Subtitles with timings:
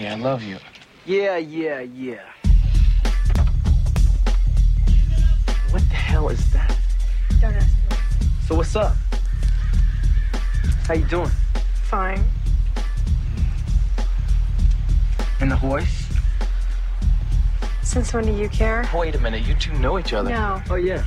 [0.00, 0.56] Hey, I love you.
[1.04, 2.24] Yeah, yeah, yeah.
[5.68, 6.74] What the hell is that?
[7.38, 7.96] Don't ask me.
[8.46, 8.96] So what's up?
[10.86, 11.30] How you doing?
[11.82, 12.24] Fine.
[15.42, 16.06] And the horse?
[17.82, 18.88] Since when do you care?
[18.94, 20.30] Wait a minute, you two know each other.
[20.30, 20.62] No.
[20.70, 21.04] Oh yeah,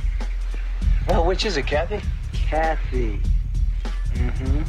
[1.08, 2.00] Well, which is it, Kathy?
[2.32, 3.20] Kathy.
[4.12, 4.62] Mm-hmm.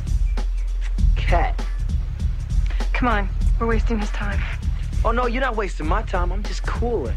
[1.15, 1.63] Cat.
[2.91, 3.34] Come on.
[3.59, 4.41] We're wasting his time.
[5.05, 6.31] Oh no, you're not wasting my time.
[6.31, 7.15] I'm just cooling.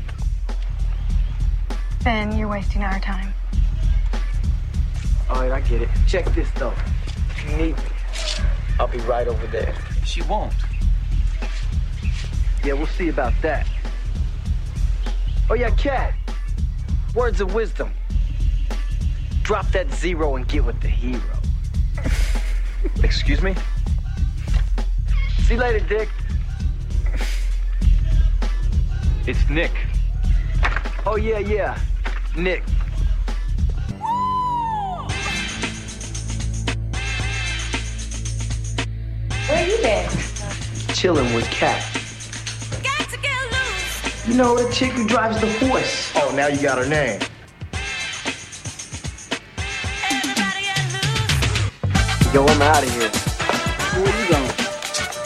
[2.05, 3.35] Ben, you're wasting our time.
[5.29, 5.89] All right, I get it.
[6.07, 6.73] Check this though.
[7.31, 7.83] If you need me,
[8.79, 9.75] I'll be right over there.
[10.05, 10.53] She won't.
[12.65, 13.67] Yeah, we'll see about that.
[15.51, 16.15] Oh yeah, Cat.
[17.15, 17.91] Words of wisdom.
[19.43, 21.21] Drop that zero and get with the hero.
[23.03, 23.57] Excuse me?
[25.45, 26.09] See you later, Dick.
[29.29, 29.73] It's Nick.
[31.05, 31.79] Oh yeah, yeah.
[32.35, 32.63] Nick.
[39.47, 40.09] Where you been?
[40.95, 41.85] Chilling with Cat.
[44.27, 46.11] You know the chick who drives the horse.
[46.17, 47.21] Oh, now you got her name.
[52.33, 53.11] Yo, I'm out of here.
[54.03, 54.51] Where you going?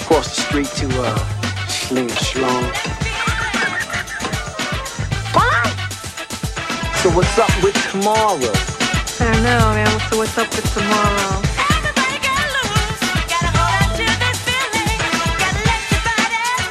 [0.02, 2.81] Across the street to uh Schling Schlong.
[7.02, 8.38] So what's up with tomorrow?
[8.38, 9.90] I don't know, man.
[10.08, 11.42] So what's up with tomorrow?
[11.74, 13.02] Everybody gotta lose.
[13.26, 14.86] Gotta hold up to this filming.
[15.02, 16.70] Everybody gotta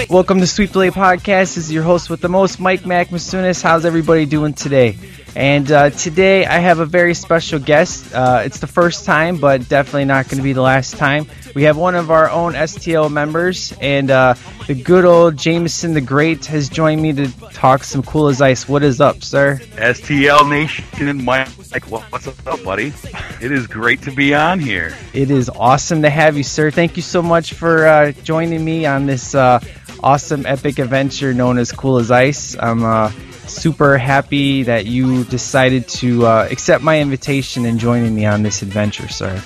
[0.00, 0.08] lose.
[0.08, 1.56] Welcome to Sweet Delay Podcast.
[1.56, 3.62] This is your host with the most, Mike Mac Masunis.
[3.62, 4.96] How's everybody doing today?
[5.38, 8.12] And uh, today I have a very special guest.
[8.12, 11.28] Uh, it's the first time, but definitely not going to be the last time.
[11.54, 14.34] We have one of our own STL members, and uh,
[14.66, 18.68] the good old Jameson the Great has joined me to talk some cool as ice.
[18.68, 19.60] What is up, sir?
[19.76, 21.46] STL Nation and Mike,
[21.86, 22.92] what's up, buddy?
[23.40, 24.96] It is great to be on here.
[25.12, 26.72] It is awesome to have you, sir.
[26.72, 29.60] Thank you so much for uh, joining me on this uh,
[30.02, 32.56] awesome epic adventure known as Cool as Ice.
[32.58, 33.12] I'm uh,
[33.48, 38.62] super happy that you decided to uh, accept my invitation and joining me on this
[38.62, 39.42] adventure, sir.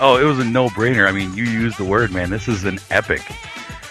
[0.00, 1.08] Oh, it was a no-brainer.
[1.08, 2.28] I mean, you used the word, man.
[2.30, 3.22] This is an epic,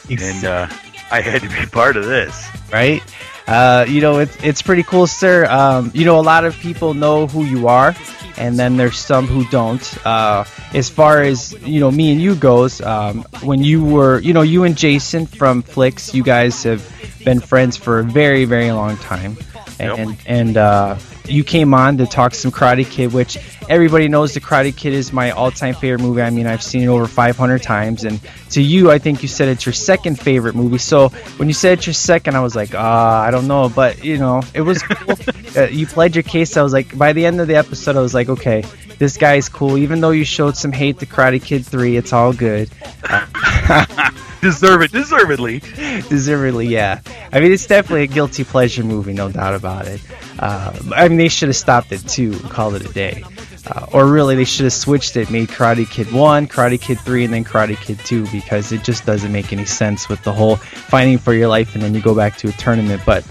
[0.10, 0.68] and uh,
[1.12, 2.48] I had to be part of this.
[2.72, 3.02] right?
[3.48, 5.46] Uh, you know, it's it's pretty cool, sir.
[5.46, 7.96] Um, you know, a lot of people know who you are,
[8.38, 10.06] and then there's some who don't.
[10.06, 14.34] Uh, as far as you know, me and you goes, um, when you were, you
[14.34, 16.82] know, you and Jason from Flicks, you guys have
[17.24, 19.38] been friends for a very, very long time,
[19.80, 19.98] Yep.
[20.00, 20.96] and and uh,
[21.28, 23.38] you came on to talk some Karate Kid, which
[23.70, 26.22] everybody knows the Karate Kid is my all-time favorite movie.
[26.22, 28.20] I mean, I've seen it over 500 times, and
[28.52, 30.78] to you, I think you said it's your second favorite movie.
[30.78, 34.04] So when you said it's your second, I was like, ah, I don't know, but
[34.04, 35.18] you know, it was cool.
[35.58, 36.58] uh, you played your case.
[36.58, 38.64] I was like, by the end of the episode, I was like, okay,
[38.98, 39.78] this guy's cool.
[39.78, 42.70] Even though you showed some hate to Karate Kid 3, it's all good.
[44.42, 45.60] Deserve it, deservedly.
[46.10, 47.02] Deservedly, yeah.
[47.32, 50.02] I mean, it's definitely a guilty pleasure movie, no doubt about it.
[50.38, 53.24] Uh, I mean, they should have stopped it too and called it a day.
[53.68, 57.26] Uh, or really, they should have switched it, made Karate Kid 1, Karate Kid 3,
[57.26, 60.58] and then Karate Kid 2 because it just doesn't make any sense with the whole
[60.58, 63.02] fighting for your life and then you go back to a tournament.
[63.06, 63.26] But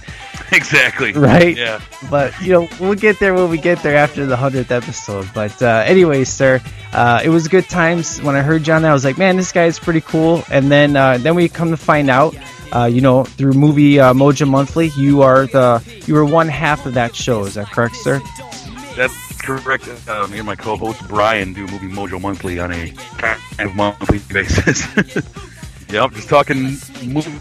[0.52, 1.12] Exactly.
[1.12, 1.56] Right?
[1.56, 1.80] Yeah.
[2.10, 5.28] but you know we'll get there when we get there after the hundredth episode.
[5.34, 6.60] But uh, anyways, sir,
[6.92, 8.90] uh, it was good times when I heard john that.
[8.90, 10.44] I was like, man, this guy's pretty cool.
[10.50, 12.36] And then uh, then we come to find out,
[12.72, 16.86] uh, you know, through movie uh, Mojo Monthly, you are the you were one half
[16.86, 17.44] of that show.
[17.44, 18.20] Is that correct, sir?
[18.96, 19.88] That's correct.
[20.08, 24.18] Uh, me and my co-host Brian do Movie Mojo Monthly on a kind of monthly
[24.32, 24.86] basis.
[25.90, 27.38] yep, just talking movie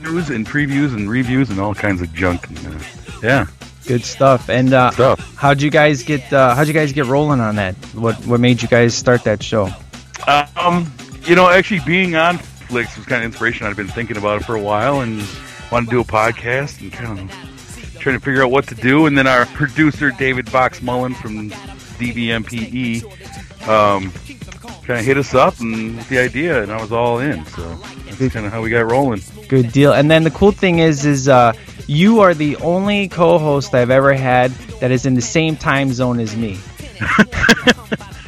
[0.00, 2.48] news and previews and reviews and all kinds of junk.
[2.48, 2.78] And, uh,
[3.22, 3.46] yeah,
[3.86, 4.48] Good stuff.
[4.48, 5.34] And uh, stuff.
[5.36, 7.74] how'd you guys get uh, how'd you guys get rolling on that?
[7.94, 9.68] What what made you guys start that show?
[10.26, 10.90] Um,
[11.24, 13.66] you know, actually being on Flicks was kind of inspiration.
[13.66, 15.22] I'd been thinking about it for a while and
[15.70, 17.53] wanted to do a podcast and kind of
[18.04, 19.06] trying to figure out what to do.
[19.06, 21.50] And then our producer David Box Mullen from
[21.98, 23.02] DVMPE
[23.66, 24.12] um,
[24.84, 27.46] kind of hit us up and the idea, and I was all in.
[27.46, 27.66] So
[28.04, 29.22] that's kind of how we got rolling.
[29.48, 29.94] Good deal.
[29.94, 31.54] And then the cool thing is, is uh,
[31.86, 34.50] you are the only co-host I've ever had
[34.80, 36.58] that is in the same time zone as me.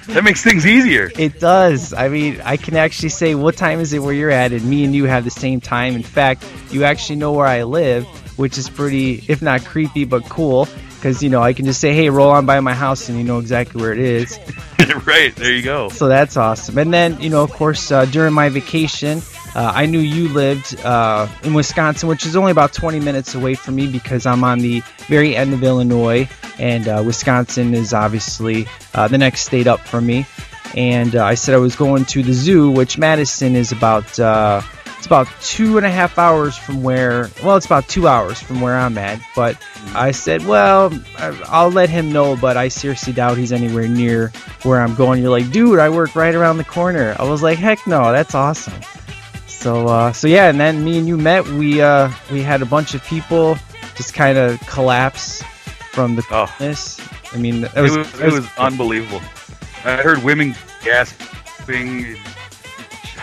[0.06, 1.10] that makes things easier.
[1.18, 1.92] It does.
[1.92, 4.84] I mean, I can actually say what time is it where you're at, and me
[4.84, 5.94] and you have the same time.
[5.94, 10.28] In fact, you actually know where I live, which is pretty, if not creepy, but
[10.28, 10.68] cool.
[10.94, 13.24] Because you know, I can just say, "Hey, roll on by my house," and you
[13.24, 14.38] know exactly where it is.
[15.06, 15.88] right there, you go.
[15.88, 16.78] So that's awesome.
[16.78, 19.20] And then, you know, of course, uh, during my vacation,
[19.54, 23.54] uh, I knew you lived uh, in Wisconsin, which is only about 20 minutes away
[23.54, 26.28] from me because I'm on the very end of Illinois,
[26.58, 30.26] and uh, Wisconsin is obviously uh, the next state up from me.
[30.74, 34.60] And uh, I said I was going to the zoo, which Madison is about uh,
[34.96, 37.30] it's about two and a half hours from where.
[37.44, 39.20] Well, it's about two hours from where I'm at.
[39.34, 39.56] But
[39.94, 44.28] I said, well, I'll let him know, but I seriously doubt he's anywhere near
[44.62, 45.20] where I'm going.
[45.22, 47.14] You're like, dude, I work right around the corner.
[47.18, 48.74] I was like, heck no, that's awesome.
[49.46, 51.46] So, uh, so yeah, and then me and you met.
[51.46, 53.56] We uh, we had a bunch of people
[53.96, 55.42] just kind of collapse
[55.92, 56.46] from the Oh.
[56.58, 57.00] coolness.
[57.32, 59.20] I mean, it It was, was, it was unbelievable.
[59.84, 60.54] I heard women
[60.84, 62.16] gasping.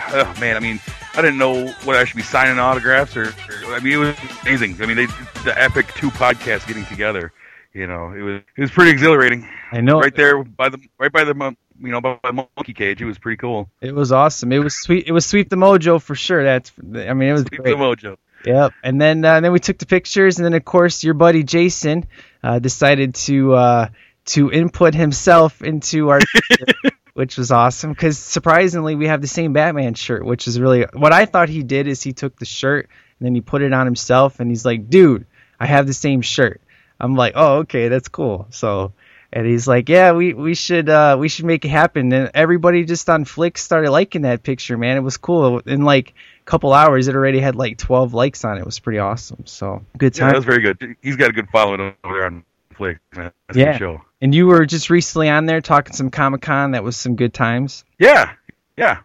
[0.08, 0.80] Oh man, I mean,
[1.16, 4.16] I didn't know what I should be signing autographs or, or- I mean, it was
[4.42, 4.76] amazing.
[4.82, 5.06] I mean, they
[5.44, 7.32] the epic two podcasts getting together.
[7.72, 9.48] You know, it was it was pretty exhilarating.
[9.72, 11.34] I know Right there by the right by the
[11.80, 13.02] you know by the monkey cage.
[13.02, 13.68] It was pretty cool.
[13.80, 14.52] it was awesome.
[14.52, 15.06] It was sweet.
[15.08, 16.44] It was sweep the mojo for sure.
[16.44, 17.70] That's I mean, it was Keep great.
[17.72, 18.16] the mojo.
[18.46, 18.72] Yep.
[18.84, 22.06] And then uh, then we took the pictures, and then of course your buddy Jason
[22.44, 23.88] uh, decided to uh,
[24.26, 26.20] to input himself into our,
[27.14, 31.12] which was awesome because surprisingly we have the same Batman shirt, which is really what
[31.12, 32.88] I thought he did is he took the shirt
[33.18, 35.26] and then he put it on himself, and he's like, dude,
[35.58, 36.60] I have the same shirt.
[37.00, 38.46] I'm like, oh okay, that's cool.
[38.50, 38.92] So.
[39.36, 42.84] And he's like, "Yeah, we, we should uh, we should make it happen." And everybody
[42.84, 44.96] just on Flick started liking that picture, man.
[44.96, 45.58] It was cool.
[45.58, 48.60] In like a couple hours, it already had like 12 likes on it.
[48.60, 49.44] It was pretty awesome.
[49.46, 50.28] So good Yeah, time.
[50.30, 50.96] that was very good.
[51.02, 52.44] He's got a good following over there on
[52.76, 53.00] Flick.
[53.16, 53.32] Man.
[53.48, 53.98] That's Yeah.
[54.24, 56.70] And you were just recently on there talking some Comic Con.
[56.70, 57.84] That was some good times.
[57.98, 58.32] Yeah,
[58.74, 59.00] yeah.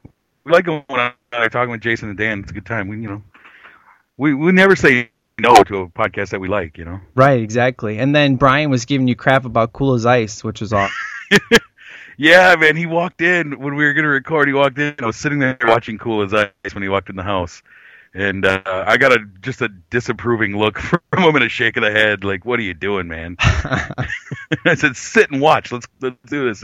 [0.46, 2.40] We like going on there talking with Jason and Dan.
[2.40, 2.88] It's a good time.
[2.88, 3.24] We, you know,
[4.16, 6.78] we we never say no to a podcast that we like.
[6.78, 7.02] You know.
[7.16, 8.00] Right, exactly.
[8.00, 10.96] And then Brian was giving you crap about Cool as Ice, which was awesome.
[12.22, 12.76] Yeah, man.
[12.76, 14.50] He walked in when we were gonna record.
[14.50, 14.94] He walked in.
[15.00, 17.64] I was sitting there watching Cool as Ice when he walked in the house,
[18.14, 21.84] and uh, I got a just a disapproving look from him and a shake of
[21.84, 25.72] the head, like, "What are you doing, man?" I said, "Sit and watch.
[25.72, 26.64] Let's let's do this."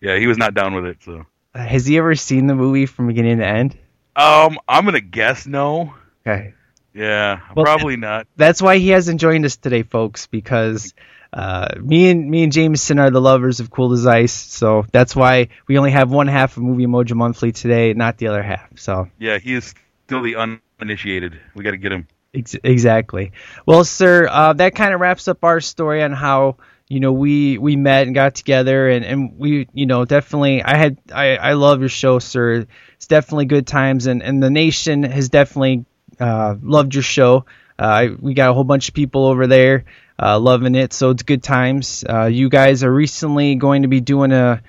[0.00, 0.98] Yeah, he was not down with it.
[1.02, 3.78] So, Has he ever seen the movie from beginning to end?
[4.16, 5.94] um, I'm gonna guess no.
[6.26, 6.54] Okay.
[6.92, 8.28] Yeah, Well, probably not.
[8.36, 10.94] That's why he hasn't joined us today, folks, because
[11.32, 14.32] uh, me and me and Jameson are the lovers of Cool as Ice.
[14.32, 18.28] So that's why we only have one half of Movie Mojo Monthly today, not the
[18.28, 18.78] other half.
[18.78, 19.74] So Yeah, he is
[20.06, 20.36] still the
[20.84, 21.40] uninitiated.
[21.54, 22.06] We got to get him.
[22.34, 23.32] Ex- exactly.
[23.66, 26.56] Well, sir, uh, that kind of wraps up our story on how
[26.88, 30.76] you know we we met and got together, and and we you know definitely I
[30.76, 32.66] had I I love your show, sir.
[32.96, 35.84] It's definitely good times, and and the nation has definitely
[36.20, 37.46] uh, loved your show.
[37.78, 39.84] Uh, we got a whole bunch of people over there
[40.18, 42.04] uh, loving it, so it's good times.
[42.08, 44.62] Uh, you guys are recently going to be doing a.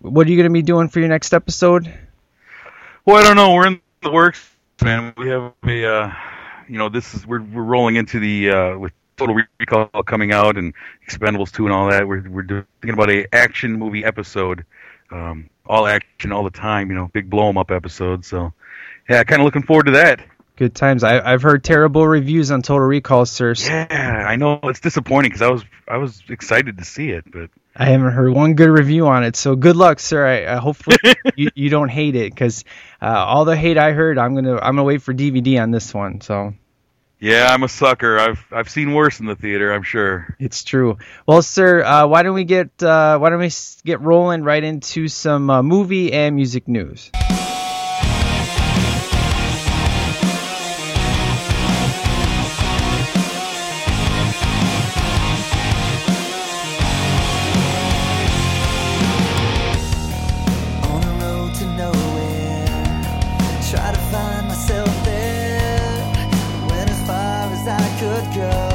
[0.00, 1.92] What are you going to be doing for your next episode?
[3.04, 3.54] Well, I don't know.
[3.54, 4.48] We're in the works,
[4.82, 5.12] man.
[5.16, 6.12] We have a, uh,
[6.68, 10.56] you know, this is we're we're rolling into the uh, with Total Recall coming out
[10.56, 10.74] and
[11.06, 12.06] Expendables two and all that.
[12.06, 14.64] We're we're thinking about a action movie episode,
[15.10, 16.90] um, all action all the time.
[16.90, 18.24] You know, big blow 'em up episode.
[18.24, 18.52] So,
[19.08, 20.20] yeah, kind of looking forward to that.
[20.56, 21.04] Good times.
[21.04, 23.54] I, I've heard terrible reviews on Total Recall, sir.
[23.58, 27.50] Yeah, I know it's disappointing because I was I was excited to see it, but
[27.78, 30.26] I haven't heard one good review on it, so good luck, sir.
[30.26, 30.96] I, I hopefully
[31.36, 32.64] you, you don't hate it because
[33.00, 35.94] uh, all the hate I heard, I'm gonna I'm gonna wait for DVD on this
[35.94, 36.20] one.
[36.20, 36.54] So
[37.20, 38.18] yeah, I'm a sucker.
[38.18, 39.72] I've I've seen worse in the theater.
[39.72, 40.34] I'm sure.
[40.40, 40.98] it's true.
[41.24, 43.50] Well, sir, uh, why don't we get uh, why don't we
[43.84, 47.12] get rolling right into some uh, movie and music news?
[67.70, 68.67] I could go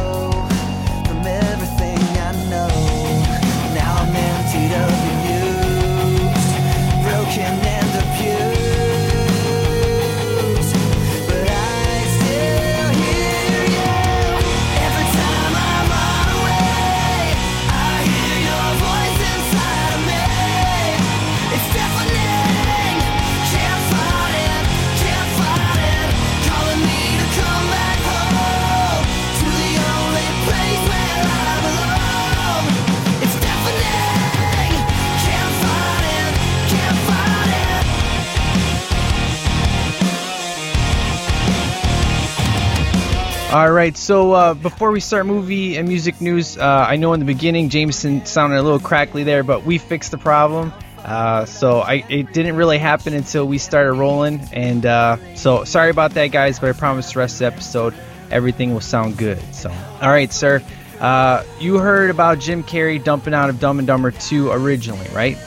[43.53, 47.19] All right, so uh, before we start movie and music news, uh, I know in
[47.19, 50.73] the beginning Jameson sounded a little crackly there, but we fixed the problem.
[50.97, 55.91] Uh, so I, it didn't really happen until we started rolling, and uh, so sorry
[55.91, 56.57] about that, guys.
[56.57, 57.93] But I promise the rest of the episode
[58.31, 59.39] everything will sound good.
[59.53, 60.63] So, all right, sir.
[60.99, 65.37] Uh, you heard about Jim Carrey dumping out of Dumb and Dumber 2 originally, right?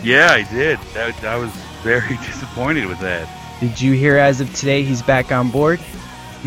[0.00, 0.78] Yeah, I did.
[0.94, 1.50] That, I was
[1.82, 3.28] very disappointed with that.
[3.58, 5.80] Did you hear as of today he's back on board?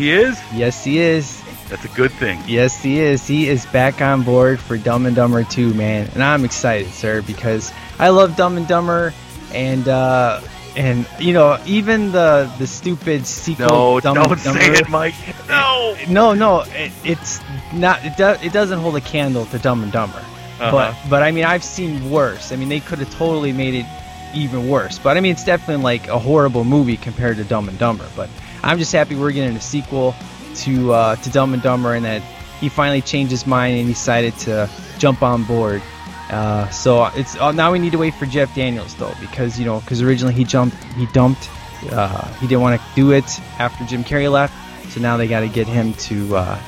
[0.00, 0.40] He is?
[0.54, 1.42] Yes, he is.
[1.68, 2.42] That's a good thing.
[2.46, 3.26] Yes, he is.
[3.26, 6.08] He is back on board for Dumb and Dumber 2, man.
[6.14, 9.12] And I'm excited, sir, because I love Dumb and Dumber
[9.52, 10.40] and uh
[10.74, 14.88] and you know, even the the stupid sequel No, Dumb don't and Dumber say it,
[14.88, 15.14] Mike.
[15.48, 15.94] No.
[16.08, 17.42] No, no, it, it's
[17.74, 20.16] not it, do, it doesn't hold a candle to Dumb and Dumber.
[20.16, 20.70] Uh-huh.
[20.70, 22.52] But but I mean, I've seen worse.
[22.52, 23.86] I mean, they could have totally made it
[24.34, 24.98] even worse.
[24.98, 28.08] But I mean, it's definitely like a horrible movie compared to Dumb and Dumber.
[28.16, 28.30] But
[28.62, 30.14] I'm just happy we're getting a sequel
[30.56, 32.22] to uh, to Dumb and Dumber, and that
[32.60, 35.82] he finally changed his mind and decided to jump on board.
[36.30, 39.64] Uh, so it's uh, now we need to wait for Jeff Daniels though, because you
[39.64, 41.48] know, because originally he jumped, he dumped,
[41.90, 43.24] uh, he didn't want to do it
[43.58, 44.54] after Jim Carrey left.
[44.92, 46.60] So now they got to get him to, uh,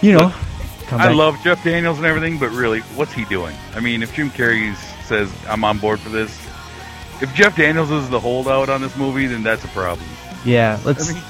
[0.00, 0.32] you know,
[0.86, 1.16] come I back.
[1.16, 3.54] love Jeff Daniels and everything, but really, what's he doing?
[3.74, 6.30] I mean, if Jim Carrey says I'm on board for this,
[7.20, 10.06] if Jeff Daniels is the holdout on this movie, then that's a problem.
[10.44, 11.10] Yeah, let's.
[11.10, 11.22] I mean,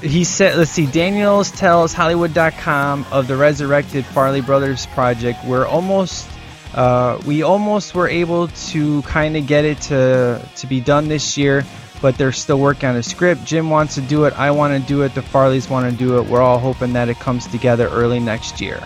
[0.00, 0.86] he said, let's see.
[0.86, 5.44] Daniels tells Hollywood.com of the resurrected Farrelly Brothers project.
[5.44, 6.28] We're almost,
[6.74, 11.36] uh, we almost were able to kind of get it to to be done this
[11.36, 11.64] year,
[12.00, 13.44] but they're still working on a script.
[13.44, 14.38] Jim wants to do it.
[14.38, 15.14] I want to do it.
[15.14, 16.26] The Farrellys want to do it.
[16.26, 18.80] We're all hoping that it comes together early next year,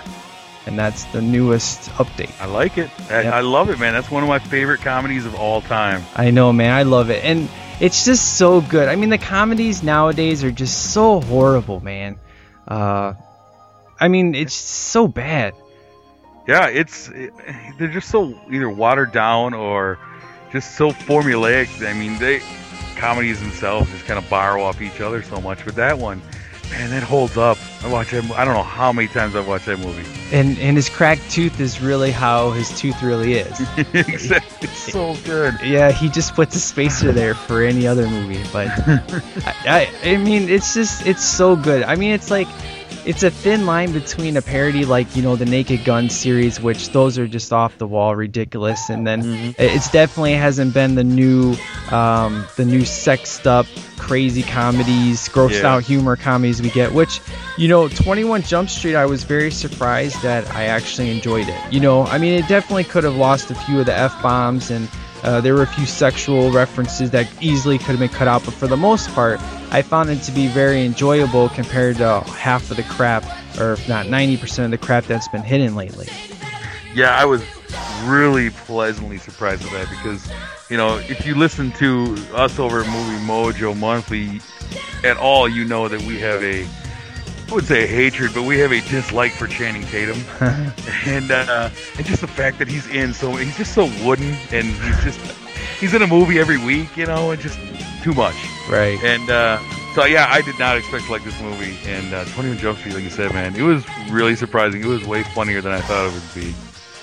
[0.67, 2.33] and that's the newest update.
[2.41, 2.91] I like it.
[3.11, 3.35] I, Yep.
[3.35, 3.93] I love it, man.
[3.93, 6.03] That's one of my favorite comedies of all time.
[6.17, 6.73] I know, man.
[6.73, 7.49] I love it, and
[7.81, 8.89] it's just so good.
[8.89, 12.19] I mean, the comedies nowadays are just so horrible, man.
[12.67, 13.15] Uh,
[13.99, 15.55] I mean, it's so bad.
[16.47, 17.33] Yeah, it's it,
[17.79, 19.99] they're just so either watered down or
[20.53, 21.87] just so formulaic.
[21.87, 22.41] I mean, they
[22.97, 25.65] comedies themselves just kind of borrow off each other so much.
[25.65, 26.23] But that one,
[26.71, 27.59] man, that holds up.
[27.83, 28.25] I watch that.
[28.33, 30.05] I don't know how many times I've watched that movie.
[30.37, 33.61] And and his cracked tooth is really how his tooth really is.
[33.95, 34.69] exactly.
[34.69, 35.55] It's so good.
[35.63, 38.69] yeah, he just puts a spacer there for any other movie, but
[39.47, 39.55] I,
[40.05, 41.83] I I mean, it's just it's so good.
[41.85, 42.49] I mean, it's like
[43.07, 46.91] it's a thin line between a parody like you know the Naked Gun series, which
[46.91, 49.51] those are just off the wall ridiculous, and then Mm-hmm.
[49.59, 51.57] it's definitely hasn't been the new
[51.91, 55.75] um, the new sexed up crazy comedies, grossed Yeah.
[55.77, 56.93] out humor comedies we get.
[56.93, 57.21] Which
[57.57, 61.73] you know, 21 Jump Street, I was very surprised that I actually enjoyed it.
[61.73, 64.71] You know, I mean, it definitely could have lost a few of the f bombs
[64.71, 64.89] and.
[65.27, 68.55] Uh, there were a few sexual references that easily could have been cut out, but
[68.55, 69.41] for the most part,
[69.73, 73.25] I found it to be very enjoyable compared to half of the crap,
[73.59, 76.07] or if not 90% of the crap that's been hidden lately.
[76.95, 77.43] Yeah, I was
[78.05, 80.31] really pleasantly surprised with that because,
[80.71, 84.41] you know, if you listen to us over at Movie Mojo Monthly
[85.03, 86.67] at all, you know that we have a,
[87.49, 90.19] I would say hatred, but we have a dislike for Channing Tatum,
[91.07, 94.67] and uh, and just the fact that he's in so he's just so wooden, and
[94.67, 95.21] he's just
[95.79, 97.59] he's in a movie every week, you know, and just
[98.03, 98.37] too much.
[98.69, 98.99] Right.
[99.03, 99.61] And uh,
[99.95, 101.77] so yeah, I did not expect to like this movie.
[101.87, 104.83] And uh, 21 Jump Street, like you said, man, it was really surprising.
[104.83, 106.55] It was way funnier than I thought it would be.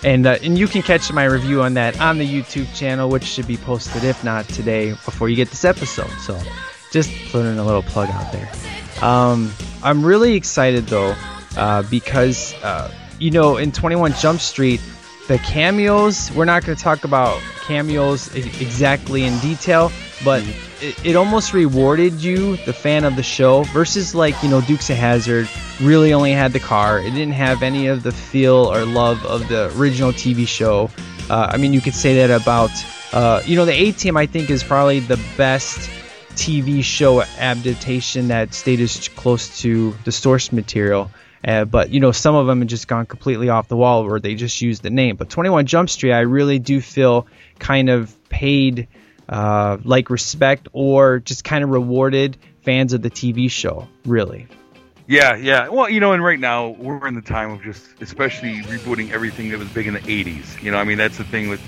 [0.04, 3.24] And uh, and you can catch my review on that on the YouTube channel, which
[3.24, 6.12] should be posted if not today before you get this episode.
[6.20, 6.40] So
[6.92, 8.52] just putting a little plug out there.
[9.02, 9.52] Um,
[9.84, 11.16] I'm really excited though
[11.58, 14.82] uh, because uh, you know in 21 Jump Street
[15.28, 16.32] the cameos.
[16.32, 19.92] We're not going to talk about cameos exactly in detail,
[20.24, 20.44] but
[20.82, 24.90] it, it almost rewarded you, the fan of the show, versus like you know Dukes
[24.90, 25.50] of Hazzard
[25.82, 27.00] really only had the car.
[27.00, 30.90] It didn't have any of the feel or love of the original TV show.
[31.30, 32.72] Uh, I mean, you could say that about
[33.14, 34.18] uh, you know the A Team.
[34.18, 35.90] I think is probably the best
[36.36, 41.12] TV show adaptation that stayed as close to the source material.
[41.46, 44.20] Uh, but you know, some of them have just gone completely off the wall, where
[44.20, 45.16] they just use the name.
[45.16, 47.28] But 21 Jump Street, I really do feel
[47.60, 48.88] kind of paid
[49.28, 53.88] uh, like respect, or just kind of rewarded fans of the TV show.
[54.06, 54.48] Really,
[55.08, 55.70] Yeah, yeah.
[55.70, 59.50] Well, you know, and right now we're in the time of just, especially rebooting everything
[59.50, 60.62] that was big in the '80s.
[60.62, 61.62] You know, I mean, that's the thing with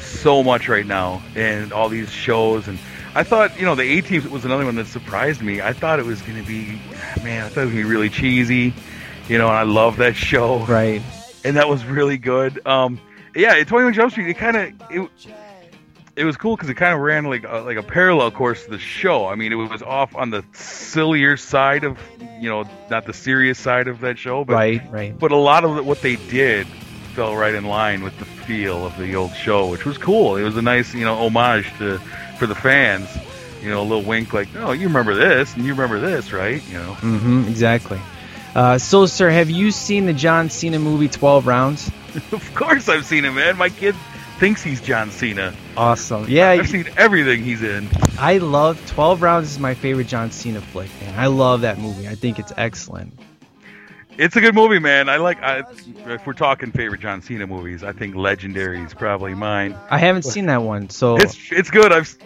[0.00, 2.66] so much right now, and all these shows.
[2.66, 2.78] And
[3.16, 5.60] I thought, you know, the A Team was another one that surprised me.
[5.60, 6.80] I thought it was going to be,
[7.24, 8.74] man, I thought it was going to be really cheesy.
[9.28, 10.58] You know, and I love that show.
[10.66, 11.02] right?
[11.46, 12.66] and that was really good.
[12.66, 13.00] Um,
[13.34, 15.10] yeah, at 21 Jump Street, it kind of it,
[16.16, 18.70] it was cool because it kind of ran like a, like a parallel course to
[18.70, 19.26] the show.
[19.26, 21.98] I mean, it was off on the sillier side of
[22.40, 25.18] you know not the serious side of that show, but right, right.
[25.18, 26.66] but a lot of what they did
[27.14, 30.36] fell right in line with the feel of the old show, which was cool.
[30.36, 32.00] It was a nice you know homage to
[32.36, 33.08] for the fans.
[33.62, 36.62] You know, a little wink like, oh, you remember this and you remember this, right?
[36.68, 36.92] You know.
[37.00, 38.00] Mm-hmm, exactly.
[38.54, 41.90] Uh, so, sir, have you seen the John Cena movie Twelve Rounds?
[42.32, 43.56] of course, I've seen it, man.
[43.56, 43.94] My kid
[44.38, 45.54] thinks he's John Cena.
[45.76, 46.26] Awesome.
[46.28, 47.88] Yeah, I've seen everything he's in.
[48.18, 51.18] I love 12 Rounds is my favorite John Cena flick, man.
[51.18, 52.06] I love that movie.
[52.08, 53.12] I think it's excellent.
[54.18, 55.08] It's a good movie, man.
[55.08, 55.42] I like.
[55.42, 55.62] I,
[56.06, 59.76] if we're talking favorite John Cena movies, I think Legendary is probably mine.
[59.90, 61.92] I haven't seen that one, so It's it's good.
[61.92, 62.16] I've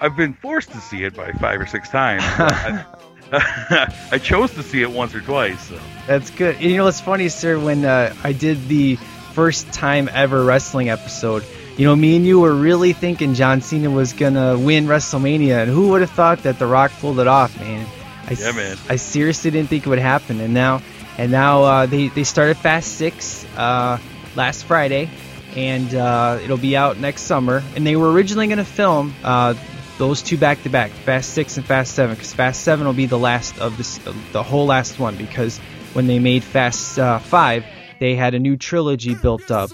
[0.00, 2.22] I've been forced to see it by five or six times.
[2.26, 2.84] I,
[4.12, 5.68] I chose to see it once or twice.
[5.68, 5.78] So.
[6.06, 6.60] that's good.
[6.60, 7.58] You know what's funny, sir?
[7.58, 8.96] When uh, I did the
[9.32, 11.44] first time ever wrestling episode,
[11.76, 15.70] you know, me and you were really thinking John Cena was gonna win WrestleMania, and
[15.70, 17.86] who would have thought that The Rock pulled it off, man?
[18.26, 18.76] I, Yeah, man.
[18.88, 20.82] I seriously didn't think it would happen, and now,
[21.18, 23.98] and now uh, they they started Fast Six uh,
[24.36, 25.10] last Friday,
[25.56, 27.62] and uh, it'll be out next summer.
[27.76, 29.54] And they were originally gonna film uh,
[29.98, 33.06] those two back to back, Fast Six and Fast Seven, because Fast Seven will be
[33.06, 33.98] the last of this,
[34.32, 35.58] the whole last one, because
[35.92, 37.64] when they made Fast uh, Five,
[37.98, 39.70] they had a new trilogy built up.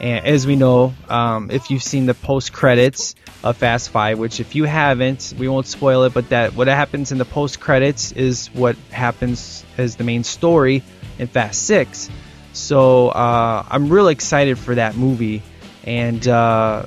[0.00, 4.38] And as we know, um, if you've seen the post credits of Fast Five, which
[4.38, 8.12] if you haven't, we won't spoil it, but that what happens in the post credits
[8.12, 10.82] is what happens as the main story
[11.18, 12.10] in Fast Six.
[12.52, 15.42] So uh, I'm really excited for that movie,
[15.84, 16.86] and uh,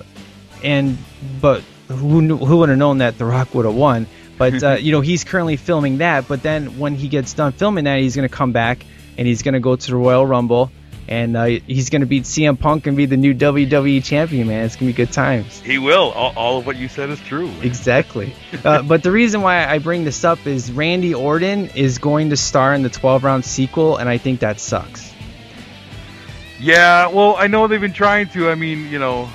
[0.63, 0.97] and
[1.41, 4.07] but who knew, who would have known that The Rock would have won?
[4.37, 6.27] But uh, you know he's currently filming that.
[6.27, 8.83] But then when he gets done filming that, he's gonna come back
[9.15, 10.71] and he's gonna go to the Royal Rumble.
[11.11, 14.63] And uh, he's gonna beat CM Punk and be the new WWE champion, man.
[14.63, 15.59] It's gonna be good times.
[15.59, 16.11] He will.
[16.11, 17.51] All, all of what you said is true.
[17.61, 18.33] Exactly.
[18.63, 22.37] uh, but the reason why I bring this up is Randy Orton is going to
[22.37, 25.11] star in the 12 round sequel, and I think that sucks.
[26.61, 28.49] Yeah, well, I know they've been trying to.
[28.49, 29.29] I mean, you know,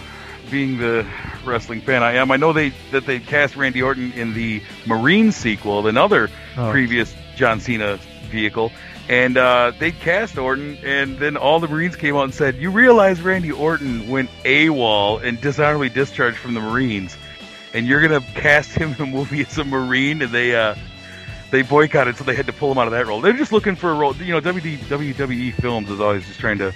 [0.51, 1.07] being the
[1.45, 5.31] wrestling fan I am, I know they that they cast Randy Orton in the Marine
[5.31, 6.71] sequel, another Oh.
[6.71, 7.99] previous John Cena
[8.31, 8.73] vehicle,
[9.09, 12.71] and uh, they cast Orton, and then all the Marines came out and said, "You
[12.71, 17.17] realize Randy Orton went AWOL and dishonorably discharged from the Marines,
[17.75, 20.75] and you're gonna cast him in a movie as a Marine?" And they uh,
[21.51, 23.21] they boycotted, so they had to pull him out of that role.
[23.21, 24.15] They're just looking for a role.
[24.17, 26.73] You know, WD, WWE Films is always just trying to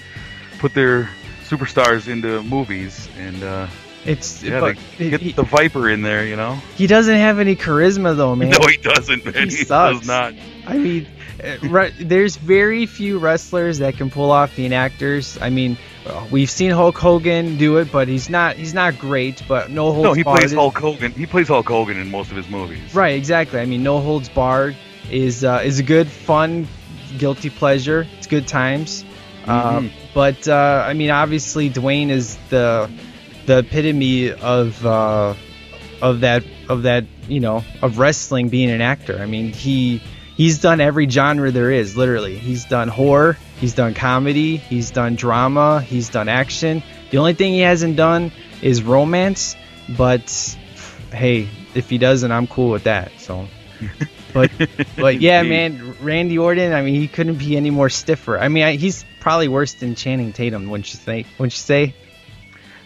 [0.61, 1.11] put their
[1.49, 3.66] superstars into movies, and uh,
[4.05, 6.25] It's yeah, but get he, the Viper in there.
[6.25, 8.51] You know, he doesn't have any charisma though, man.
[8.51, 9.49] no, he doesn't, man.
[9.51, 9.99] He He, sucks.
[9.99, 10.35] does not.
[10.66, 11.09] I mean,
[11.74, 15.38] uh, there's very few wrestlers that can pull off being actors.
[15.40, 15.76] I mean,
[16.07, 19.42] uh, we've seen Hulk Hogan do it, but he's not he's not great.
[19.48, 20.40] But no holds No, he barred.
[20.40, 21.12] plays Hulk Hogan.
[21.12, 22.94] He plays Hulk Hogan in most of his movies.
[22.94, 23.59] Right, exactly.
[23.61, 24.76] I mean, no holds barred
[25.11, 26.68] is uh, is a good, fun,
[27.18, 28.07] guilty pleasure.
[28.18, 29.05] It's good times.
[29.46, 29.90] Um, Mhm.
[30.14, 32.90] but uh, I mean, obviously, Dwayne is the
[33.46, 35.35] the epitome of uh,
[36.03, 39.18] of that of that you know of wrestling being an actor.
[39.20, 40.03] I mean, he
[40.40, 41.98] he's done every genre there is.
[41.98, 46.83] Literally, he's done horror, he's done comedy, he's done drama, he's done action.
[47.11, 49.55] The only thing he hasn't done is romance.
[49.87, 50.57] But
[51.12, 53.12] hey, if he doesn't, I'm cool with that.
[53.18, 53.46] So.
[54.33, 54.53] But
[54.94, 56.72] but yeah, man, Randy Orton.
[56.72, 58.38] I mean, he couldn't be any more stiffer.
[58.38, 60.70] I mean, I, he's probably worse than Channing Tatum.
[60.70, 61.26] Wouldn't you think?
[61.37, 61.94] Wouldn't you say?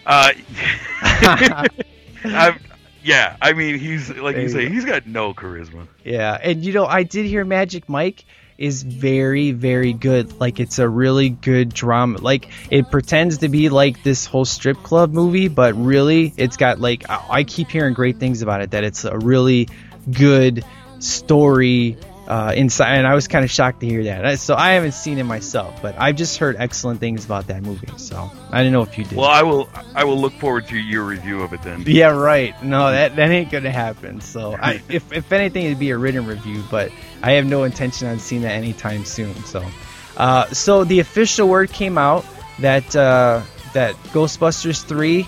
[0.07, 0.31] Uh,
[1.03, 2.74] I've,
[3.05, 4.73] yeah, I mean, he's like There you say, go.
[4.73, 5.87] he's got no charisma.
[6.05, 8.25] Yeah, and you know, I did hear Magic Mike
[8.57, 10.39] is very very good.
[10.41, 12.19] Like it's a really good drama.
[12.19, 16.81] Like it pretends to be like this whole strip club movie, but really it's got
[16.81, 18.71] like I keep hearing great things about it.
[18.71, 19.69] That it's a really
[20.11, 20.65] good
[21.01, 24.39] story uh, inside, and I was kind of shocked to hear that.
[24.39, 27.89] So I haven't seen it myself, but I've just heard excellent things about that movie.
[27.97, 29.19] So I didn't know if you did.
[29.19, 31.85] Well, I will, I will look forward to your review of it then.
[31.87, 32.61] Yeah, right.
[32.63, 34.21] No, that that ain't gonna happen.
[34.21, 36.91] So, I, if if anything, it'd be a written review, but
[37.23, 39.35] I have no intention on seeing that anytime soon.
[39.45, 39.65] So,
[40.17, 42.25] uh, so the official word came out
[42.61, 43.43] that uh,
[43.75, 45.27] that Ghostbusters three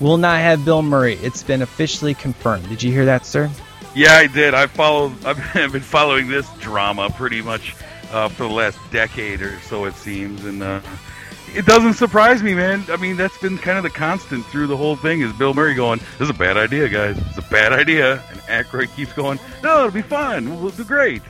[0.00, 1.14] will not have Bill Murray.
[1.14, 2.68] It's been officially confirmed.
[2.68, 3.50] Did you hear that, sir?
[3.94, 4.54] Yeah, I did.
[4.54, 5.12] I followed.
[5.24, 7.74] I've been following this drama pretty much
[8.12, 10.80] uh, for the last decade or so, it seems, and uh,
[11.54, 12.84] it doesn't surprise me, man.
[12.88, 15.74] I mean, that's been kind of the constant through the whole thing is Bill Murray
[15.74, 17.18] going, "This is a bad idea, guys.
[17.18, 20.60] It's a bad idea," and Aykroyd keeps going, "No, it'll be fun.
[20.60, 21.22] We'll do great."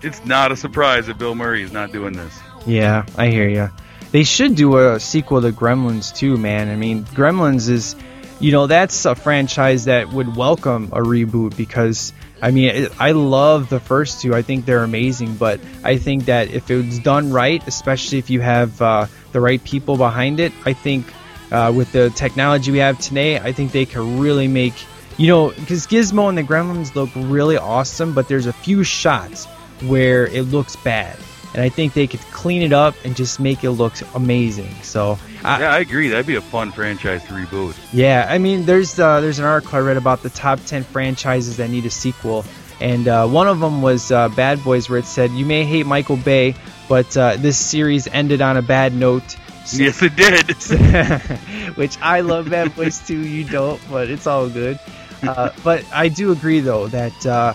[0.00, 2.38] It's not a surprise that Bill Murray is not doing this.
[2.66, 3.70] Yeah, I hear you.
[4.12, 6.70] They should do a sequel to Gremlins too, man.
[6.70, 7.96] I mean, Gremlins is
[8.40, 13.12] you know, that's a franchise that would welcome a reboot because I mean, it, I
[13.12, 14.34] love the first two.
[14.34, 18.30] I think they're amazing, but I think that if it was done right, especially if
[18.30, 21.06] you have uh, the right people behind it, I think
[21.50, 24.74] uh, with the technology we have today, I think they can really make,
[25.16, 29.46] you know, because Gizmo and the Gremlins look really awesome, but there's a few shots
[29.82, 31.18] where it looks bad.
[31.58, 34.72] And I think they could clean it up and just make it look amazing.
[34.84, 36.06] So, I, yeah, I agree.
[36.08, 37.76] That'd be a fun franchise to reboot.
[37.92, 41.56] yeah, I mean, there's uh, there's an article I read about the top ten franchises
[41.56, 42.44] that need a sequel,
[42.80, 45.84] and uh, one of them was uh, Bad Boys, where it said you may hate
[45.84, 46.54] Michael Bay,
[46.88, 49.28] but uh, this series ended on a bad note.
[49.64, 50.46] So- Yes, it did.
[51.76, 53.18] which I love Bad Boys too.
[53.18, 54.78] You don't, but it's all good.
[55.24, 57.54] Uh, but I do agree though that uh,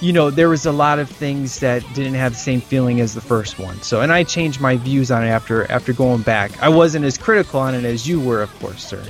[0.00, 3.14] you know there was a lot of things that didn't have the same feeling as
[3.14, 3.80] the first one.
[3.82, 6.62] So, and I changed my views on it after after going back.
[6.62, 9.02] I wasn't as critical on it as you were, of course, sir,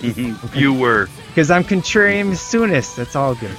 [0.54, 1.08] you were.
[1.28, 2.96] because I'm contrarian Soonest.
[2.96, 3.56] That's all good.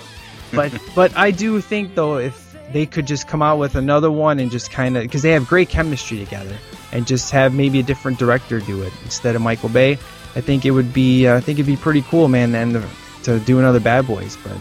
[0.53, 4.39] But but I do think though if they could just come out with another one
[4.39, 6.57] and just kind of because they have great chemistry together
[6.91, 9.93] and just have maybe a different director do it instead of Michael Bay.
[10.35, 12.89] I think it would be uh, I think it'd be pretty cool, man, and to,
[13.23, 14.37] to do another Bad Boys.
[14.37, 14.57] But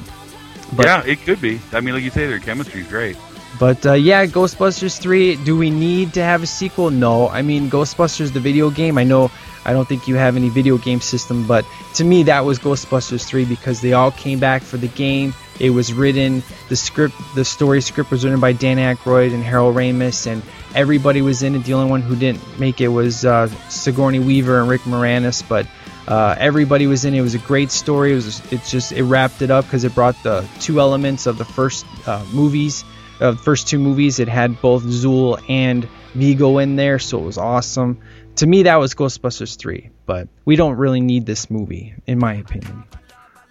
[0.73, 1.61] But- yeah, it could be.
[1.73, 3.17] I mean, like you say, their chemistry's great.
[3.59, 5.37] but uh, yeah, Ghostbusters three.
[5.37, 6.91] Do we need to have a sequel?
[6.91, 7.29] No.
[7.29, 8.97] I mean, Ghostbusters the video game.
[8.99, 9.31] I know
[9.65, 13.25] I don't think you have any video game system, but to me that was Ghostbusters
[13.25, 15.35] three because they all came back for the game.
[15.61, 16.43] It was written.
[16.71, 20.43] The script, the story script was written by Dan Aykroyd and Harold Ramis, and
[20.75, 21.63] everybody was in it.
[21.65, 25.67] The only one who didn't make it was uh, Sigourney Weaver and Rick Moranis, but
[26.09, 27.19] uh, everybody was in it.
[27.19, 28.13] It was a great story.
[28.13, 28.53] It was.
[28.53, 31.87] It's just it wrapped it up because it brought the two elements of the first
[32.07, 32.85] uh, movies,
[33.21, 34.19] uh, first two movies.
[34.19, 38.01] It had both Zuul and Vigo in there, so it was awesome.
[38.37, 42.35] To me, that was Ghostbusters three, but we don't really need this movie, in my
[42.35, 42.85] opinion.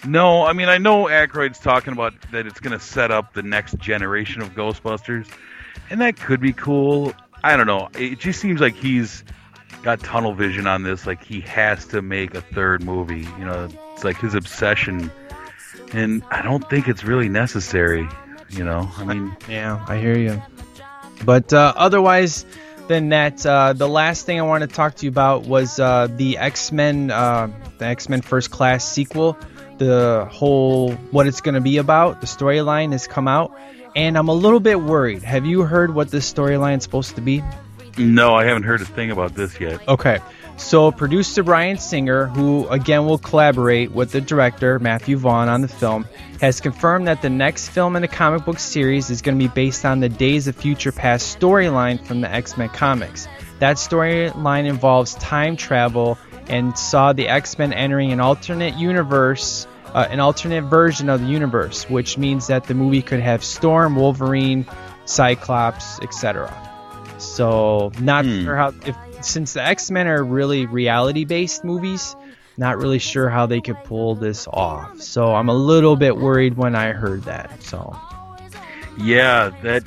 [0.05, 3.43] No, I mean, I know Aykroyd's talking about that it's going to set up the
[3.43, 5.27] next generation of Ghostbusters,
[5.91, 7.13] and that could be cool.
[7.43, 7.89] I don't know.
[7.93, 9.23] It just seems like he's
[9.83, 11.05] got tunnel vision on this.
[11.05, 13.27] Like he has to make a third movie.
[13.39, 15.11] You know, it's like his obsession,
[15.93, 18.07] and I don't think it's really necessary.
[18.49, 20.41] You know, I mean, Yeah, I hear you.
[21.23, 22.45] But uh, otherwise
[22.87, 26.07] than that, uh, the last thing I want to talk to you about was uh,
[26.07, 29.37] the X Men, uh, the X Men First Class sequel.
[29.77, 33.57] The whole what it's going to be about, the storyline has come out,
[33.95, 35.23] and I'm a little bit worried.
[35.23, 37.41] Have you heard what this storyline is supposed to be?
[37.97, 39.87] No, I haven't heard a thing about this yet.
[39.87, 40.19] Okay.
[40.57, 45.67] So, producer Bryan Singer, who again will collaborate with the director Matthew Vaughn on the
[45.67, 46.05] film,
[46.39, 49.51] has confirmed that the next film in the comic book series is going to be
[49.51, 53.27] based on the Days of Future Past storyline from the X Men comics.
[53.59, 60.07] That storyline involves time travel and saw the X Men entering an alternate universe, uh,
[60.09, 64.65] an alternate version of the universe, which means that the movie could have Storm, Wolverine,
[65.05, 66.70] Cyclops, etc.
[67.21, 68.43] So not Hmm.
[68.43, 72.15] sure how if since the X Men are really reality based movies,
[72.57, 74.99] not really sure how they could pull this off.
[75.01, 77.61] So I'm a little bit worried when I heard that.
[77.63, 77.95] So
[78.97, 79.83] Yeah, that.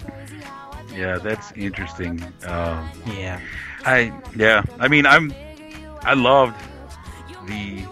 [0.95, 2.23] Yeah, that's interesting.
[2.47, 3.41] Um, yeah,
[3.85, 4.63] I yeah.
[4.79, 5.33] I mean, I'm.
[6.03, 6.55] I loved
[7.49, 7.85] the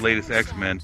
[0.00, 0.80] latest X Men.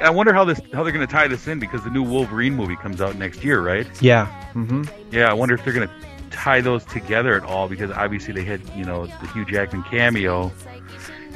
[0.00, 2.54] I wonder how this how they're going to tie this in because the new Wolverine
[2.54, 3.86] movie comes out next year, right?
[4.02, 5.94] yeah, hmm Yeah, I wonder if they're going to
[6.30, 10.52] tie those together at all because obviously they had you know the Hugh Jackman cameo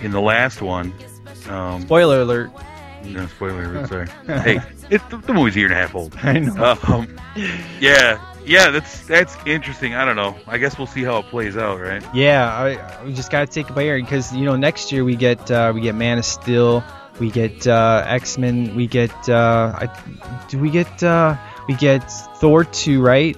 [0.02, 0.92] in the last one.
[1.48, 2.50] Um, Spoiler alert.
[3.04, 4.08] no, spoiler alert, sorry.
[4.42, 6.14] hey, it's the, the movie's a year and a half old.
[6.22, 6.76] I know.
[6.88, 7.16] Um,
[7.80, 9.94] yeah, yeah, that's that's interesting.
[9.94, 10.36] I don't know.
[10.46, 12.02] I guess we'll see how it plays out, right?
[12.14, 15.16] Yeah, I, we just gotta take it by ear because you know next year we
[15.16, 16.82] get uh, we get Man of Steel,
[17.20, 21.36] we get uh, X Men, we get uh, I, do we get uh,
[21.68, 22.00] we get
[22.40, 23.36] Thor two right?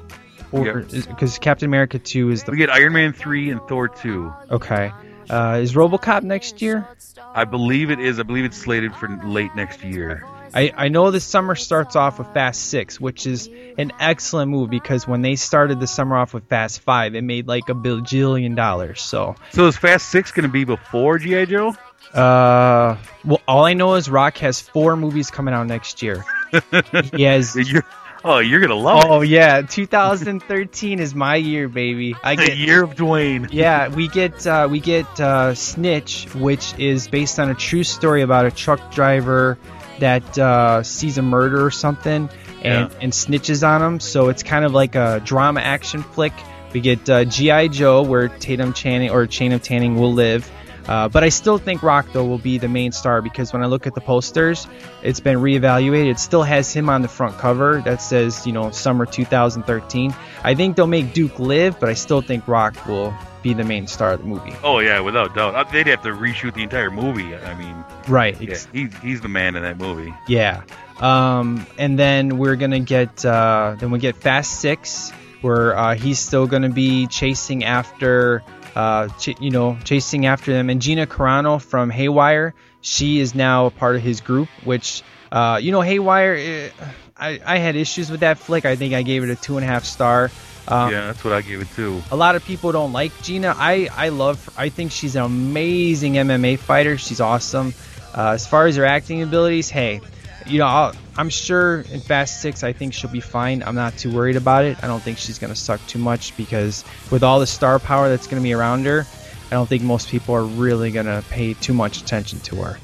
[0.53, 1.07] Or Yep.
[1.09, 4.33] because Captain America two is the We get Iron Man three and Thor two.
[4.51, 4.93] okay.
[5.29, 6.89] Uh, is RoboCop next year?
[7.35, 8.19] I believe it is.
[8.19, 10.25] I believe it's slated for late next year.
[10.53, 14.69] I, I know the summer starts off with Fast Six, which is an excellent move
[14.71, 18.57] because when they started the summer off with Fast Five, it made like a bajillion
[18.57, 19.01] dollars.
[19.03, 21.77] So, So is Fast Six going to be before GI Joe?
[22.13, 26.25] uh, well, all I know is Rock has four movies coming out next year.
[27.15, 27.55] he has.
[27.55, 27.85] You're,
[28.25, 32.15] oh, you're going to love Oh yeah, 2013 is my year, baby.
[32.23, 32.37] I it.
[32.41, 33.49] The get year of Dwayne.
[33.53, 38.23] Yeah, we get uh, we get uh, Snitch, which is based on a true story
[38.23, 39.59] about a truck driver
[39.99, 42.29] that uh, sees a murder or something
[42.63, 42.99] and, Yeah.
[43.01, 44.01] and snitches on him.
[44.01, 46.33] So it's kind of like a drama action flick.
[46.73, 50.49] We get uh, GI Joe, where Tatum Channing or Chain of Tanning will live.
[50.88, 53.66] Uh, but I still think Rock though will be the main star because when I
[53.66, 54.66] look at the posters,
[55.03, 56.11] it's been reevaluated.
[56.11, 60.14] It still has him on the front cover that says you know summer 2013.
[60.43, 63.87] I think they'll make Duke live, but I still think Rock will be the main
[63.87, 64.53] star of the movie.
[64.62, 65.55] Oh yeah, without doubt.
[65.55, 67.35] Uh, They'd have to reshoot the entire movie.
[67.35, 68.38] I mean, Right.
[68.40, 70.12] yeah, he's he's the man in that movie.
[70.29, 70.62] Yeah.
[71.01, 76.19] Um, and then we're gonna get uh, then we get Fast Six, where uh, he's
[76.19, 78.43] still gonna be chasing after
[78.81, 80.71] uh, ch- you know chasing after them.
[80.71, 84.49] And Gina Carano from Haywire, she is now a part of his group.
[84.64, 86.71] Which uh, you know Haywire, eh,
[87.16, 88.64] I I had issues with that flick.
[88.64, 90.31] I think I gave it a two and a half star.
[90.69, 92.01] Um, yeah, that's what I gave it too.
[92.12, 93.55] a lot of people don't like Gina.
[93.57, 94.38] I I love.
[94.57, 96.97] I think she's an amazing MMA fighter.
[96.99, 97.73] She's awesome.
[98.14, 100.01] Uh, as far as her acting abilities, hey,
[100.46, 103.62] you know, I'll, I'm sure in Fast Six, I think she'll be fine.
[103.62, 104.83] I'm not too worried about it.
[104.83, 108.26] I don't think she's gonna suck too much because with all the star power that's
[108.26, 109.07] gonna be around her,
[109.50, 112.79] I don't think most people are really gonna pay too much attention to her.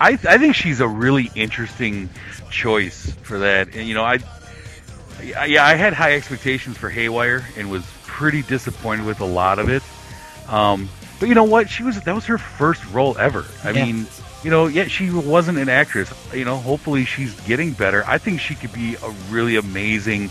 [0.00, 2.10] I I think she's a really interesting
[2.50, 3.74] choice for that.
[3.74, 4.18] And you know, I
[5.36, 9.58] I- yeah, I had high expectations for Haywire and was pretty disappointed with a lot
[9.58, 9.82] of it.
[10.48, 10.88] Um,
[11.20, 11.68] but you know what?
[11.70, 13.44] She was that was her first role ever.
[13.64, 13.84] I Yeah.
[13.84, 14.06] mean,
[14.44, 16.12] you know, yet she wasn't an actress.
[16.32, 18.04] You know, hopefully she's getting better.
[18.06, 20.30] I think she could be a really amazing,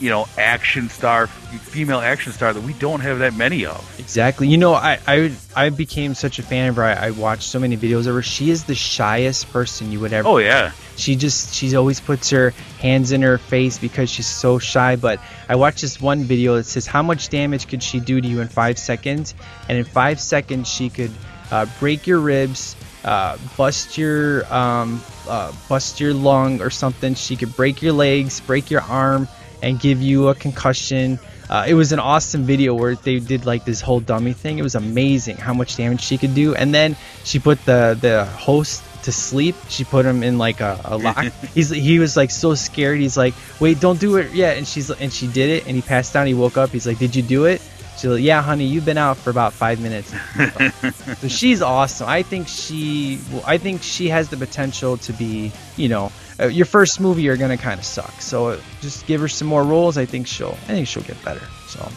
[0.00, 3.96] you know, action star, female action star that we don't have that many of.
[4.00, 4.48] Exactly.
[4.48, 6.84] You know, I I, I became such a fan of her.
[6.84, 8.22] I, I watched so many videos of her.
[8.22, 10.72] She is the shyest person you would ever Oh yeah.
[10.96, 15.18] she just she always puts her hands in her face because she's so shy but
[15.48, 18.40] i watched this one video that says how much damage could she do to you
[18.40, 19.34] in five seconds
[19.68, 21.10] and in five seconds she could
[21.50, 27.36] uh, break your ribs uh, bust your um, uh, bust your lung or something she
[27.36, 29.28] could break your legs break your arm
[29.62, 33.64] and give you a concussion uh, it was an awesome video where they did like
[33.64, 34.58] this whole dummy thing.
[34.58, 36.54] It was amazing how much damage she could do.
[36.54, 39.54] And then she put the the host to sleep.
[39.68, 41.24] She put him in like a, a lock.
[41.54, 42.98] He's he was like so scared.
[42.98, 44.56] He's like, wait, don't do it yet.
[44.56, 45.66] And she's and she did it.
[45.66, 46.26] And he passed down.
[46.26, 46.70] He woke up.
[46.70, 47.60] He's like, did you do it?
[47.96, 50.12] She's like, yeah, honey, you've been out for about five minutes.
[51.20, 52.08] so she's awesome.
[52.08, 56.46] I think she, well, I think she has the potential to be, you know, uh,
[56.48, 58.20] your first movie you're gonna kind of suck.
[58.20, 59.96] So uh, just give her some more roles.
[59.96, 61.46] I think she'll, I think she'll get better.
[61.68, 61.88] So,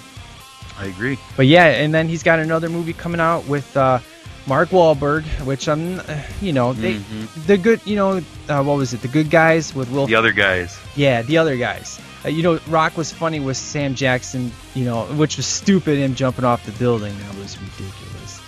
[0.80, 1.18] I agree.
[1.36, 3.98] but yeah, and then he's got another movie coming out with uh,
[4.46, 7.48] Mark Wahlberg, which I'm, uh, you know, they, Mhm.
[7.48, 9.02] the good, you know, uh, what was it?
[9.02, 10.06] The Good Guys with Will.
[10.06, 10.78] The other guys.
[10.96, 12.00] Yeah, the other guys.
[12.26, 16.16] Uh, you know, Rock was funny with Sam Jackson, you know, which was stupid, him
[16.16, 17.16] jumping off the building.
[17.20, 18.42] That was ridiculous.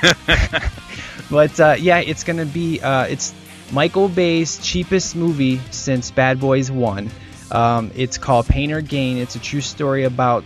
[0.00, 0.72] But,
[1.30, 3.34] but uh, yeah, it's going to be, uh, it's
[3.72, 7.10] Michael Bay's cheapest movie since Bad Boys 1.
[7.50, 9.18] Um, it's called Pain or Gain.
[9.18, 10.44] It's a true story about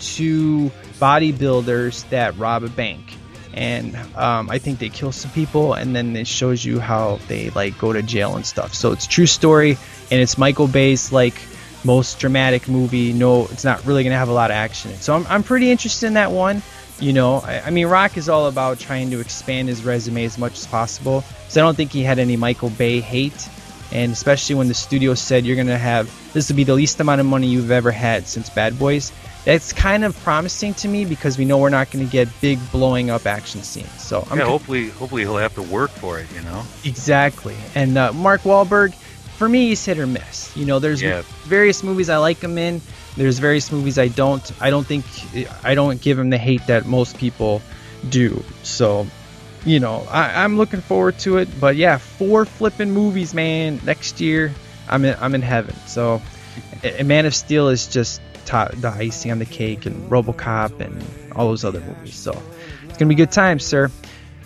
[0.00, 3.16] two bodybuilders that rob a bank.
[3.54, 7.50] And um, I think they kill some people, and then it shows you how they
[7.50, 8.74] like go to jail and stuff.
[8.74, 9.78] So it's a true story,
[10.10, 11.40] and it's Michael Bay's like
[11.84, 13.12] most dramatic movie.
[13.12, 14.94] No, it's not really gonna have a lot of action.
[14.94, 16.62] So I'm, I'm pretty interested in that one.
[17.00, 20.38] You know, I, I mean, Rock is all about trying to expand his resume as
[20.38, 21.24] much as possible.
[21.48, 23.48] So I don't think he had any Michael Bay hate,
[23.92, 27.20] and especially when the studio said you're gonna have this will be the least amount
[27.20, 29.12] of money you've ever had since Bad Boys.
[29.44, 32.58] That's kind of promising to me because we know we're not going to get big
[32.72, 34.02] blowing up action scenes.
[34.02, 36.26] So I'm yeah, hopefully, hopefully he'll have to work for it.
[36.34, 36.64] You know.
[36.84, 37.54] Exactly.
[37.74, 38.94] And uh, Mark Wahlberg,
[39.44, 40.56] for me, he's hit or miss.
[40.56, 41.20] You know, there's Yeah.
[41.44, 42.80] various movies I like him in.
[43.14, 44.42] There's various movies I don't.
[44.58, 45.04] I don't think
[45.62, 47.60] I don't give him the hate that most people
[48.08, 48.42] do.
[48.62, 49.06] So,
[49.66, 51.48] you know, I, I'm looking forward to it.
[51.60, 53.80] But yeah, four flipping movies, man.
[53.84, 54.50] Next year,
[54.88, 55.76] I'm in, I'm in heaven.
[55.86, 56.22] So,
[57.04, 61.04] Man of Steel is just top, the icing on the cake, and RoboCop and
[61.36, 62.14] all those other movies.
[62.14, 62.32] So,
[62.88, 63.90] it's gonna be good times, sir.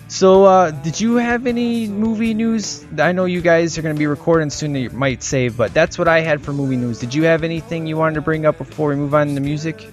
[0.09, 2.83] So, uh, did you have any movie news?
[2.97, 5.71] I know you guys are going to be recording soon that you might save, but
[5.71, 6.99] that's what I had for movie news.
[6.99, 9.87] Did you have anything you wanted to bring up before we move on to music?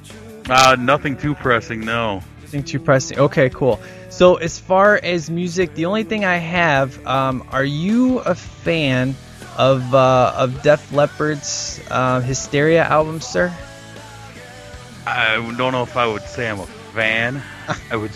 [0.48, 1.80] Uh, nothing too pressing.
[1.80, 2.22] No.
[2.40, 3.18] Nothing too pressing.
[3.18, 3.78] Okay, cool.
[4.08, 9.14] So, as far as music, the only thing I have, um, are you a fan
[9.58, 13.54] of uh, of Def Leppard's uh, Hysteria album, sir?
[15.06, 17.42] I don't know if I would say I'm a fan.
[17.90, 18.12] I would,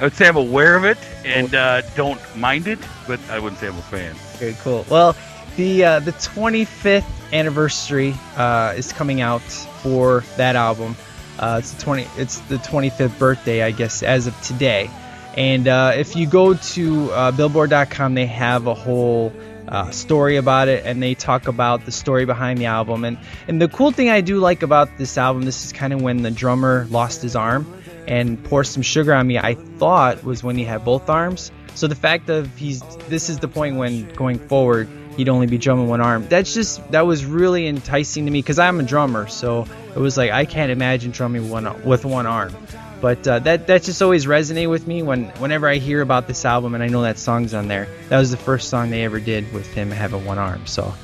[0.00, 3.60] I would say I'm aware of it and uh, don't mind it, but I wouldn't
[3.60, 4.14] say I'm a fan.
[4.38, 4.84] Very cool.
[4.90, 5.16] Well,
[5.56, 10.96] the uh, the 25th anniversary uh, is coming out for that album.
[11.38, 12.06] Uh, it's the 20.
[12.16, 14.90] It's the 25th birthday, I guess, as of today.
[15.36, 19.32] And uh, if you go to uh, Billboard.com, they have a whole
[19.68, 23.04] uh, story about it, and they talk about the story behind the album.
[23.04, 26.02] And and the cool thing I do like about this album, this is kind of
[26.02, 27.81] when the drummer lost his arm.
[28.06, 31.50] And pour some sugar on me, I thought was when he had both arms.
[31.74, 35.58] So the fact of he's this is the point when going forward he'd only be
[35.58, 36.26] drumming one arm.
[36.28, 40.16] That's just that was really enticing to me because I'm a drummer, so it was
[40.16, 42.54] like I can't imagine drumming one with one arm.
[43.00, 46.44] But uh, that that just always resonated with me when whenever I hear about this
[46.44, 47.88] album and I know that song's on there.
[48.08, 50.66] That was the first song they ever did with him having one arm.
[50.66, 50.94] So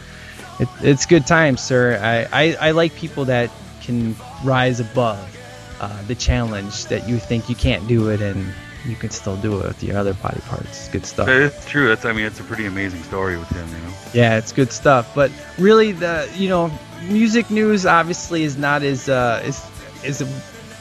[0.60, 1.98] it, it's good times, sir.
[2.00, 5.37] I, I, I like people that can rise above
[5.80, 8.52] uh, the challenge that you think you can't do it and
[8.84, 10.88] you can still do it with your other body parts.
[10.88, 11.28] Good stuff.
[11.28, 11.88] It's true.
[11.88, 13.68] That's I mean, it's a pretty amazing story with him.
[13.68, 13.94] You know.
[14.14, 15.14] Yeah, it's good stuff.
[15.14, 16.70] But really, the you know,
[17.02, 19.64] music news obviously is not as uh, is
[20.04, 20.22] is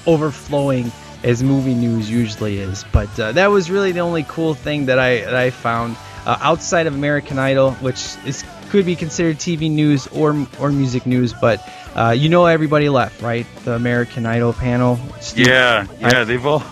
[0.05, 0.91] overflowing
[1.23, 2.86] as movie news usually is.
[2.91, 6.38] But uh, that was really the only cool thing that I that I found uh,
[6.41, 11.33] outside of American Idol, which is could be considered TV news or or music news.
[11.33, 13.45] But uh, you know, everybody left, right?
[13.65, 14.99] The American Idol panel.
[15.19, 16.23] Steve- Yeah, yeah.
[16.23, 16.63] They've all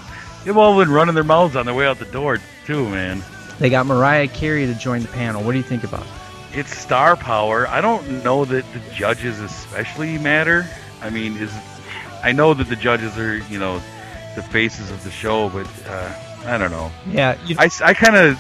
[0.44, 3.24] they've all been running their mouths on their way out the door too, man.
[3.60, 5.42] They got Mariah Carey to join the panel.
[5.44, 6.04] What do you think about?
[6.04, 6.60] it?
[6.60, 7.68] It's star power.
[7.68, 10.68] I don't know that the judges especially matter.
[11.02, 11.52] I mean, is
[12.24, 13.82] I know that the judges are you know
[14.36, 16.14] the faces of the show, but uh,
[16.46, 16.92] I don't know.
[17.10, 18.40] Yeah, you, I, I kind of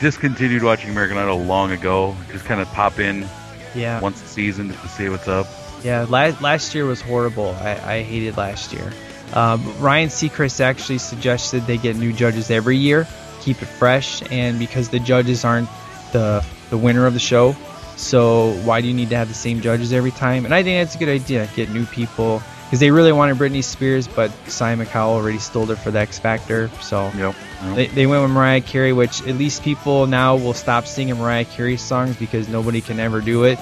[0.00, 2.14] discontinued watching American Idol long ago.
[2.30, 3.26] Just kind of pop in
[3.74, 4.00] yeah.
[4.00, 5.46] once a season just to see what's up.
[5.86, 7.50] Yeah, last, last year was horrible.
[7.60, 8.92] I, I hated last year.
[9.32, 13.06] Um, Ryan Seacrest actually suggested they get new judges every year,
[13.40, 15.68] keep it fresh, and because the judges aren't
[16.12, 17.54] the the winner of the show,
[17.96, 20.44] so why do you need to have the same judges every time?
[20.44, 21.48] And I think that's a good idea.
[21.54, 25.76] Get new people because they really wanted Britney Spears, but Simon Cowell already stole her
[25.76, 26.68] for the X Factor.
[26.80, 27.34] So Yep.
[27.62, 27.76] yep.
[27.76, 31.44] they, they went with Mariah Carey, which at least people now will stop singing Mariah
[31.44, 33.60] Carey songs because nobody can ever do it.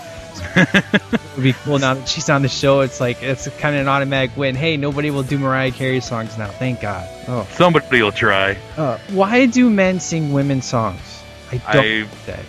[0.57, 2.81] It would be cool now that she's on the show.
[2.81, 4.55] It's like it's kind of an automatic win.
[4.55, 6.49] Hey, nobody will do Mariah Carey songs now.
[6.49, 7.09] Thank God.
[7.29, 8.57] Oh, Somebody will try.
[8.77, 11.01] uh, why do men sing women's songs?
[11.53, 12.41] I don't I-.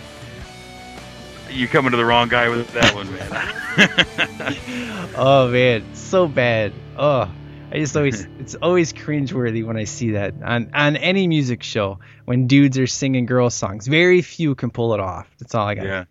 [1.50, 4.56] You coming to the wrong guy with that one, man.
[5.18, 6.72] Oh man, so bad.
[6.98, 7.30] Oh,
[7.72, 12.00] I just always it's always cringeworthy when I see that on on any music show
[12.26, 13.86] when dudes are singing girl songs.
[13.86, 15.26] Very few can pull it off.
[15.38, 15.84] That's all I got.
[15.86, 16.04] yeah.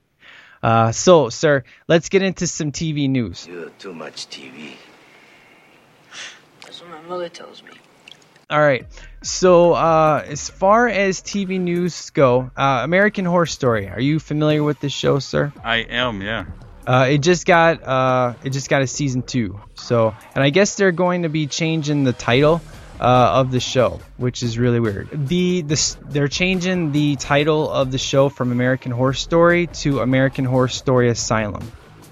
[0.65, 3.45] Uh, so, sir, let's get into some TV news.
[3.45, 4.71] You're too much TV.
[6.63, 7.69] That's what my mother tells me.
[8.49, 8.87] All right.
[9.21, 13.89] So, uh, as far as TV news go, uh, American Horror Story.
[13.89, 15.53] Are you familiar with this show, sir?
[15.63, 16.45] I am, yeah.
[16.87, 19.59] Uh, it just got uh, it just got a season two.
[19.75, 22.59] So, and I guess they're going to be changing the title
[22.99, 23.03] uh,
[23.39, 25.09] of the show, which is really weird.
[25.27, 30.45] The the they're changing the title of the show from American Horror Story to American
[30.45, 31.69] Horror Story Asylum.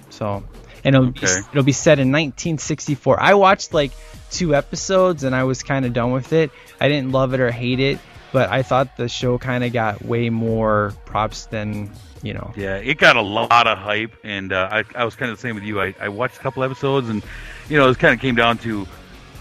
[0.10, 0.44] So,
[0.84, 1.40] and it'll, be, Okay.
[1.52, 3.20] it'll be set in 1964.
[3.22, 3.92] I watched like
[4.30, 6.52] two episodes and I was kind of done with it.
[6.82, 8.00] I didn't love it or hate it,
[8.32, 11.92] but I thought the show kind of got way more props than
[12.22, 12.54] you know.
[12.56, 15.42] Yeah, it got a lot of hype, and uh, I, I was kind of the
[15.42, 15.82] same with you.
[15.82, 17.22] I, I watched a couple episodes, and
[17.70, 18.88] you know, it kind of came down to,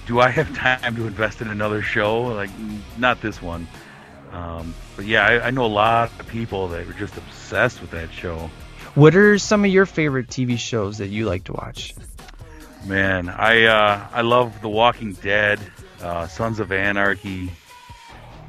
[0.07, 2.23] do I have time to invest in another show?
[2.23, 2.51] Like,
[2.99, 3.67] not this one.
[4.33, 7.91] Um, but yeah, I, I know a lot of people that were just obsessed with
[7.91, 8.51] that show.
[8.95, 11.95] What are some of your favorite TV shows that you like to watch?
[12.87, 15.61] Man, I uh, I love The Walking Dead,
[16.01, 17.51] uh, Sons of Anarchy,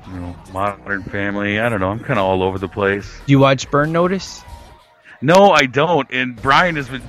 [0.07, 1.59] you know, Modern Family.
[1.59, 1.89] I don't know.
[1.89, 3.09] I'm kind of all over the place.
[3.25, 4.43] Do you watch Burn Notice?
[5.21, 6.09] No, I don't.
[6.11, 7.03] And Brian has been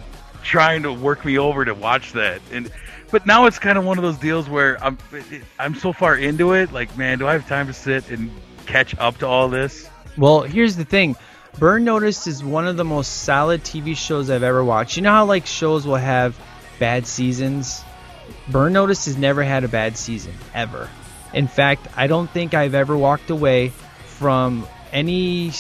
[0.44, 2.40] trying to work me over to watch that.
[2.52, 2.70] And
[3.14, 4.98] but now it's kind of one of those deals where I'm
[5.57, 6.72] I'm so far into it.
[6.72, 8.29] Like, man, do I have time to sit and
[8.66, 9.88] catch up to all this?
[10.18, 11.14] Well, here's the thing.
[11.61, 14.96] Burn Notice is one of the most solid TV shows I've ever watched.
[14.96, 16.37] You know how like shows will have
[16.81, 17.85] bad seasons?
[18.48, 20.90] Burn Notice has never had a bad season ever.
[21.33, 23.68] In fact, I don't think I've ever walked away
[24.07, 25.53] from any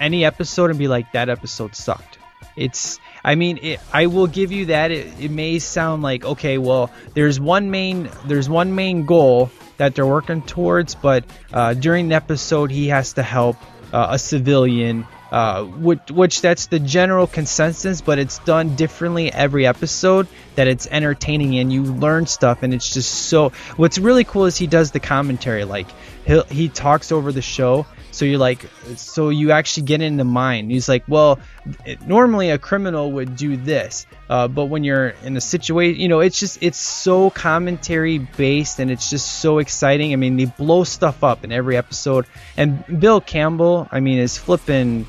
[0.00, 2.16] any episode and be like that episode sucked.
[2.56, 4.90] It's I mean, it, I will give you that.
[4.90, 9.94] It, it may sound like okay, well, there's one main there's one main goal that
[9.94, 13.56] they're working towards, but uh, during the episode, he has to help
[13.92, 19.66] uh, a civilian, uh, which, which that's the general consensus, but it's done differently every
[19.66, 20.26] episode.
[20.56, 23.50] That it's entertaining and you learn stuff, and it's just so.
[23.76, 25.88] What's really cool is he does the commentary, like
[26.26, 28.64] he he talks over the show, so you're like,
[28.96, 30.70] so you actually get in the mind.
[30.70, 31.40] He's like, well,
[31.84, 36.08] it, normally a criminal would do this, uh, but when you're in a situation, you
[36.08, 40.12] know, it's just it's so commentary based and it's just so exciting.
[40.12, 44.38] I mean, they blow stuff up in every episode, and Bill Campbell, I mean, is
[44.38, 45.06] flipping.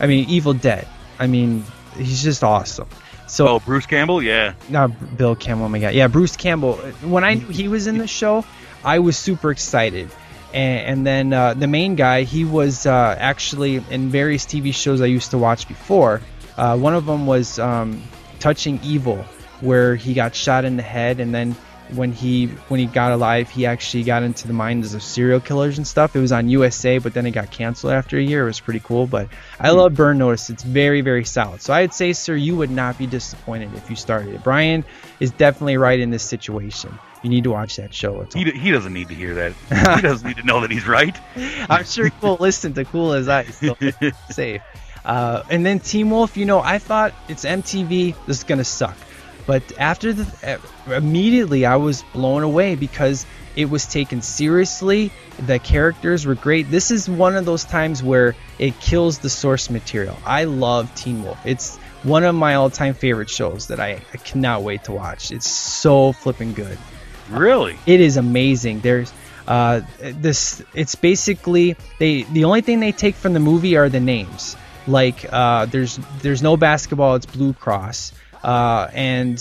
[0.00, 0.88] I mean, Evil Dead.
[1.18, 1.64] I mean,
[1.96, 2.88] he's just awesome.
[3.26, 4.54] So Oh, Bruce Campbell, yeah.
[4.68, 5.66] not Bill Campbell.
[5.66, 6.74] Oh my God, yeah, Bruce Campbell.
[7.02, 8.44] When I knew he was in the show,
[8.84, 10.08] I was super excited.
[10.52, 15.00] And, and then uh, the main guy, he was uh, actually in various TV shows
[15.00, 16.20] I used to watch before.
[16.56, 18.02] Uh, one of them was um,
[18.38, 19.24] Touching Evil,
[19.60, 21.56] where he got shot in the head, and then
[21.94, 25.78] when he when he got alive, he actually got into the minds of serial killers
[25.78, 26.16] and stuff.
[26.16, 28.44] It was on USA, but then it got canceled after a year.
[28.44, 29.06] It was pretty cool.
[29.06, 29.28] But
[29.60, 30.50] I love Burn Notice.
[30.50, 31.62] It's very very solid.
[31.62, 34.42] So I'd say, sir, you would not be disappointed if you started it.
[34.42, 34.84] Brian
[35.20, 36.98] is definitely right in this situation.
[37.26, 38.20] You need to watch that show.
[38.20, 39.52] It's He, d- he doesn't need to hear that.
[39.96, 41.18] he doesn't need to know that he's right.
[41.68, 43.58] I'm sure he will listen to Cool as Ice.
[43.58, 43.76] So
[44.30, 44.62] safe.
[45.04, 48.14] Uh, and then Teen Wolf, you know, I thought it's MTV.
[48.26, 48.96] This is gonna suck.
[49.44, 55.10] But after the uh, immediately, I was blown away because it was taken seriously.
[55.46, 56.70] The characters were great.
[56.70, 60.16] This is one of those times where it kills the source material.
[60.24, 61.44] I love Teen Wolf.
[61.44, 65.32] It's one of my all-time favorite shows that I, I cannot wait to watch.
[65.32, 66.78] It's so flipping good.
[67.30, 67.76] Really?
[67.86, 68.80] It is amazing.
[68.80, 69.12] There's
[69.46, 70.62] uh, this.
[70.74, 72.22] It's basically they.
[72.22, 74.56] The only thing they take from the movie are the names.
[74.86, 77.16] Like uh, there's there's no basketball.
[77.16, 78.12] It's lacrosse.
[78.44, 79.38] Uh, and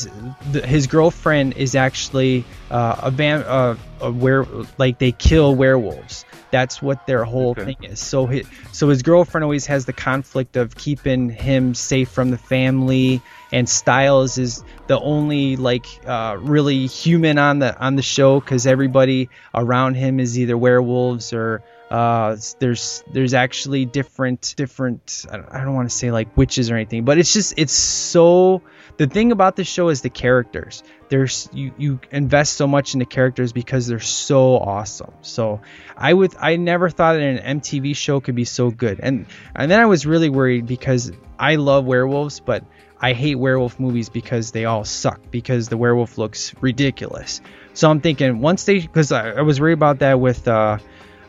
[0.51, 4.47] the, his girlfriend is actually uh, a van, uh, a were
[4.79, 6.25] like they kill werewolves.
[6.49, 7.65] That's what their whole Okay.
[7.65, 7.99] thing is.
[7.99, 12.37] So his, so his girlfriend always has the conflict of keeping him safe from the
[12.37, 13.21] family,
[13.51, 18.67] and Stiles is the only like uh, really human on the on the show because
[18.67, 25.51] everybody around him is either werewolves or uh, there's there's actually different different I don't,
[25.51, 28.61] don't want to say like witches or anything, but it's just it's so
[28.97, 30.83] the thing about the show is the characters.
[31.09, 35.13] There's you you invest so much in the characters because they're so awesome.
[35.21, 35.61] So
[35.95, 38.99] I would I never thought that an MTV show could be so good.
[39.01, 42.63] And and then I was really worried because I love werewolves, but
[43.05, 47.39] I hate werewolf movies because they all suck because the werewolf looks ridiculous.
[47.75, 50.79] So I'm thinking once they because I, I was worried about that with uh,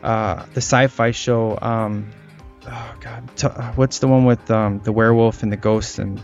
[0.01, 1.55] uh, the sci-fi show.
[1.61, 2.09] Um,
[2.65, 6.19] oh God, t- uh, what's the one with um, the werewolf and the ghost and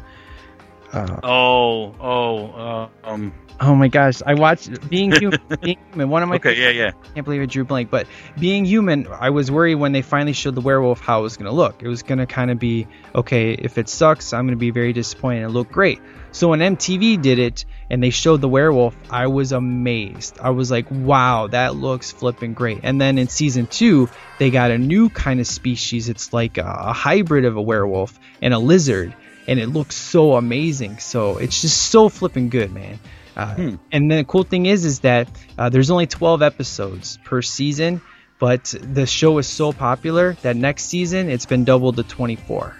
[0.91, 3.31] uh, Oh, oh, uh, um.
[3.59, 5.39] Oh my gosh, I watched Being Human.
[5.61, 6.91] Being Human one of my Okay, yeah, yeah.
[7.03, 7.89] I can't believe I drew blank.
[7.89, 8.07] But
[8.39, 11.49] being human, I was worried when they finally showed the werewolf how it was going
[11.49, 11.83] to look.
[11.83, 13.53] It was going to kind of be okay.
[13.53, 15.43] If it sucks, I'm going to be very disappointed.
[15.43, 16.01] It looked great.
[16.31, 20.39] So when MTV did it and they showed the werewolf, I was amazed.
[20.41, 22.79] I was like, wow, that looks flipping great.
[22.81, 26.09] And then in season two, they got a new kind of species.
[26.09, 29.13] It's like a, a hybrid of a werewolf and a lizard.
[29.47, 30.97] And it looks so amazing.
[30.97, 32.99] So it's just so flipping good, man.
[33.35, 33.55] Uh,
[33.91, 35.27] And then the cool thing is, is that
[35.57, 38.01] uh, there's only 12 episodes per season,
[38.39, 42.75] but the show is so popular that next season it's been doubled to 24.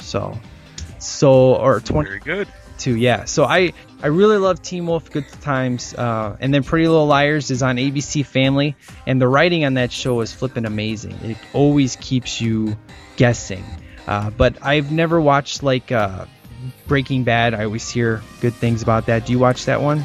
[0.00, 0.38] So,
[0.98, 2.48] so or 20 Very good.
[2.78, 2.96] too.
[2.96, 3.24] Yeah.
[3.24, 7.50] So I I really love Teen Wolf Good Times, uh, and then Pretty Little Liars
[7.50, 8.76] is on ABC Family,
[9.06, 11.14] and the writing on that show is flipping amazing.
[11.24, 12.76] It always keeps you
[13.16, 13.64] guessing.
[14.06, 16.26] Uh, but I've never watched like uh,
[16.86, 17.54] Breaking Bad.
[17.54, 19.26] I always hear good things about that.
[19.26, 20.02] Do you watch that one?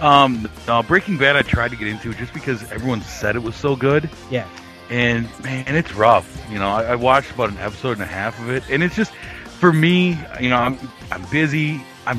[0.00, 3.54] Um, no, Breaking Bad, I tried to get into just because everyone said it was
[3.54, 4.46] so good, Yeah.
[4.88, 6.42] and man, it's rough.
[6.50, 8.96] You know, I, I watched about an episode and a half of it, and it's
[8.96, 9.12] just
[9.58, 10.18] for me.
[10.40, 10.78] You know, I'm
[11.12, 11.82] I'm busy.
[12.06, 12.18] I'm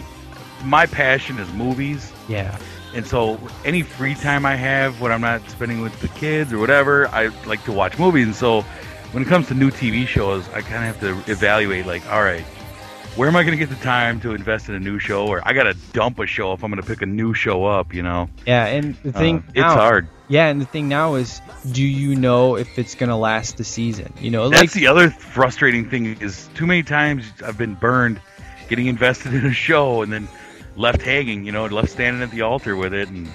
[0.64, 2.56] my passion is movies, Yeah.
[2.94, 6.60] and so any free time I have when I'm not spending with the kids or
[6.60, 8.28] whatever, I like to watch movies.
[8.28, 8.62] And so
[9.12, 12.22] when it comes to new TV shows, I kind of have to evaluate like, all
[12.22, 12.46] right,
[13.16, 15.42] where am I going to get the time to invest in a new show, or
[15.46, 17.94] I got to dump a show if I'm going to pick a new show up.
[17.94, 18.66] You know, Yeah.
[18.66, 20.08] And the thing Uh, it's hard.
[20.28, 21.42] Yeah, and the thing now is,
[21.74, 24.14] do you know if it's gonna last the season?
[24.22, 28.22] You know, That's like the other frustrating thing is too many times I've been burned
[28.70, 30.30] getting invested in a show and then
[30.78, 33.30] left hanging, you know, left standing at the altar with it and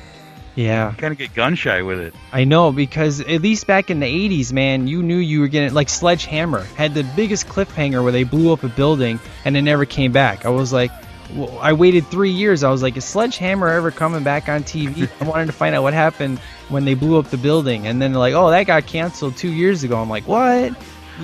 [0.56, 0.92] yeah.
[0.98, 2.14] kind of get gun shy with it.
[2.32, 5.72] I know because at least back in the 80s, man, you knew you were getting
[5.72, 9.84] like Sledgehammer had the biggest cliffhanger where they blew up a building and it never
[9.84, 10.44] came back.
[10.44, 10.90] I was like,
[11.34, 12.64] well, I waited three years.
[12.64, 15.08] I was like, is Sledgehammer ever coming back on TV?
[15.20, 16.38] I wanted to find out what happened
[16.68, 19.84] when they blew up the building, and then like, oh, that got canceled two years
[19.84, 20.00] ago.
[20.00, 20.74] I'm like, what?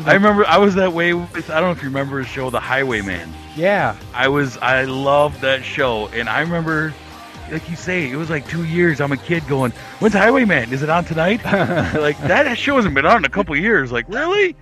[0.06, 2.48] I remember I was that way with I don't know if you remember a show
[2.48, 3.30] The Highwayman.
[3.56, 6.94] Yeah, I was I loved that show and I remember
[7.50, 9.00] like you say, it was like two years.
[9.00, 10.72] I'm a kid going, "When's Highwayman?
[10.72, 13.90] Is it on tonight?" like that show hasn't been on in a couple years.
[13.90, 14.56] Like really,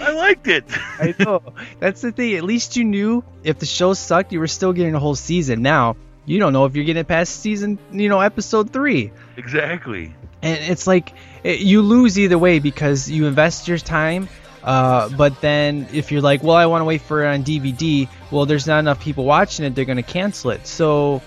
[0.00, 0.64] I liked it.
[0.98, 1.42] I know.
[1.78, 2.34] That's the thing.
[2.36, 5.62] At least you knew if the show sucked, you were still getting a whole season.
[5.62, 9.10] Now you don't know if you're getting past season, you know, episode three.
[9.36, 10.14] exactly.
[10.42, 11.12] and it's like
[11.42, 14.28] it, you lose either way because you invest your time
[14.62, 18.08] uh, but then if you're like well i want to wait for it on dvd
[18.30, 21.20] well there's not enough people watching it they're going to cancel it so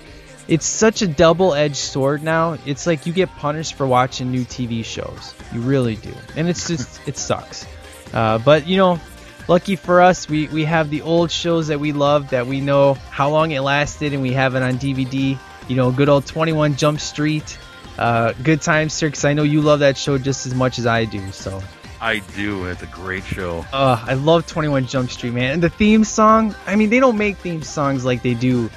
[0.47, 2.57] it's such a double-edged sword now.
[2.65, 5.33] It's like you get punished for watching new TV shows.
[5.53, 7.65] You really do, and it's just it sucks.
[8.13, 8.99] Uh, but you know,
[9.47, 12.95] lucky for us, we we have the old shows that we love that we know
[13.09, 15.37] how long it lasted, and we have it on DVD.
[15.67, 17.57] You know, good old 21 Jump Street.
[17.97, 20.85] Uh, good times, sir, because I know you love that show just as much as
[20.85, 21.31] I do.
[21.31, 21.61] So
[22.01, 22.65] I do.
[22.65, 23.65] It's a great show.
[23.71, 25.53] uh, I love 21 Jump Street, man.
[25.53, 28.69] And the theme song, I mean, they don't make theme songs like they do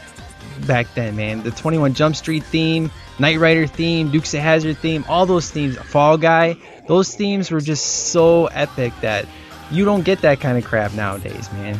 [0.66, 1.42] back then, man.
[1.42, 5.76] The 21 Jump Street theme, Knight Rider theme, Dukes of Hazzard theme, all those themes,
[5.76, 9.26] Fall Guy, those themes were just so epic that
[9.70, 11.78] you don't get that kind of crap nowadays, man.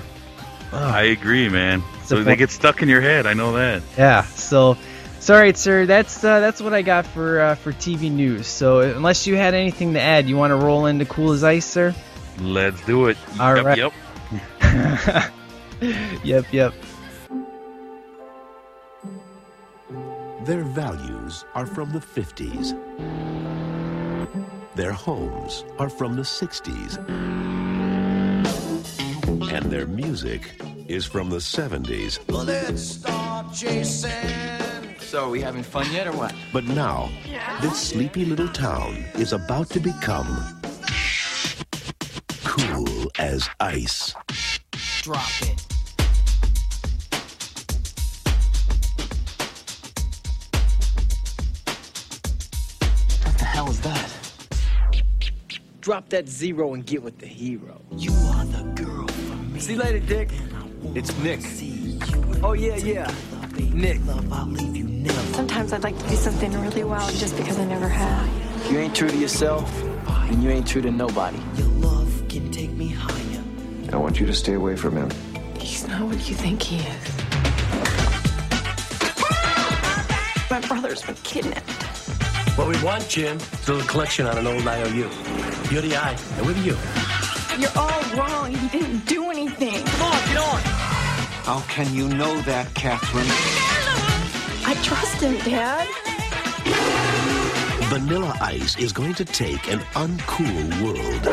[0.72, 1.82] I agree, man.
[2.00, 3.26] It's So they get stuck in your head.
[3.26, 3.82] I know that.
[3.96, 4.76] Yeah, so.
[5.18, 5.86] So, all right, sir.
[5.86, 8.46] That's uh, that's what I got for uh, for TV news.
[8.46, 11.64] So, unless you had anything to add, you want to roll into Cool as Ice,
[11.64, 11.94] sir?
[12.38, 13.16] Let's do it.
[13.40, 13.78] All yep, right.
[13.78, 15.32] Yep.
[16.24, 16.74] yep, yep.
[20.46, 22.70] Their values are from the 50s.
[24.76, 26.98] Their homes are from the 60s.
[29.52, 32.20] And their music is from the 70s.
[35.00, 36.32] So, are we having fun yet or what?
[36.52, 37.10] But now,
[37.60, 40.62] this sleepy little town is about to become
[42.44, 44.14] cool as ice.
[45.02, 45.65] Drop it.
[55.86, 57.80] Drop that zero and get with the hero.
[57.92, 59.60] You are the girl for me.
[59.60, 60.30] See you later, Dick.
[60.96, 61.38] It's Nick.
[62.42, 63.14] Oh, yeah, yeah.
[63.72, 64.00] Nick.
[65.32, 68.28] Sometimes I'd like to do something really wild just because I never have.
[68.68, 69.72] You ain't true to yourself,
[70.28, 71.38] and you ain't true to nobody.
[73.92, 75.08] I want you to stay away from him.
[75.56, 77.12] He's not what you think he is.
[80.50, 81.85] My brother's been kidnapped.
[82.56, 85.10] What we want, Jim, is a little collection on an old IOU.
[85.70, 86.76] You're the I, and we're the you.
[87.58, 88.50] You're all wrong.
[88.50, 89.84] He didn't do anything.
[89.84, 90.60] Come on, get on!
[91.44, 93.26] How can you know that, Catherine?
[94.64, 95.86] I trust him, Dad.
[97.90, 101.26] Vanilla Ice is going to take an uncool world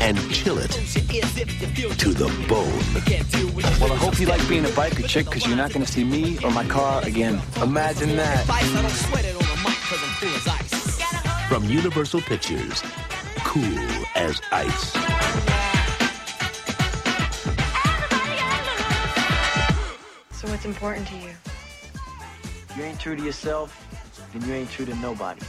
[0.00, 3.80] and chill it to the bone.
[3.80, 6.04] Well, I hope you like being a biker chick, because you're not going to see
[6.04, 7.40] me or my car again.
[7.62, 9.35] Imagine that.
[10.16, 12.82] From Universal Pictures,
[13.44, 13.78] cool
[14.14, 14.92] as ice.
[20.32, 21.32] So what's important to you?
[22.78, 23.76] You ain't true to yourself,
[24.32, 25.42] then you ain't true to nobody.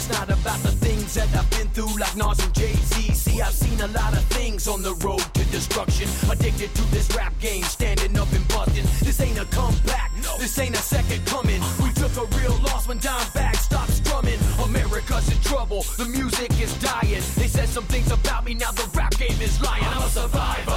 [0.00, 3.12] It's not about the things that I've been through, like Nas and Jay Z.
[3.12, 6.08] See, I've seen a lot of things on the road to destruction.
[6.30, 8.86] Addicted to this rap game, standing up and busting.
[9.04, 10.38] This ain't a comeback, no.
[10.38, 11.60] this ain't a second coming.
[11.82, 14.40] We took a real loss when Dimebag stopped strumming.
[14.64, 17.22] America's in trouble, the music is dying.
[17.36, 19.84] They said some things about me, now the rap game is lying.
[19.84, 20.69] I'm a survivor,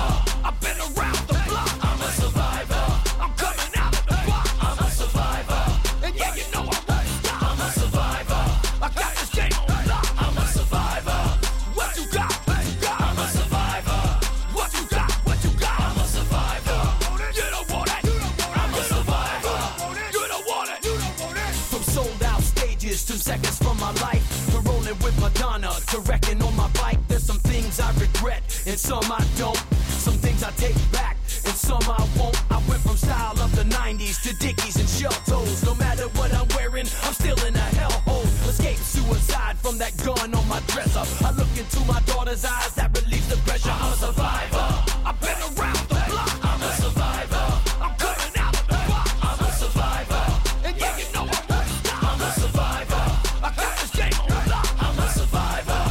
[42.41, 43.69] my eyes, that relieves the pressure.
[43.69, 44.67] I'm a survivor.
[45.05, 46.33] I've been around the block.
[46.41, 47.45] I'm a survivor.
[47.77, 49.07] I'm coming out the block.
[49.21, 50.23] I'm a survivor.
[50.65, 52.03] And yeah, you know I won't stop.
[52.03, 53.03] I'm a survivor.
[53.37, 54.65] I got this game on lock.
[54.81, 55.81] I'm a survivor.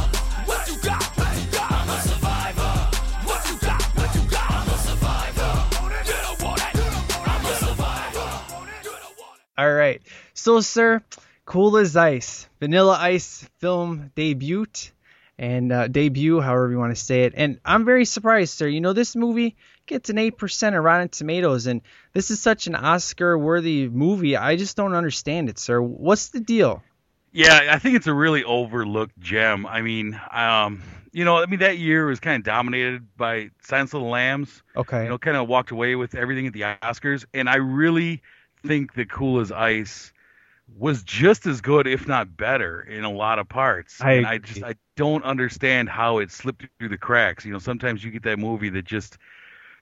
[0.43, 1.03] What you got?
[1.15, 1.71] What you got?
[1.71, 2.71] I'm a survivor.
[3.23, 3.83] What you got?
[3.95, 4.51] What you got?
[4.51, 5.51] I'm a survivor.
[6.03, 6.75] You don't want it.
[7.23, 8.27] I'm a survivor.
[9.57, 10.01] All right.
[10.33, 11.01] So, sir,
[11.45, 14.65] Cool as Ice, Vanilla Ice film debut,
[15.37, 17.33] and uh, debut, however you want to say it.
[17.35, 18.67] And I'm very surprised, sir.
[18.67, 19.55] You know, this movie
[19.85, 21.81] gets an 8% on Rotten Tomatoes, and
[22.13, 24.37] this is such an Oscar worthy movie.
[24.37, 25.81] I just don't understand it, sir.
[25.81, 26.83] What's the deal?
[27.31, 29.65] Yeah, I think it's a really overlooked gem.
[29.65, 33.93] I mean, um, you know, I mean, that year was kind of dominated by Silence
[33.95, 34.61] of the Lambs.
[34.75, 35.03] Okay.
[35.03, 38.21] You know, kind of walked away with everything at the Oscars, and I really
[38.65, 40.12] think The Cool as Ice
[40.77, 44.01] was just as good, if not better, in a lot of parts.
[44.01, 47.45] I and I just I don't understand how it slipped through the cracks.
[47.45, 49.17] You know, sometimes you get that movie that just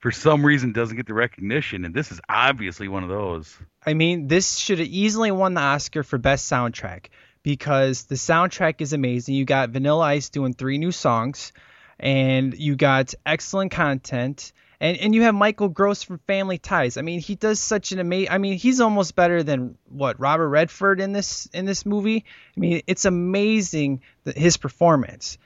[0.01, 3.57] for some reason doesn't get the recognition, and this is obviously one of those.
[3.85, 7.07] I mean, this should have easily won the Oscar for best soundtrack
[7.43, 9.35] because the soundtrack is amazing.
[9.35, 11.53] You got Vanilla Ice doing three new songs,
[11.99, 14.51] and you got excellent content.
[14.82, 16.97] And, and you have Michael Gross from Family Ties.
[16.97, 18.32] I mean, he does such an amazing.
[18.32, 22.25] I mean, he's almost better than what Robert Redford in this in this movie.
[22.57, 25.38] I mean, it's amazing that his performance.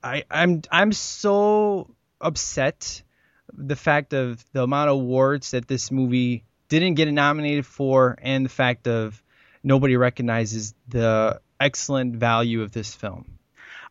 [0.00, 1.90] I I'm I'm so
[2.20, 3.02] upset
[3.52, 8.44] the fact of the amount of awards that this movie didn't get nominated for, and
[8.44, 9.20] the fact of
[9.64, 13.26] nobody recognizes the excellent value of this film.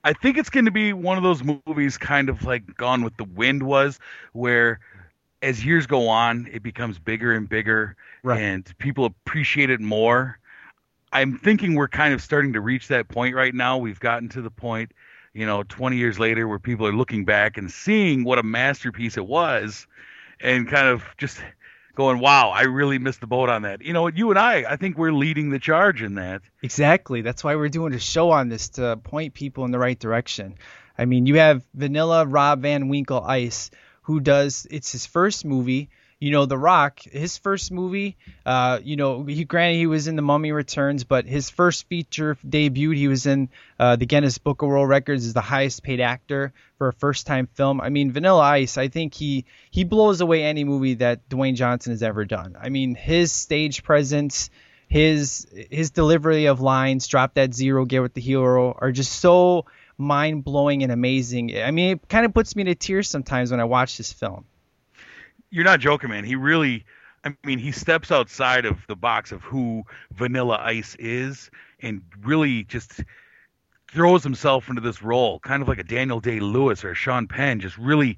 [0.06, 3.16] I think it's going to be one of those movies, kind of like Gone with
[3.16, 4.00] the Wind was,
[4.34, 4.80] where
[5.44, 8.42] as years go on, it becomes bigger and bigger, Right.
[8.42, 10.40] and people appreciate it more.
[11.12, 13.78] I'm thinking we're kind of starting to reach that point right now.
[13.78, 14.92] We've gotten to the point,
[15.34, 19.18] you know, 20 years later, where people are looking back and seeing what a masterpiece
[19.18, 19.86] it was,
[20.42, 21.40] and kind of just
[21.96, 24.76] going, "Wow, I really missed the boat on that." You know, you and I, I
[24.78, 26.42] think we're leading the charge in that.
[26.64, 27.22] Exactly.
[27.22, 30.56] That's why we're doing a show on this to point people in the right direction.
[30.98, 33.70] I mean, you have Vanilla Rob Van Winkle Ice,
[34.04, 35.90] who does it's his first movie.
[36.20, 38.16] You know, The Rock, his first movie.
[38.46, 42.38] Uh, you know, he granted he was in The Mummy Returns, but his first feature
[42.48, 46.00] debut, he was in uh, the Guinness Book of World Records as the highest paid
[46.00, 47.82] actor for a first time film.
[47.82, 51.92] I mean, Vanilla Ice, I think he he blows away any movie that Dwayne Johnson
[51.92, 52.56] has ever done.
[52.58, 54.50] I mean, his stage presence
[54.94, 59.66] his his delivery of lines, drop that zero, get with the hero, are just so
[60.04, 61.58] mind blowing and amazing.
[61.58, 64.46] I mean, it kind of puts me to tears sometimes when I watch this film.
[65.50, 66.24] you're not joking, man.
[66.24, 66.86] He really,
[67.24, 71.50] I mean, he steps outside of the box of who Vanilla Ice is,
[71.82, 73.04] and really just
[73.92, 77.28] throws himself into this role, kind of like a Daniel Day Lewis or a Sean
[77.28, 77.60] Penn.
[77.60, 78.18] Just really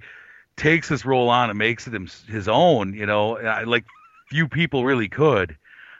[0.55, 1.93] takes this role on and makes it
[2.27, 2.93] his own.
[2.93, 3.31] You know,
[3.65, 3.85] like
[4.29, 5.57] few people really could.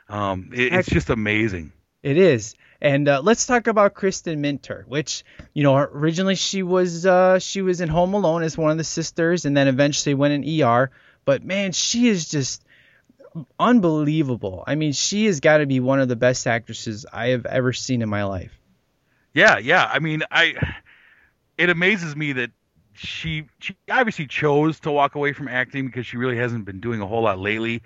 [0.08, 1.72] Um, it, it's just amazing.
[2.02, 2.54] It is.
[2.80, 5.24] And uh, let's talk about Kristin Minter, which
[5.54, 8.84] you know originally she was uh, she was in Home Alone as one of the
[8.84, 10.90] sisters, and then eventually went in ER.
[11.24, 12.64] But man, she is just
[13.58, 14.64] unbelievable.
[14.66, 17.72] I mean, she has got to be one of the best actresses I have ever
[17.72, 18.52] seen in my life.
[19.34, 19.88] Yeah, yeah.
[19.90, 20.54] I mean, I
[21.58, 22.50] it amazes me that
[22.94, 27.00] she she obviously chose to walk away from acting because she really hasn't been doing
[27.00, 27.82] a whole lot lately.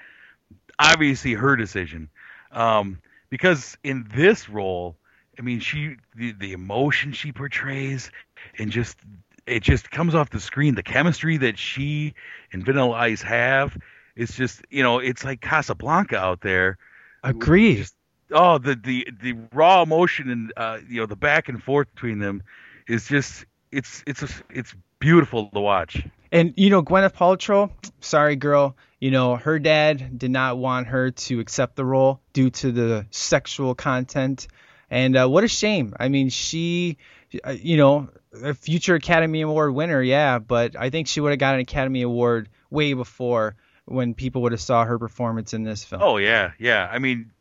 [0.79, 2.09] Obviously, her decision.
[2.53, 3.01] Um,
[3.31, 4.97] because in this role,
[5.39, 8.11] I mean, she the, the emotion she portrays
[8.59, 8.99] and just
[9.47, 10.75] it just comes off the screen.
[10.75, 12.15] The chemistry that she
[12.53, 13.77] and Vanilla Ice have,
[14.17, 16.77] it's just you know, it's like Casablanca out there.
[17.25, 17.79] Agreed.
[17.79, 17.95] Just,
[18.33, 22.19] oh, the the the raw emotion and uh, you know the back and forth between
[22.19, 22.43] them
[22.87, 26.05] is just it's it's it's beautiful to watch.
[26.33, 27.71] And you know, Gwyneth Paltrow,
[28.01, 32.51] sorry girl, you know, her dad did not want her to accept the role due
[32.51, 34.47] to the sexual content.
[34.91, 35.95] And uh, what a shame.
[35.99, 36.99] I mean, she,
[37.45, 38.11] uh, you know,
[38.43, 42.03] a future Academy Award winner, yeah, but I think she would have got an Academy
[42.03, 43.57] Award way before
[43.87, 46.03] when people would have saw her performance in this film.
[46.03, 46.89] Oh yeah, yeah.
[46.91, 47.33] I mean,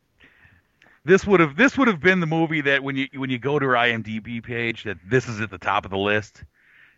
[1.06, 3.60] this would have this would have been the movie that when you when you go
[3.60, 6.44] to her IMDb page that this is at the top of the list.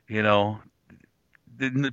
[0.08, 0.60] You know,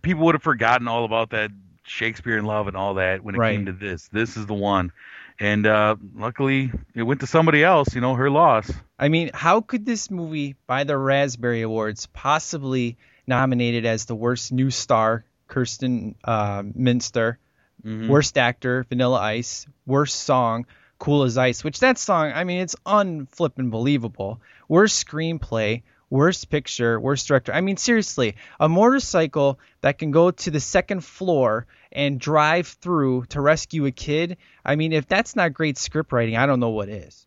[0.02, 1.50] people would have forgotten all about that
[1.84, 3.56] Shakespeare in Love and all that when it Right.
[3.56, 4.08] came to this.
[4.08, 4.92] This is the one,
[5.40, 7.94] and uh, luckily it went to somebody else.
[7.94, 8.70] You know, her loss.
[8.98, 12.96] I mean, how could this movie, by the Raspberry Awards, possibly
[13.26, 17.38] nominated as the worst new star, Kirsten uh, Minster,
[17.84, 20.66] worst actor, Vanilla Ice, worst song,
[20.98, 24.40] Cool as Ice, which that song, I mean, it's unflippin' believable.
[24.66, 27.52] Worst screenplay, worst picture, worst director.
[27.52, 33.26] I mean, seriously, a motorcycle that can go to the second floor and drive through
[33.26, 34.36] to rescue a kid.
[34.64, 37.26] I mean, if that's not great script writing, I don't know what is.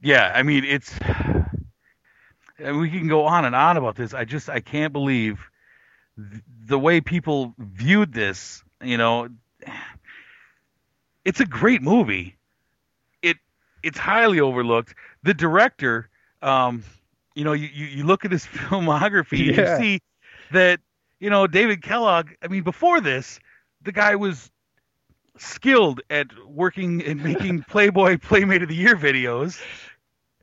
[0.00, 0.92] Yeah, I mean it's.
[2.58, 4.14] We can go on and on about this.
[4.14, 5.40] I just I can't believe
[6.16, 8.64] th- the way people viewed this.
[8.82, 9.28] You know,
[11.24, 12.36] it's a great movie.
[13.22, 13.36] It
[13.82, 14.94] it's highly overlooked.
[15.22, 16.08] The director,
[16.42, 16.84] um,
[17.38, 20.00] you know, you, you, you look at his filmography and you see
[20.52, 20.80] that
[21.20, 22.30] you know David Kellogg.
[22.42, 23.38] I mean, before this,
[23.82, 24.50] the guy was
[25.36, 29.60] skilled at working and making Playboy Playmate of the Year videos.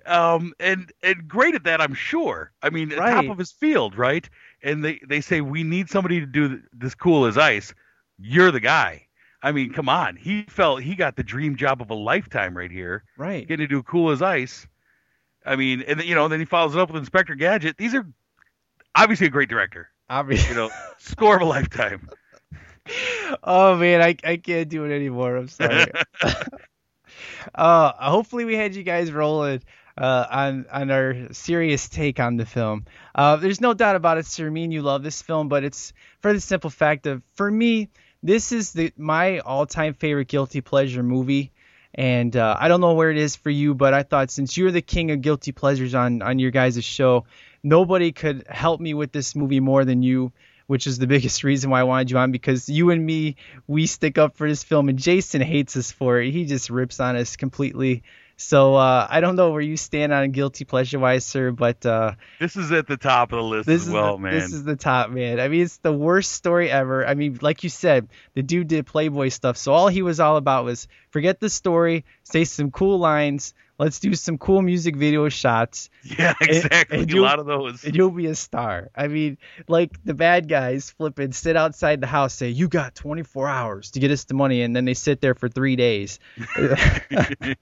[0.05, 2.51] um, and and great at that, I'm sure.
[2.61, 3.13] I mean, Right.
[3.13, 4.27] top of his field, right?
[4.63, 7.73] And they they say we need somebody to do this cool as ice.
[8.17, 9.01] You're the guy.
[9.43, 10.15] I mean, come on.
[10.15, 13.47] He felt he got the dream job of a lifetime right here, Right.
[13.47, 14.65] getting to do cool as ice.
[15.45, 17.77] I mean, and then, you know, then he follows it up with Inspector Gadget.
[17.77, 18.05] These are
[18.95, 19.89] obviously a great director.
[20.09, 20.49] Obviously.
[20.49, 22.09] You know, score of a lifetime.
[23.43, 25.35] oh man, I I can't do it anymore.
[25.35, 25.85] I'm sorry.
[27.55, 29.61] uh, hopefully we had you guys rolling
[29.97, 32.85] uh, on on our serious take on the film.
[33.13, 34.49] Uh, there's no doubt about it, sir.
[34.49, 37.89] Me and you love this film, but it's for the simple fact of for me,
[38.21, 41.51] this is the my all-time favorite guilty pleasure movie.
[41.95, 44.71] And uh, I don't know where it is for you, but I thought since you're
[44.71, 47.25] the king of guilty pleasures on on your guys' show,
[47.63, 50.33] nobody could help me with this movie more than you
[50.67, 53.35] which is the biggest reason why I wanted you on because you and me,
[53.67, 56.31] we stick up for this film, and Jason hates us for it.
[56.31, 58.03] He just rips on us completely.
[58.37, 62.15] So uh, I don't know where you stand on guilty pleasure wise, sir, but uh,
[62.39, 64.33] This is at the top of the list this as well, the, man.
[64.33, 65.39] this is the top man.
[65.39, 67.07] I mean, it's the worst story ever.
[67.07, 70.35] I mean, like you said, the dude did Playboy stuff, so all he was all
[70.35, 75.27] about was forget the story, say some cool lines, let's do some cool music video
[75.29, 76.99] shots, yeah, exactly.
[76.99, 77.83] and a you- lot of those.
[77.83, 78.89] and you'll be a star.
[78.95, 83.47] I mean, like the bad guys flipping sit outside the house, say, "You got 24
[83.47, 86.19] hours to get us the money," and then they sit there for three days.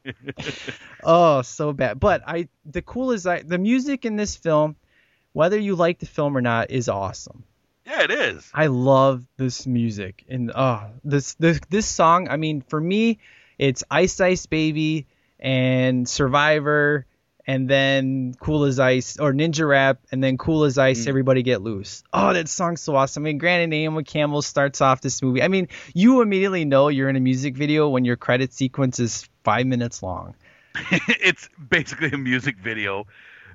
[1.03, 1.99] oh, so bad.
[1.99, 4.75] But I, the cool is I, the music in this film,
[5.33, 7.43] whether you like the film or not, is awesome.
[7.85, 8.49] yeah, it is.
[8.53, 12.27] I love this music and oh this this this song.
[12.29, 13.19] I mean, for me,
[13.57, 15.07] it's Ice Ice Baby
[15.43, 17.05] and Survivor,
[17.45, 21.05] and then Cool as Ice or Ninja Rap, and then Cool as Ice.
[21.05, 22.03] Everybody get loose.
[22.13, 23.23] Oh, that song's so awesome.
[23.23, 25.43] I mean, granted, Naomi Campbell starts off this movie.
[25.43, 29.27] I mean, you immediately know you're in a music video when your credit sequence is
[29.43, 30.35] five minutes long.
[30.91, 33.05] it's basically a music video.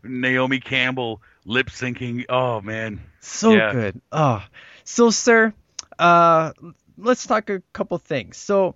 [0.05, 2.27] Naomi Campbell lip syncing.
[2.29, 3.73] Oh man, So Yeah.
[3.73, 4.01] good.
[4.13, 4.45] Oh,
[4.85, 5.53] so sir,
[5.99, 6.53] uh,
[6.99, 8.37] let's talk a couple things.
[8.37, 8.75] So,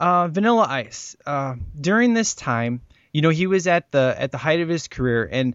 [0.00, 1.16] uh, Vanilla Ice.
[1.24, 2.80] Uh, during this time,
[3.14, 5.54] you know, he was at the at the height of his career, and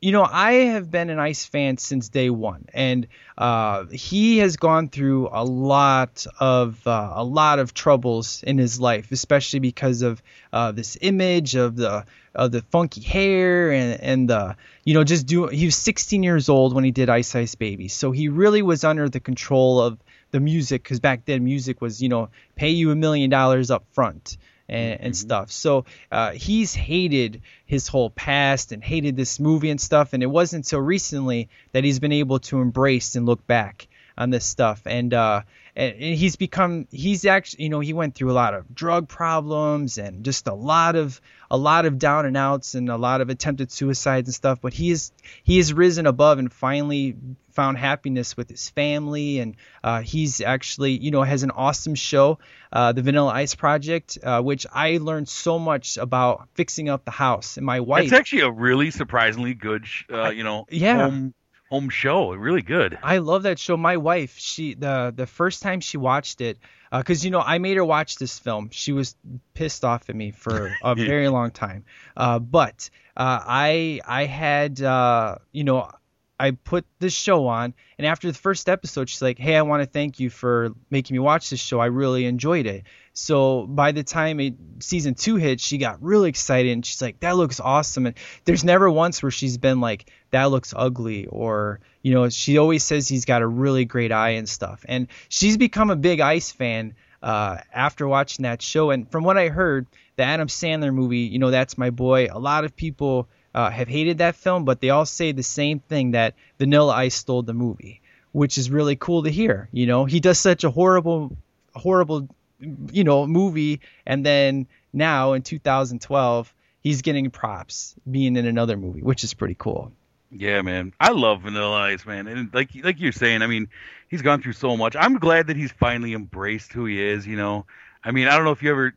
[0.00, 4.56] you know, I have been an Ice fan since day one, and uh, he has
[4.56, 10.02] gone through a lot of uh, a lot of troubles in his life, especially because
[10.02, 10.22] of
[10.52, 15.26] uh, this image of the of the funky hair and and the you know just
[15.26, 18.62] do he was 16 years old when he did Ice Ice Baby, so he really
[18.62, 19.98] was under the control of
[20.30, 23.84] the music because back then music was you know pay you a million dollars up
[23.92, 24.36] front
[24.70, 25.50] and, and stuff.
[25.50, 30.12] So uh, he's hated his whole past and hated this movie and stuff.
[30.12, 34.30] And it wasn't until recently that he's been able to embrace and look back on
[34.30, 34.82] this stuff.
[34.86, 35.42] And uh,
[35.76, 39.98] and, he's become he's actually you know he went through a lot of drug problems
[39.98, 43.28] and just a lot of a lot of down and outs and a lot of
[43.28, 44.60] attempted suicides and stuff.
[44.60, 45.12] But he is
[45.42, 47.16] he has risen above and finally
[47.52, 52.38] found happiness with his family and uh, he's actually you know has an awesome show
[52.72, 57.10] uh, the vanilla ice project uh, which i learned so much about fixing up the
[57.10, 61.10] house and my wife it's actually a really surprisingly good, uh, you know, yeah.
[61.10, 61.34] home
[61.70, 62.32] home show.
[62.32, 62.98] Really good.
[63.02, 63.76] I love that show.
[63.76, 66.58] My wife, she the the first time she watched it,
[66.92, 68.70] because you know I made her watch this film.
[68.72, 69.14] She was
[69.54, 71.84] pissed off at me for a very long time.
[72.16, 75.90] Uh, but uh, I I had uh, you know
[76.38, 79.82] I put this show on, and after the first episode, she's like, "Hey, I want
[79.82, 81.80] to thank you for making me watch this show.
[81.80, 86.28] I really enjoyed it." So by the time it, season two hit, she got really
[86.28, 90.06] excited, and she's like, "That looks awesome!" And there's never once where she's been like,
[90.30, 94.30] "That looks ugly," or you know, she always says he's got a really great eye
[94.30, 94.84] and stuff.
[94.88, 98.90] And she's become a big Ice fan uh, after watching that show.
[98.90, 99.86] And from what I heard,
[100.16, 102.28] the Adam Sandler movie, you know, that's my boy.
[102.30, 105.80] A lot of people uh, have hated that film, but they all say the same
[105.80, 108.00] thing that Vanilla Ice stole the movie,
[108.32, 109.68] which is really cool to hear.
[109.72, 111.36] You know, he does such a horrible,
[111.74, 112.28] horrible,
[112.60, 119.02] you know, movie, and then now in 2012, he's getting props being in another movie,
[119.02, 119.92] which is pretty cool.
[120.32, 120.92] Yeah, man.
[121.00, 122.28] I love Vanilla Ice, man.
[122.28, 123.68] And like like you're saying, I mean,
[124.08, 124.94] he's gone through so much.
[124.96, 127.66] I'm glad that he's finally embraced who he is, you know.
[128.04, 128.94] I mean, I don't know if you ever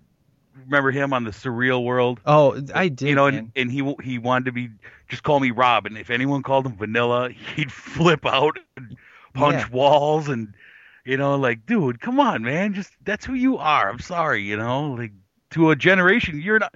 [0.66, 2.20] remember him on the Surreal World.
[2.26, 3.10] Oh, I did.
[3.10, 3.36] You know, man.
[3.40, 4.70] and, and he he wanted to be
[5.10, 8.96] just call me Rob, and if anyone called him Vanilla, he'd flip out and
[9.34, 9.70] punch Yeah.
[9.70, 10.54] walls, and
[11.06, 13.90] you know, like, dude, come on, man, just that's who you are.
[13.90, 15.12] I'm sorry, you know, like
[15.52, 16.74] to a generation, you're not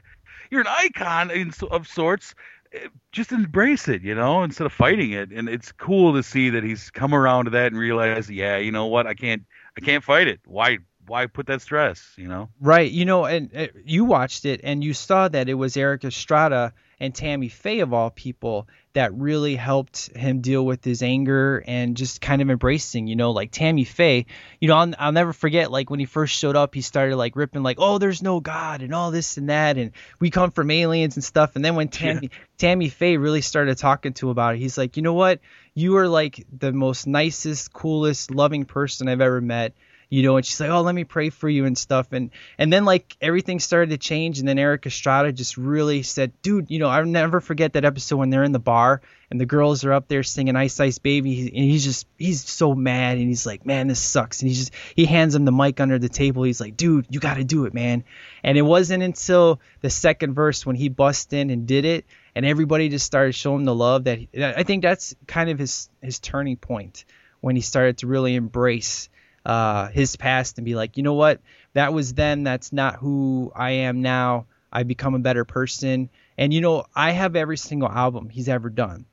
[0.49, 2.35] you're an icon in, of sorts.
[2.73, 5.31] Eh, Just embrace it, you know, instead of fighting it.
[5.31, 8.71] And it's cool to see that he's come around to that and realized, yeah, you
[8.71, 9.43] know what, I can't
[9.77, 10.41] I can't fight it.
[10.45, 12.13] Why why put that stress?
[12.17, 12.49] You know.
[12.59, 12.91] Right.
[12.91, 16.73] You know, and uh, you watched it and you saw that it was Erik Estrada
[16.99, 18.67] and Tammy Faye of all people
[18.97, 23.29] that really helped him deal with his anger and just kind of embracing, you know,
[23.29, 24.25] like Tammy Faye,
[24.59, 27.35] you know, I'll, I'll never forget like when he first showed up, he started like
[27.35, 29.77] ripping like, oh, there's no God and all this and that.
[29.77, 31.55] And we come from aliens and stuff.
[31.55, 32.37] And then when Tammy, yeah.
[32.57, 35.41] Tammy Faye really started talking to him about it, he's like, you know what?
[35.75, 39.75] You are like the most nicest, coolest, loving person I've ever met
[40.09, 42.71] you know, and she's like, "Oh, let me pray for you and stuff." And and
[42.71, 46.79] then like everything started to change, and then Erik Estrada just really said, "Dude, you
[46.79, 49.91] know, I'll never forget that episode when they're in the bar and the girls are
[49.91, 53.65] up there singing Ice Ice Baby, and he's just he's so mad, and he's like,
[53.65, 56.43] "Man, this sucks." And he just he hands him the mic under the table.
[56.43, 58.05] He's like, "Dude, you got to do it, man."
[58.43, 62.05] And it wasn't until the second verse when he bust in and did it,
[62.35, 65.89] and everybody just started showing the love that he, I think that's kind of his
[66.01, 67.03] his turning point
[67.41, 69.09] when he started to really embrace
[69.47, 71.39] uh, his past and be like, you know what,
[71.73, 72.43] that was then.
[72.43, 74.45] That's not who I am now.
[74.71, 76.09] I become a better person.
[76.37, 79.05] And you know, I have every single album he's ever done.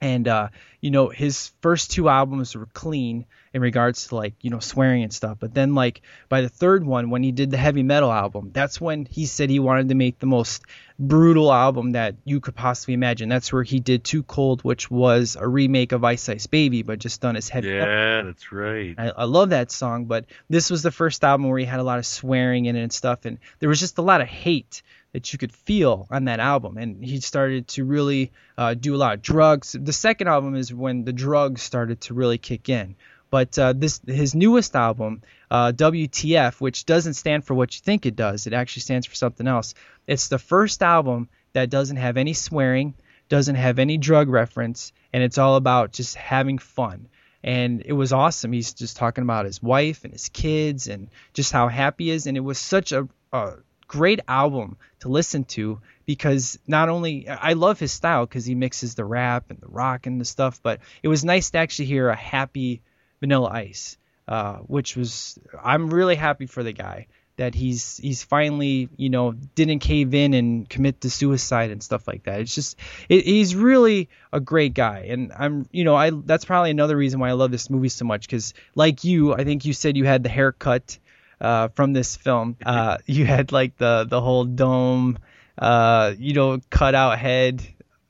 [0.00, 0.48] And uh,
[0.80, 5.02] you know, his first two albums were clean in regards to like, you know, swearing
[5.02, 5.38] and stuff.
[5.40, 8.80] But then like by the third one, when he did the heavy metal album, that's
[8.80, 10.62] when he said he wanted to make the most
[10.98, 13.28] brutal album that you could possibly imagine.
[13.28, 16.98] That's where he did Too Cold, which was a remake of Ice Ice Baby, but
[16.98, 17.68] just done as heavy.
[17.68, 18.30] Yeah, metal.
[18.30, 18.94] that's right.
[18.96, 21.84] I, I love that song, but this was the first album where he had a
[21.84, 24.82] lot of swearing in it and stuff, and there was just a lot of hate
[25.12, 26.76] that you could feel on that album.
[26.76, 29.76] And he started to really uh, do a lot of drugs.
[29.78, 32.94] The second album is when the drugs started to really kick in.
[33.30, 38.04] But uh, this his newest album, uh, WTF, which doesn't stand for what you think
[38.04, 38.46] it does.
[38.46, 39.74] It actually stands for something else.
[40.06, 42.94] It's the first album that doesn't have any swearing,
[43.28, 47.08] doesn't have any drug reference, and it's all about just having fun.
[47.42, 48.52] And it was awesome.
[48.52, 52.26] He's just talking about his wife and his kids and just how happy he is.
[52.26, 53.54] And it was such a, a
[53.90, 58.94] great album to listen to because not only I love his style because he mixes
[58.94, 62.08] the rap and the rock and the stuff, but it was nice to actually hear
[62.08, 62.82] a happy
[63.18, 68.88] Vanilla Ice, uh, which was I'm really happy for the guy that he's he's finally
[68.96, 72.40] you know didn't cave in and commit to suicide and stuff like that.
[72.42, 72.76] It's just
[73.08, 77.18] it, he's really a great guy, and I'm you know I that's probably another reason
[77.18, 80.04] why I love this movie so much because like you, I think you said you
[80.04, 80.96] had the haircut
[81.40, 82.56] uh, from this film.
[82.64, 85.18] Uh, you had like the the whole dome,
[85.58, 87.62] uh, you know, cut out head.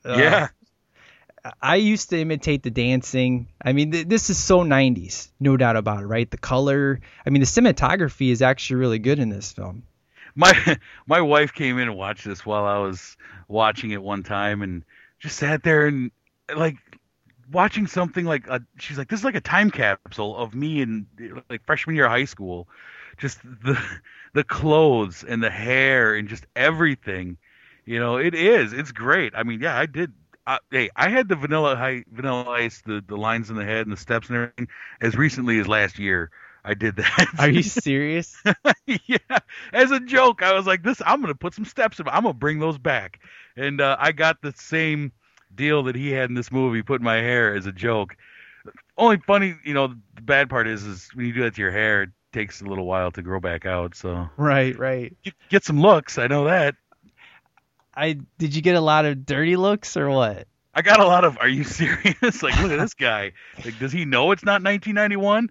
[0.03, 0.47] Uh, yeah.
[1.59, 3.47] I used to imitate the dancing.
[3.63, 6.29] I mean, th- this is so 90s, no doubt about it, right?
[6.29, 6.99] The color.
[7.25, 9.83] I mean, the cinematography is actually really good in this film.
[10.35, 10.53] My
[11.07, 13.17] my wife came in and watched this while I was
[13.47, 14.83] watching it one time, and
[15.19, 16.11] just sat there and
[16.55, 16.77] like
[17.51, 21.05] watching something like a, she's like, this is like a time capsule of me in
[21.49, 22.67] like freshman year of high school.
[23.21, 23.79] Just the
[24.33, 27.37] the clothes and the hair and just everything.
[27.85, 28.73] You know, it is.
[28.73, 29.33] It's great.
[29.35, 30.13] I mean, yeah, I did
[30.47, 33.85] uh, hey, I had the vanilla high, vanilla ice, the the lines in the head
[33.85, 34.67] and the steps and everything
[34.99, 36.31] as recently as last year.
[36.63, 37.27] I did that.
[37.39, 38.41] Are you serious?
[38.85, 39.39] yeah,
[39.73, 42.07] as a joke, I was like, "This, I'm gonna put some steps in.
[42.07, 43.19] I'm gonna bring those back."
[43.55, 45.11] And uh, I got the same
[45.53, 48.15] deal that he had in this movie, put my hair as a joke.
[48.97, 51.71] Only funny, you know, the bad part is, is when you do that to your
[51.71, 53.95] hair, takes a little while to grow back out.
[53.95, 55.15] So right, right.
[55.23, 56.75] You get some looks, I know that.
[57.95, 60.47] I did you get a lot of dirty looks or what?
[60.73, 61.37] I got a lot of.
[61.39, 62.41] Are you serious?
[62.41, 63.33] like, look at this guy.
[63.63, 65.49] Like, does he know it's not 1991?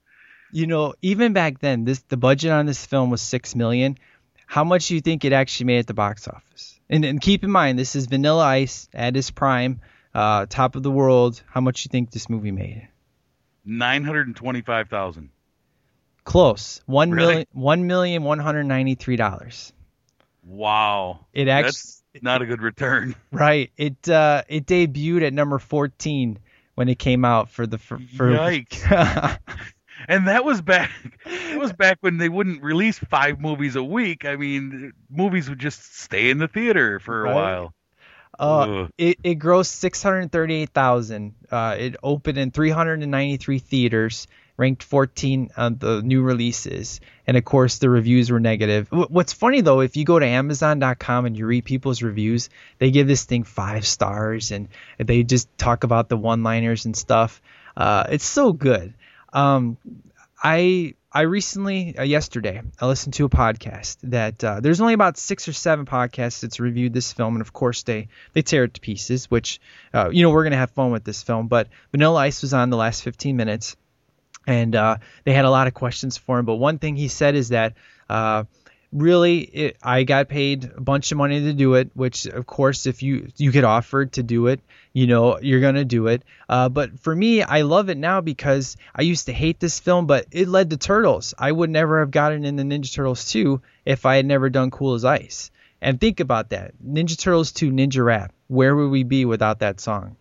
[0.53, 3.99] You know, even back then, this the budget on this film was six million.
[4.47, 6.81] How much do you think it actually made at the box office?
[6.89, 9.81] And, and keep in mind, this is Vanilla Ice at its prime,
[10.13, 11.41] uh, top of the world.
[11.49, 12.89] How much do you think this movie made?
[13.65, 15.31] Nine hundred and twenty-five thousand.
[16.31, 16.81] Close.
[16.87, 17.27] One really?
[17.27, 17.47] million.
[17.51, 19.73] One million one hundred ninety-three dollars.
[20.45, 21.27] Wow.
[21.33, 21.73] It actually.
[22.13, 23.17] That's not a good return.
[23.33, 23.73] Right.
[23.77, 26.39] It uh, it debuted at number 14
[26.77, 29.39] when it came out for the for, for Yikes.
[30.09, 30.93] and that was back
[31.27, 34.25] it was back when they wouldn't release five movies a week.
[34.25, 37.35] I mean, movies would just stay in the theater for a right.
[37.35, 37.75] while.
[38.39, 41.35] Uh, it, it grossed 638,000.
[41.51, 44.29] Uh, it opened in 393 theaters
[44.61, 48.89] ranked 14 on the new releases, and of course the reviews were negative.
[48.91, 53.09] What's funny though, if you go to Amazon.com and you read people's reviews, they give
[53.09, 57.41] this thing five stars and they just talk about the one-liners and stuff.
[57.75, 58.93] Uh, it's so good.
[59.33, 59.79] Um,
[60.43, 65.17] I I recently uh, yesterday I listened to a podcast that uh, there's only about
[65.17, 68.75] six or seven podcasts that's reviewed this film, and of course they they tear it
[68.75, 69.31] to pieces.
[69.31, 69.61] Which
[69.95, 72.71] uh, you know we're gonna have fun with this film, but Vanilla Ice was on
[72.71, 73.77] the last 15 minutes
[74.47, 76.47] and uh, they had a lot of questions for him.
[76.47, 77.75] But one thing he said is that
[78.09, 78.45] uh,
[78.93, 82.87] really it, I got paid a bunch of money to do it, which of course
[82.87, 84.61] if you you get offered to do it,
[84.93, 86.23] you know you're gonna do it.
[86.49, 90.07] Uh, but for me, I love it now because I used to hate this film,
[90.07, 91.35] but it led to Turtles.
[91.39, 94.71] I would never have gotten in the Ninja Turtles 2 if I had never done
[94.71, 95.51] Cool as Ice.
[95.83, 98.33] And think about that, Ninja Turtles 2 Ninja Rap.
[98.49, 100.17] Where would we be without that song?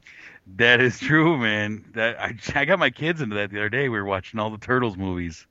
[0.55, 1.85] That is true, man.
[1.93, 3.89] That I, I got my kids into that the other day.
[3.89, 5.45] We were watching all the Turtles movies.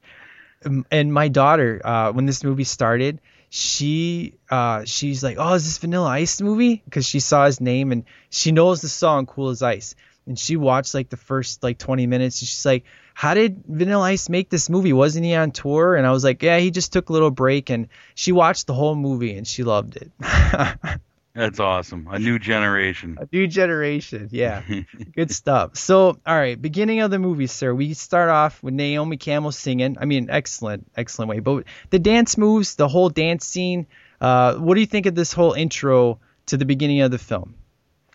[0.64, 3.20] Um, and my daughter, uh, when this movie started,
[3.51, 7.92] she uh, she's like, "Oh, is this Vanilla Ice movie?" Because she saw his name
[7.92, 9.94] and she knows the song "Cool as Ice."
[10.26, 12.42] And she watched like the first like 20 minutes.
[12.42, 12.84] And she's like,
[13.14, 14.92] "How did Vanilla Ice make this movie?
[14.92, 17.70] Wasn't he on tour?" And I was like, "Yeah, he just took a little break."
[17.70, 20.11] And she watched the whole movie and she loved it.
[21.39, 22.09] That's awesome.
[22.11, 23.16] A new generation.
[23.20, 24.28] A new generation.
[24.32, 24.62] Yeah.
[25.14, 25.76] Good stuff.
[25.76, 27.72] So, all right, beginning of the movie, sir.
[27.72, 29.99] We start off with Naomi Campbell singing.
[30.01, 31.39] I mean, excellent, excellent way.
[31.39, 33.86] But the dance moves, the whole dance scene.
[34.20, 37.55] Uh, what do you think of this whole intro to the beginning of the film?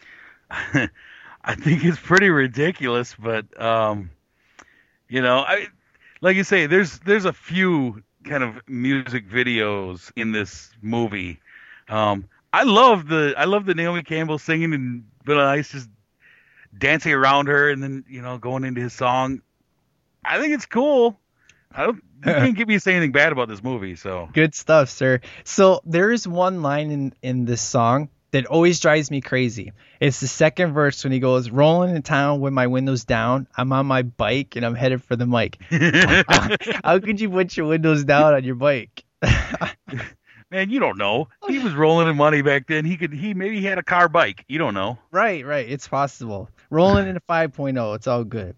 [0.49, 4.11] I think it's pretty ridiculous, but um,
[5.07, 5.67] you know, I
[6.19, 11.39] like you say, there's there's a few kind of music videos in this movie.
[11.87, 15.89] Um, I love the I love the Naomi Campbell singing and Vanilla Ice just
[16.77, 19.41] dancing around her and then you know going into his song.
[20.23, 21.19] I think it's cool.
[21.71, 22.01] I don't you
[22.31, 23.95] can't get me to say anything bad about this movie.
[23.95, 25.21] So good stuff, sir.
[25.43, 29.73] So there is one line in in this song that always drives me crazy.
[29.99, 33.47] It's the second verse when he goes, "Rolling in town with my windows down.
[33.57, 36.23] I'm on my bike and I'm headed for the mic." how,
[36.83, 39.03] how could you put your windows down on your bike?
[40.53, 41.27] Man, you don't know.
[41.47, 42.85] He was rolling in money back then.
[42.85, 44.45] He could he maybe he had a car bike.
[44.47, 44.99] You don't know.
[45.11, 45.67] Right, right.
[45.67, 46.49] It's possible.
[46.69, 47.95] Rolling in a 5.0.
[47.95, 48.55] It's all good.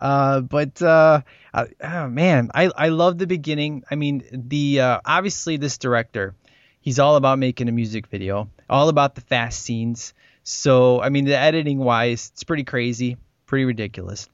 [0.00, 1.22] Uh, but uh,
[1.54, 3.84] uh, oh, man, I I love the beginning.
[3.90, 6.34] I mean, the uh, obviously this director,
[6.80, 10.14] he's all about making a music video, all about the fast scenes.
[10.44, 14.28] So I mean, the editing wise, it's pretty crazy, pretty ridiculous.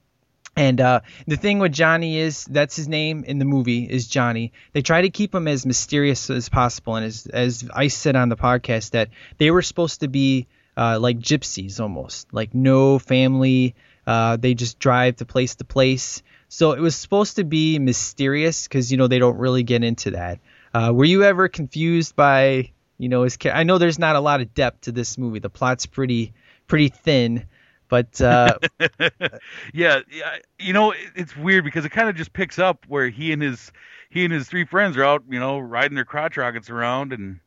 [0.56, 4.52] And uh, the thing with Johnny is that's his name in the movie is Johnny.
[4.72, 8.28] They try to keep him as mysterious as possible, and as as I said on
[8.28, 10.46] the podcast that they were supposed to be
[10.76, 13.74] uh, like gypsies almost, like no family.
[14.06, 16.22] Uh, they just drive to place to place.
[16.48, 20.12] So it was supposed to be mysterious because you know they don't really get into
[20.12, 20.38] that.
[20.72, 23.36] Uh, were you ever confused by you know his?
[23.52, 25.40] I know there's not a lot of depth to this movie.
[25.40, 26.32] The plot's pretty
[26.68, 27.46] pretty thin.
[27.88, 28.58] But uh,
[29.74, 33.32] yeah, yeah, you know, it's weird because it kind of just picks up where he
[33.32, 33.72] and his
[34.10, 37.40] he and his three friends are out, you know, riding their crotch rockets around, and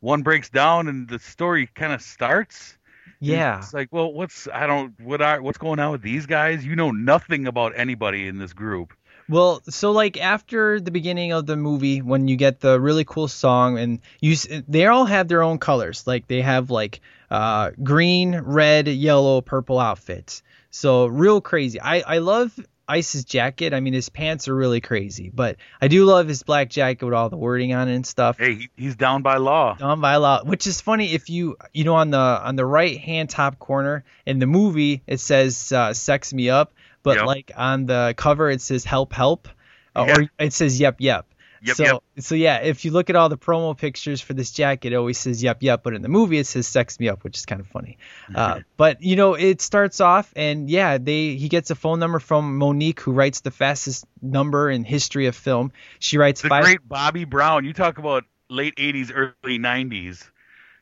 [0.00, 2.76] one breaks down, and the story kind of starts.
[3.20, 6.64] Yeah, it's like, well, what's I don't what are what's going on with these guys?
[6.64, 8.92] You know nothing about anybody in this group.
[9.28, 13.28] Well, so like after the beginning of the movie, when you get the really cool
[13.28, 14.36] song, and you
[14.68, 16.06] they all have their own colors.
[16.06, 17.00] Like they have like
[17.30, 20.42] uh, green, red, yellow, purple outfits.
[20.70, 21.80] So real crazy.
[21.80, 23.72] I I love Ice's jacket.
[23.72, 27.14] I mean, his pants are really crazy, but I do love his black jacket with
[27.14, 28.38] all the wording on it and stuff.
[28.38, 29.74] Hey, he's down by law.
[29.74, 31.12] Down by law, which is funny.
[31.12, 35.02] If you you know on the on the right hand top corner in the movie,
[35.06, 36.74] it says uh, "sex me up."
[37.04, 37.26] But yep.
[37.26, 39.46] like on the cover it says help help
[39.94, 41.26] uh, or it says yep yep.
[41.64, 42.02] Yep, so yep.
[42.18, 45.16] so yeah, if you look at all the promo pictures for this jacket, it always
[45.16, 47.58] says yep yep, but in the movie it says sex me up, which is kind
[47.58, 47.96] of funny.
[48.34, 52.18] Uh, but you know, it starts off and yeah, they he gets a phone number
[52.18, 55.72] from Monique, who writes the fastest number in history of film.
[56.00, 56.64] She writes the five.
[56.64, 57.64] great Bobbie Brown.
[57.64, 60.28] You talk about late '80s, early '90s.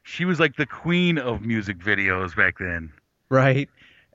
[0.03, 2.93] She was like the queen of music videos back then.
[3.29, 3.71] Right,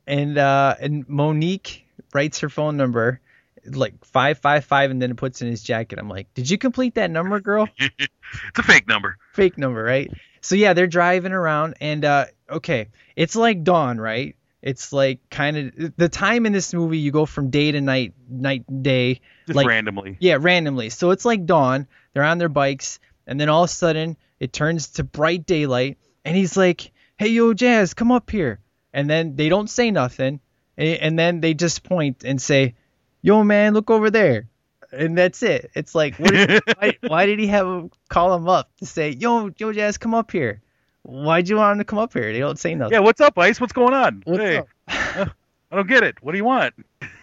[0.06, 3.20] and uh, and Monique writes her phone number
[3.66, 6.00] like 555 and then it puts in his jacket.
[6.00, 9.18] I'm like, "Did you complete that number, girl?" it's a fake number.
[9.34, 10.12] Fake number, right?
[10.42, 14.36] So yeah, they're driving around and uh okay, it's like dawn, right?
[14.62, 18.14] It's like kind of the time in this movie you go from day to night,
[18.30, 20.18] night day, just like, randomly.
[20.20, 20.90] Yeah, randomly.
[20.90, 21.88] So it's like dawn.
[22.14, 25.98] They're on their bikes, and then all of a sudden it turns to bright daylight,
[26.26, 28.60] and he's like, "Hey, yo, Jazz, come up here."
[28.94, 30.40] And then they don't say nothing,
[30.78, 32.76] and then they just point and say,
[33.22, 34.48] "Yo, man, look over there,"
[34.92, 35.72] and that's it.
[35.74, 39.52] It's like, is, why, why, did he have him call him up to say, "Yo,
[39.58, 40.62] yo, Jazz, come up here"?
[41.04, 42.34] Why'd you want him to come up here?
[42.34, 42.94] They don't say nothing.
[42.94, 43.62] Yeah, what's up, Ice?
[43.62, 44.24] What's going on?
[44.26, 44.68] What's hey, up?
[44.88, 46.22] I don't get it.
[46.22, 46.74] What do you want?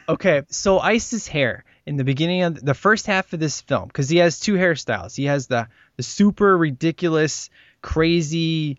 [0.09, 4.09] Okay, so Ice's hair in the beginning of the first half of this film, because
[4.09, 5.15] he has two hairstyles.
[5.15, 7.51] He has the the super ridiculous,
[7.83, 8.79] crazy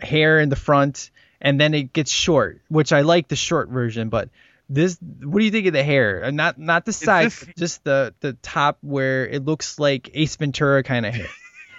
[0.00, 1.10] hair in the front,
[1.40, 4.28] and then it gets short, which I like the short version, but
[4.68, 6.24] This, what do you think of the hair?
[6.24, 10.36] Uh, Not not the side, this- just the the top where it looks like Ace
[10.36, 11.28] Ventura kind of hair.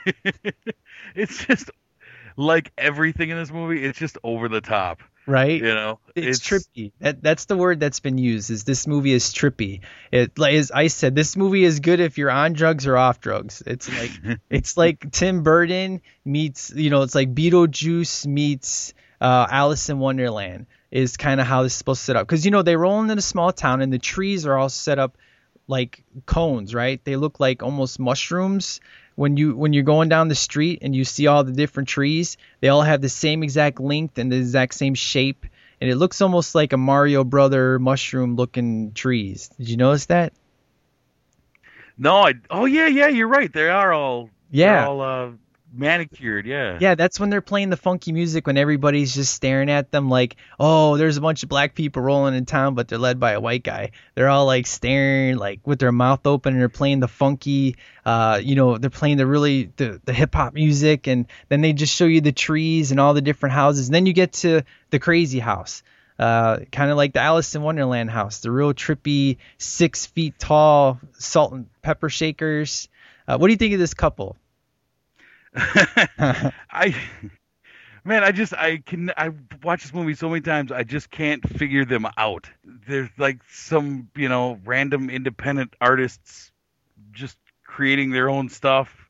[1.16, 1.72] it's just
[2.38, 3.84] like everything in this movie.
[3.84, 5.02] It's just over the top.
[5.28, 5.62] right?
[5.62, 6.92] You know, It's, trippy.
[7.00, 8.50] That that's the word that's been used.
[8.50, 9.82] Is this movie is trippy?
[10.12, 13.20] It like as I said, this movie is good if you're on drugs or off
[13.22, 13.62] drugs.
[13.66, 19.88] It's like it's like Tim Burton meets you know it's like Beetlejuice meets uh, Alice
[19.90, 22.64] in Wonderland is kind of how this is supposed to set up because you know
[22.64, 25.18] they roll into a small town and the trees are all set up
[25.68, 27.04] like cones, right?
[27.06, 28.82] They look like almost mushrooms.
[29.16, 32.38] When you when you're going down the street and you see all the different trees,
[32.60, 35.46] they all have the same exact length and the exact same shape,
[35.80, 39.50] and it looks almost like a Mario Brother mushroom looking trees.
[39.58, 40.34] Did you notice that?
[41.98, 42.34] No, I.
[42.50, 43.10] Oh yeah, yeah.
[43.10, 43.52] You're right.
[43.52, 44.30] They are all.
[44.50, 44.88] Yeah.
[44.88, 45.32] All uh,
[45.74, 46.46] manicured.
[46.46, 46.78] Yeah.
[46.80, 50.36] Yeah, that's when they're playing the funky music when everybody's just staring at them like,
[50.60, 53.42] oh, there's a bunch of black people rolling in town, but they're led by a
[53.42, 53.92] white guy.
[54.16, 58.40] They're all like staring, like with their mouth open, and they're playing the funky, uh,
[58.44, 61.96] you know, they're playing the really the, the hip hop music, and then they just
[61.96, 65.00] show you the trees and all the different houses, and then you get to the
[65.00, 65.84] crazy house.
[66.20, 71.00] Uh, kind of like the Alice in Wonderland house, the real trippy, six feet tall
[71.14, 72.90] salt and pepper shakers.
[73.28, 74.36] Uh, what do you think of this couple?
[75.56, 76.96] I.
[78.04, 79.30] Man, I just I can I
[79.62, 82.50] watch this movie so many times I just can't figure them out.
[82.88, 86.52] There's like some you know random independent artists
[87.12, 89.08] just creating their own stuff.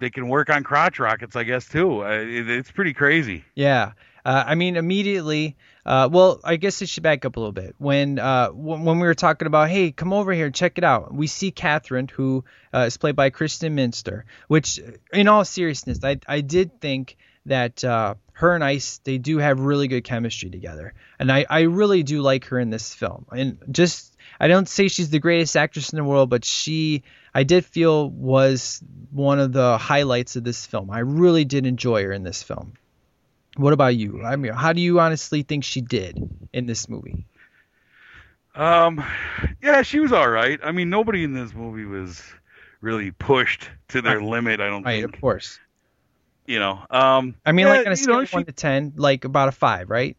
[0.00, 2.04] They can work on crotch rockets, I guess too.
[2.04, 3.44] Uh, it's pretty crazy.
[3.54, 3.92] Yeah.
[4.24, 5.56] Uh, I mean, immediately.
[5.88, 7.74] Uh, well, I guess I should back up a little bit.
[7.78, 11.14] When uh, w- when we were talking about, hey, come over here, check it out.
[11.14, 14.26] We see Catherine, who uh, is played by Kristin Minter.
[14.48, 14.78] Which,
[15.14, 17.16] in all seriousness, I I did think
[17.46, 21.60] that uh, her and Ice they do have really good chemistry together, and I I
[21.62, 23.24] really do like her in this film.
[23.32, 27.02] And just I don't say she's the greatest actress in the world, but she
[27.34, 30.90] I did feel was one of the highlights of this film.
[30.90, 32.74] I really did enjoy her in this film.
[33.56, 34.22] What about you?
[34.24, 36.18] I mean, how do you honestly think she did
[36.52, 37.24] in this movie?
[38.54, 39.04] Um,
[39.62, 40.58] yeah, she was all right.
[40.62, 42.22] I mean, nobody in this movie was
[42.80, 44.60] really pushed to their limit.
[44.60, 45.14] I don't Right, think.
[45.14, 45.58] of course.
[46.46, 46.84] You know.
[46.90, 49.24] Um, I mean, yeah, like on a scale know, of she- one to ten, like
[49.24, 50.16] about a five, right?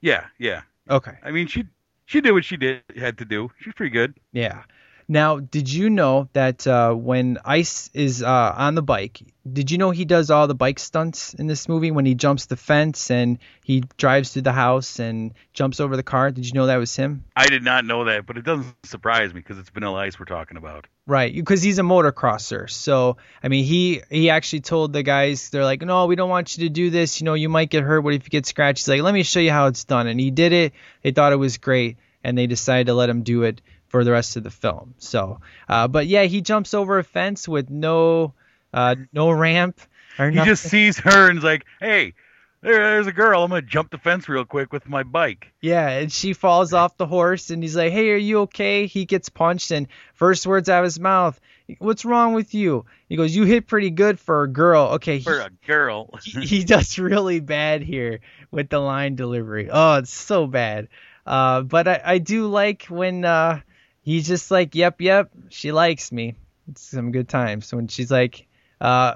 [0.00, 0.62] Yeah, yeah.
[0.90, 1.12] Okay.
[1.22, 1.64] I mean, she
[2.06, 3.50] she did what she did had to do.
[3.60, 4.14] She's pretty good.
[4.32, 4.62] Yeah.
[5.10, 9.78] Now, did you know that uh, when Ice is uh, on the bike, did you
[9.78, 13.10] know he does all the bike stunts in this movie when he jumps the fence
[13.10, 16.30] and he drives through the house and jumps over the car?
[16.30, 17.24] Did you know that was him?
[17.34, 20.26] I did not know that, but it doesn't surprise me because it's Vanilla Ice we're
[20.26, 20.86] talking about.
[21.06, 22.68] Right, because he's a motocrosser.
[22.68, 26.58] So, I mean, he he actually told the guys, they're like, no, we don't want
[26.58, 27.18] you to do this.
[27.18, 28.02] You know, you might get hurt.
[28.02, 28.80] What if you get scratched?
[28.80, 30.06] He's like, let me show you how it's done.
[30.06, 30.74] And he did it.
[31.00, 34.12] They thought it was great, and they decided to let him do it for the
[34.12, 34.94] rest of the film.
[34.98, 38.34] So, uh, but yeah, he jumps over a fence with no
[38.72, 39.80] uh, no ramp
[40.18, 42.14] or He just sees her and is like, "Hey,
[42.60, 43.44] there, there's a girl.
[43.44, 46.96] I'm gonna jump the fence real quick with my bike." Yeah, and she falls off
[46.96, 50.68] the horse, and he's like, "Hey, are you okay?" He gets punched, and first words
[50.68, 51.40] out of his mouth,
[51.78, 55.40] "What's wrong with you?" He goes, "You hit pretty good for a girl." Okay, For
[55.40, 56.10] a girl.
[56.24, 58.20] he, he does really bad here
[58.50, 59.68] with the line delivery.
[59.70, 60.88] Oh, it's so bad.
[61.24, 63.60] Uh, but I, I do like when uh,
[64.02, 66.36] he's just like, "Yep, yep, she likes me."
[66.70, 68.46] It's some good times when she's like,
[68.80, 69.14] uh,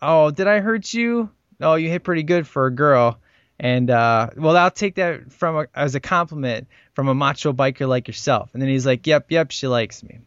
[0.00, 3.18] "Oh, did I hurt you?" Oh, you hit pretty good for a girl.
[3.58, 7.86] And uh, well, I'll take that from a, as a compliment from a macho biker
[7.86, 8.50] like yourself.
[8.54, 10.20] And then he's like, "Yep, yep, she likes me."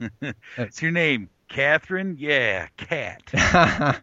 [0.56, 1.28] What's your name?
[1.48, 2.16] Catherine?
[2.18, 4.02] Yeah, Cat.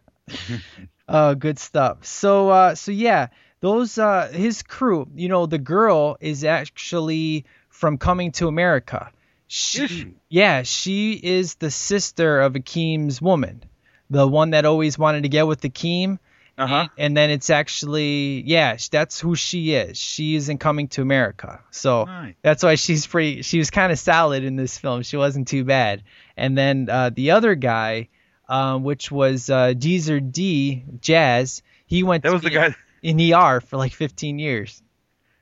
[1.08, 2.04] Oh, good stuff.
[2.04, 3.28] So, uh, so yeah,
[3.60, 5.08] those uh, his crew.
[5.14, 9.10] You know, the girl is actually from Coming to America.
[9.48, 10.14] She?
[10.28, 13.64] Yeah, she is the sister of Akeem's woman,
[14.10, 16.18] the one that always wanted to get with Akeem.
[16.58, 16.88] Uh huh.
[16.98, 19.96] And then it's actually, yeah, that's who she is.
[19.96, 21.60] She isn't coming to America.
[21.70, 22.34] So Nice.
[22.42, 25.02] that's why she's pretty, she was kind of solid in this film.
[25.02, 26.02] She wasn't too bad.
[26.36, 28.08] And then uh, the other guy,
[28.48, 32.74] um, which was uh, Deezer D, Jazz, he went That to was the guy.
[33.02, 34.82] in ER for like 15 years.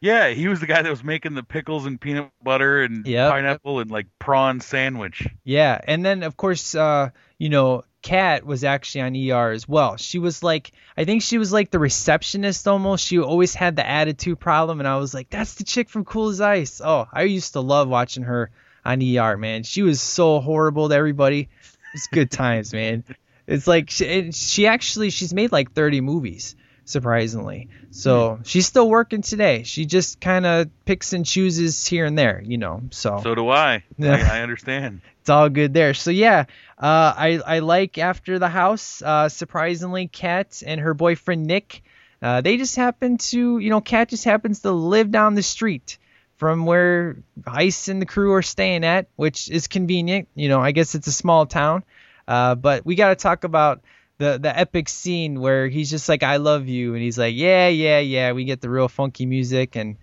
[0.07, 3.31] Yeah, he was the guy that was making the pickles and peanut butter and Yep.
[3.33, 5.27] pineapple and like prawn sandwich.
[5.43, 9.97] Yeah, and then of course, uh, you know, Kat was actually on ER as well.
[9.97, 13.05] She was like, I think she was like the receptionist almost.
[13.05, 16.29] She always had the attitude problem, and I was like, that's the chick from Cool
[16.29, 16.81] as Ice.
[16.85, 18.53] Oh, I used to love watching her
[18.85, 19.65] on ER, man.
[19.65, 21.49] She was so horrible to everybody.
[21.95, 23.03] It's good times, man.
[23.49, 26.55] It's like she, she actually she's made like 30 movies.
[26.87, 27.69] Surprisingly.
[27.91, 29.65] So she's still working today.
[29.65, 32.83] She just kind of picks and chooses here and there, you know.
[32.91, 33.85] So So do I.
[33.99, 34.15] Yeah.
[34.15, 35.03] I, I understand.
[35.21, 35.93] it's all good there.
[35.93, 36.47] So yeah,
[36.79, 39.03] uh, I I like after the house.
[39.03, 41.83] Uh, surprisingly, Kat and her boyfriend Nick,
[42.23, 45.99] uh, they just happen to, you know, Kat just happens to live down the street
[46.37, 50.29] from where Ice and the crew are staying at, which is convenient.
[50.35, 51.83] You know, I guess it's a small town.
[52.29, 53.83] Uh, but we got to talk about
[54.19, 57.69] the the epic scene where he's just like, "I love you," and he's like, "Yeah,
[57.69, 59.97] yeah, yeah." We get the real funky music and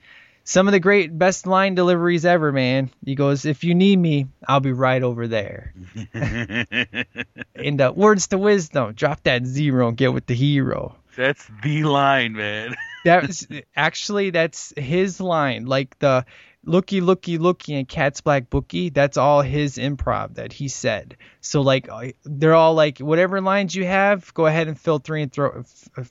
[0.43, 2.89] some of the great best line deliveries ever, man.
[3.05, 5.73] He goes, "If you need me, I'll be right over there."
[6.13, 10.95] and uh, words to wisdom, drop that zero and get with the hero.
[11.15, 12.75] That's the line, man.
[13.05, 15.65] That's actually that's his line.
[15.65, 16.25] Like the
[16.65, 21.17] looky looky looky and cat's black bookie that's all his improv that he said.
[21.41, 25.21] So like uh, they're all like whatever lines you have go ahead and fill three
[25.21, 25.63] and throw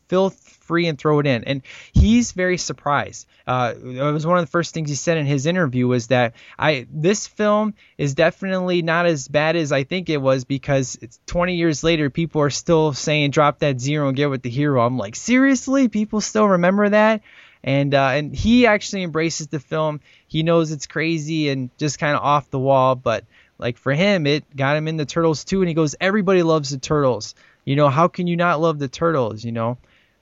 [0.09, 1.45] fill free and throw it in.
[1.45, 1.63] And
[1.93, 3.27] he's very surprised.
[3.47, 6.35] Uh it was one of the first things he said in his interview was that
[6.59, 11.19] i this film is definitely not as bad as i think it was because it's
[11.27, 14.85] 20 years later people are still saying drop that zero and get with the hero.
[14.85, 15.89] I'm like seriously?
[15.89, 17.23] People still remember that?
[17.65, 20.01] And uh, and he actually embraces the film.
[20.33, 23.27] He knows it's crazy and just kind of off the wall, but
[23.59, 25.61] like for him, it got him in the Turtles too.
[25.61, 27.35] And he goes, everybody loves the Turtles.
[27.67, 29.45] You know, how can you not love the Turtles?
[29.45, 29.77] You know,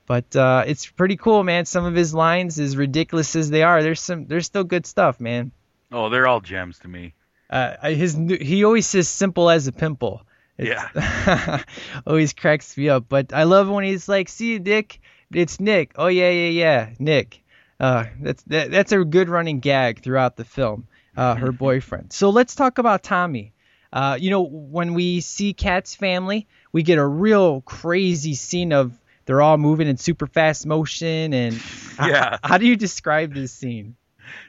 [0.07, 1.65] but uh, it's pretty cool, man.
[1.65, 5.21] Some of his lines, as ridiculous as they are, there's some there's still good stuff,
[5.21, 5.53] man.
[5.93, 7.15] Oh, they're all gems to me.
[7.49, 10.27] Uh, his he always says simple as a pimple.
[10.59, 11.63] Yeah.
[12.07, 13.05] always cracks me up.
[13.09, 15.01] But I love when he's like, "See, Dick,
[15.33, 15.93] it's Nick.
[15.95, 17.45] Oh yeah, yeah, yeah, Nick."
[17.81, 20.87] Uh, that's that, that's a good running gag throughout the film.
[21.17, 22.13] Uh, her boyfriend.
[22.13, 23.53] So let's talk about Tommy.
[23.93, 28.93] Uh, you know, when we see Kat's family, we get a real crazy scene of
[29.27, 31.35] they're all moving in super fast motion.
[31.35, 31.55] And
[31.99, 32.39] Yeah.
[32.43, 33.97] how, how do you describe this scene?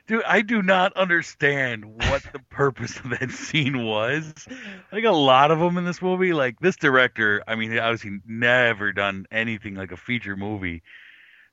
[0.08, 4.32] Dude, I do not understand what the purpose of that scene was.
[4.48, 7.80] I think a lot of them in this movie, like this director, I mean, he
[7.80, 10.84] obviously never done anything like a feature movie.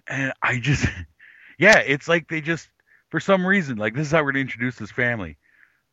[0.06, 0.86] And I just,
[1.58, 2.68] yeah, it's like they just,
[3.10, 5.36] for some reason, like this is how we're going to introduce this family.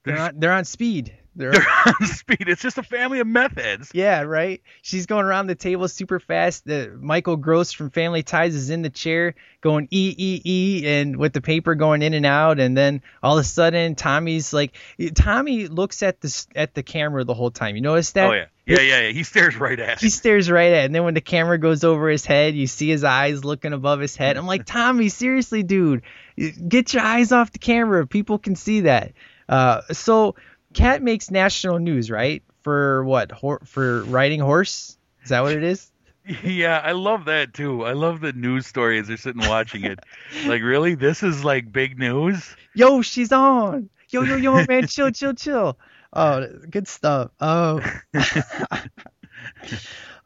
[0.03, 1.17] They're They're, on, they're on speed.
[1.35, 2.47] They're, they're on speed.
[2.47, 3.91] It's just a family of meth heads.
[3.93, 4.61] Yeah, right.
[4.81, 6.65] She's going around the table super fast.
[6.65, 11.17] The Michael Gross from Family Ties is in the chair going e e e and
[11.17, 14.75] with the paper going in and out and then all of a sudden Tommy's like
[15.15, 17.75] Tommy looks at the at the camera the whole time.
[17.75, 18.29] You notice that?
[18.29, 18.45] Oh, yeah.
[18.67, 19.11] Yeah, yeah, yeah.
[19.11, 20.11] He stares right at He it.
[20.11, 22.89] stares right at it, and then when the camera goes over his head, you see
[22.89, 24.37] his eyes looking above his head.
[24.37, 26.01] I'm like, Tommy, seriously, dude,
[26.35, 28.07] get your eyes off the camera.
[28.07, 29.13] People can see that.
[29.47, 30.35] Uh, so,
[30.75, 32.43] Cat makes national news, right?
[32.61, 33.31] For what?
[33.31, 34.97] Hor- for riding horse?
[35.23, 35.91] Is that what it is?
[36.43, 37.85] Yeah, I love that too.
[37.85, 39.99] I love the news story as they're sitting watching it.
[40.47, 40.95] like, really?
[40.95, 42.55] This is like big news?
[42.73, 43.91] Yo, she's on.
[44.09, 45.77] Yo, yo, yo, man, chill, chill, chill.
[46.11, 47.29] Oh, good stuff.
[47.39, 47.79] Oh.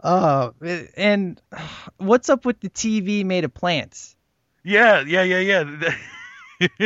[0.02, 0.54] Oh,
[0.96, 1.42] and
[1.98, 4.16] what's up with the TV made of plants?
[4.64, 5.64] Yeah, yeah, yeah,
[6.70, 6.80] yeah.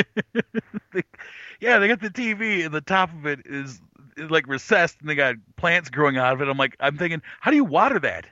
[1.63, 3.79] Yeah, they got the TV, and the top of it is,
[4.17, 6.49] is like recessed, and they got plants growing out of it.
[6.49, 8.25] I'm like, I'm thinking, how do you water that?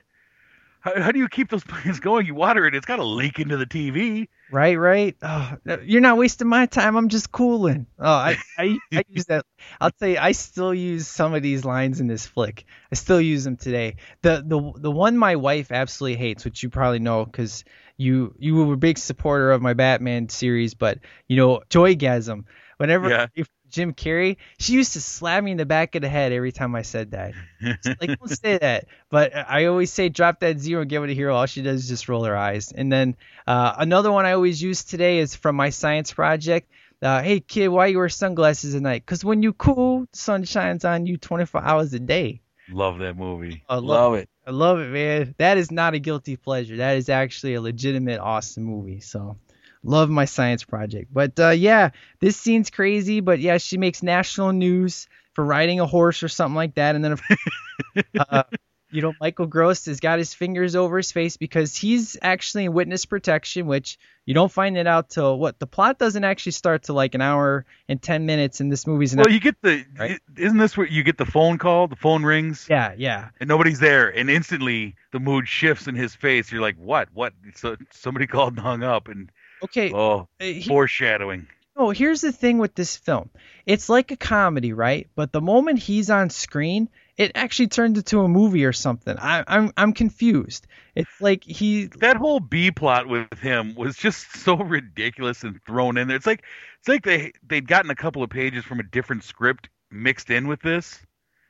[0.80, 2.26] How, how do you keep those plants going?
[2.26, 4.28] You water it, it's got to leak into the TV.
[4.50, 5.16] Right, right.
[5.22, 6.94] Oh, you're not wasting my time.
[6.94, 7.86] I'm just cooling.
[7.98, 9.46] Oh, I, I, I use that.
[9.80, 12.66] I'll tell you, I still use some of these lines in this flick.
[12.90, 13.96] I still use them today.
[14.20, 17.64] The the the one my wife absolutely hates, which you probably know because
[17.96, 20.98] you you were a big supporter of my Batman series, but
[21.28, 22.44] you know, Joygasm.
[22.82, 23.26] Whenever Yeah.
[23.70, 26.74] Jim Carrey, she used to slap me in the back of the head every time
[26.74, 27.32] I said that.
[27.60, 28.86] She's like, don't say that.
[29.08, 31.36] But I always say, drop that zero and give it a hero.
[31.36, 32.72] All she does is just roll her eyes.
[32.72, 33.14] And then
[33.46, 36.72] uh, another one I always use today is from my science project.
[37.00, 39.06] Uh, hey kid, why you wear sunglasses at night?
[39.06, 42.40] Cause when you cool, the sun shines on you 24 hours a day.
[42.68, 43.62] Love that movie.
[43.68, 44.28] I love, Love it.
[44.44, 45.36] I love it, man.
[45.38, 46.78] That is not a guilty pleasure.
[46.78, 48.98] That is actually a legitimate, awesome movie.
[48.98, 49.36] So,
[49.82, 51.12] love my science project.
[51.12, 51.90] But uh, yeah,
[52.20, 53.20] this scene's crazy.
[53.20, 56.94] But yeah, she makes national news for riding a horse or something like that.
[56.94, 57.16] And then,
[58.18, 58.42] uh,
[58.90, 62.74] you know, Michael Gross has got his fingers over his face because he's actually in
[62.74, 66.82] witness protection, which you don't find it out till what the plot doesn't actually start
[66.82, 70.20] till like an hour and ten minutes, and this movie's Well, you get the, Right.
[70.36, 71.88] isn't this where you get the phone call?
[71.88, 73.30] The phone rings, yeah, yeah.
[73.40, 76.52] and nobody's there, and instantly the mood shifts in his face.
[76.52, 77.08] You're like, what?
[77.14, 77.32] What?
[77.56, 79.32] So somebody called and hung up, and
[79.64, 81.46] Okay, oh, uh, he- foreshadowing.
[81.76, 83.30] No, here's the thing with this film.
[83.64, 85.08] It's like a comedy, right?
[85.14, 89.16] But the moment he's on screen, it actually turns into a movie or something.
[89.18, 90.66] I, I'm I'm confused.
[90.94, 95.96] It's like he that whole B plot with him was just so ridiculous and thrown
[95.96, 96.16] in there.
[96.18, 96.44] It's like
[96.80, 100.48] it's like they they'd gotten a couple of pages from a different script mixed in
[100.48, 101.00] with this.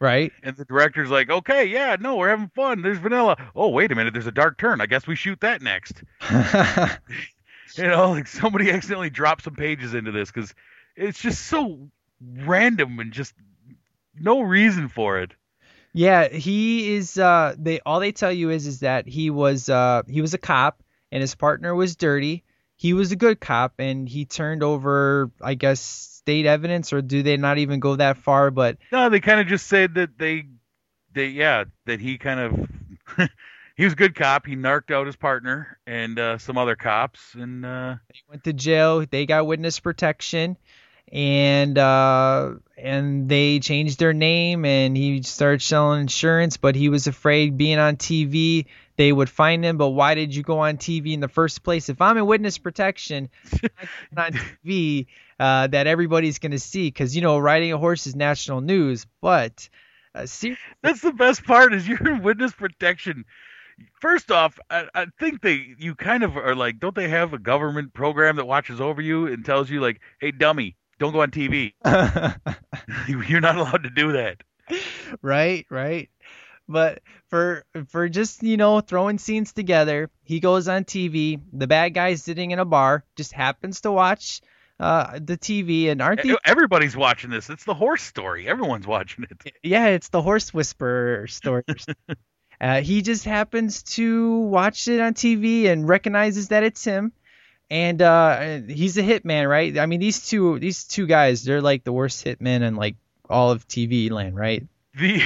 [0.01, 0.33] right.
[0.45, 2.83] And the director's like, okay, yeah, no, we're having fun.
[2.83, 3.37] There's vanilla.
[3.57, 4.81] Oh, wait a minute, there's a dark turn.
[4.81, 6.05] I guess we shoot that next.
[7.79, 10.55] You know, like somebody accidentally dropped some pages into this because
[10.97, 11.91] it's just so
[12.21, 13.35] random and just
[14.15, 15.33] no reason for it.
[15.95, 17.19] Yeah, he is.
[17.19, 20.39] Uh, they all they tell you is is that he was uh he was a
[20.39, 22.45] cop and his partner was dirty.
[22.77, 27.23] He was a good cop and he turned over, I guess, state evidence, or do
[27.23, 28.51] they not even go that far?
[28.51, 30.47] But No, they kind of just said that they,
[31.13, 32.71] they yeah, that he kind of
[33.77, 34.47] he was a good cop.
[34.47, 38.53] He narked out his partner and uh, some other cops, and uh, they went to
[38.53, 39.05] jail.
[39.09, 40.57] They got witness protection,
[41.13, 44.65] and uh, and they changed their name.
[44.65, 48.67] And he started selling insurance, but he was afraid being on TV
[48.97, 49.79] they would find him.
[49.79, 51.89] But why did you go on TV in the first place?
[51.89, 53.31] If I'm in witness protection,
[53.63, 54.33] I'm on
[54.65, 55.07] TV
[55.39, 59.07] uh, that everybody's gonna see, because you know riding a horse is national news.
[59.21, 59.69] But
[60.15, 60.27] uh,
[60.83, 63.25] that's the best part is you're in witness protection.
[64.01, 67.39] First off, I, I think they you kind of are like, don't they have a
[67.39, 71.31] government program that watches over you and tells you like, hey, dummy, don't go on
[71.31, 71.73] TV.
[73.29, 74.43] You're not allowed to do that.
[75.23, 76.11] right, right.
[76.69, 81.41] But for for just you know throwing scenes together, he goes on TV.
[81.53, 84.41] The bad guy's sitting in a bar, just happens to watch
[84.79, 86.37] uh, the TV, and aren't these?
[86.45, 87.51] Everybody's watching this.
[87.51, 88.49] It's the horse story.
[88.49, 89.55] Everyone's watching it.
[89.63, 91.65] Yeah, it's the horse whisperer story.
[92.63, 97.13] uh, he just happens to watch it on TV and recognizes that it's him.
[97.69, 99.79] And uh, he's a hitman, right?
[99.79, 102.97] I mean, these two these two guys, they're like the worst hitmen in like
[103.29, 104.67] all of TV land, right?
[104.95, 105.23] The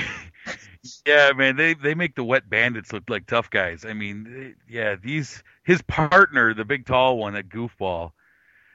[1.06, 3.84] yeah, man, they they make the wet bandits look like tough guys.
[3.84, 8.12] I mean, yeah, these his partner, the big tall one, that goofball,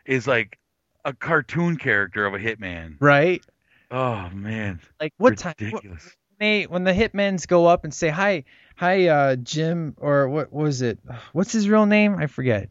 [0.06, 0.60] is like
[1.06, 2.98] a cartoon character of a hitman.
[3.00, 3.42] Right?
[3.90, 5.56] Oh man, Like what time?
[5.60, 6.04] ridiculous.
[6.04, 6.12] when
[6.42, 8.44] they when the hitmen's go up and say hi
[8.76, 11.00] hi uh Jim or what was it?
[11.34, 12.16] What's his real name?
[12.18, 12.70] I forget.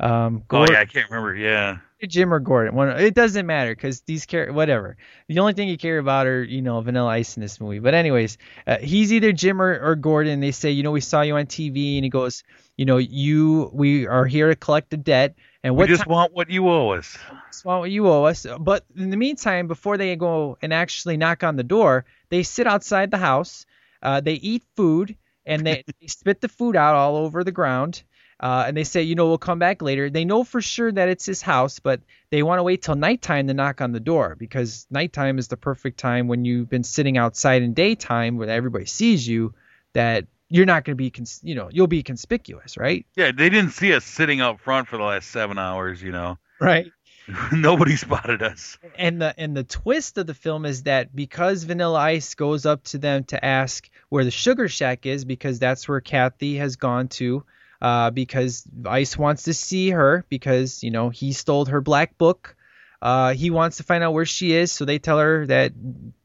[0.00, 1.34] Um Oh yeah, I can't remember.
[1.34, 2.74] Yeah, Jim or Gordon.
[2.74, 4.96] One it doesn't matter because these care whatever.
[5.28, 7.78] The only thing you care about are you know Vanilla Ice in this movie.
[7.78, 10.40] But anyways uh, he's either Jim or, or Gordon.
[10.40, 12.42] They say you know we saw you on TV and he goes
[12.76, 16.32] you know you we are here to collect the debt and we just time- want
[16.32, 17.16] what you owe us.
[17.64, 18.46] want what you owe us.
[18.58, 22.66] But in the meantime, before they go and actually knock on the door, they sit
[22.66, 23.66] outside the house.
[24.02, 25.16] Uh, they eat food
[25.46, 28.02] and they, they spit the food out all over the ground.
[28.40, 30.10] Uh, and they say, you know, we'll come back later.
[30.10, 33.46] They know for sure that it's his house, but they want to wait till nighttime
[33.46, 37.16] to knock on the door because nighttime is the perfect time when you've been sitting
[37.16, 39.54] outside in daytime where everybody sees you
[39.92, 43.06] that you're not going to be, cons- you know, you'll be conspicuous, right?
[43.16, 46.02] Yeah, they didn't see us sitting out front for the last seven hours.
[46.02, 46.86] You know, Right.
[47.52, 48.78] nobody spotted us.
[48.98, 52.82] and the and the twist of the film is that because Vanilla Ice goes up
[52.84, 57.08] to them to ask where the Sugar Shack is because that's where Kathy has gone
[57.08, 57.44] to
[57.80, 62.56] uh, because Ice wants to see her because you know he stole her black book.
[63.00, 65.72] Uh, he wants to find out where she is, so they tell her that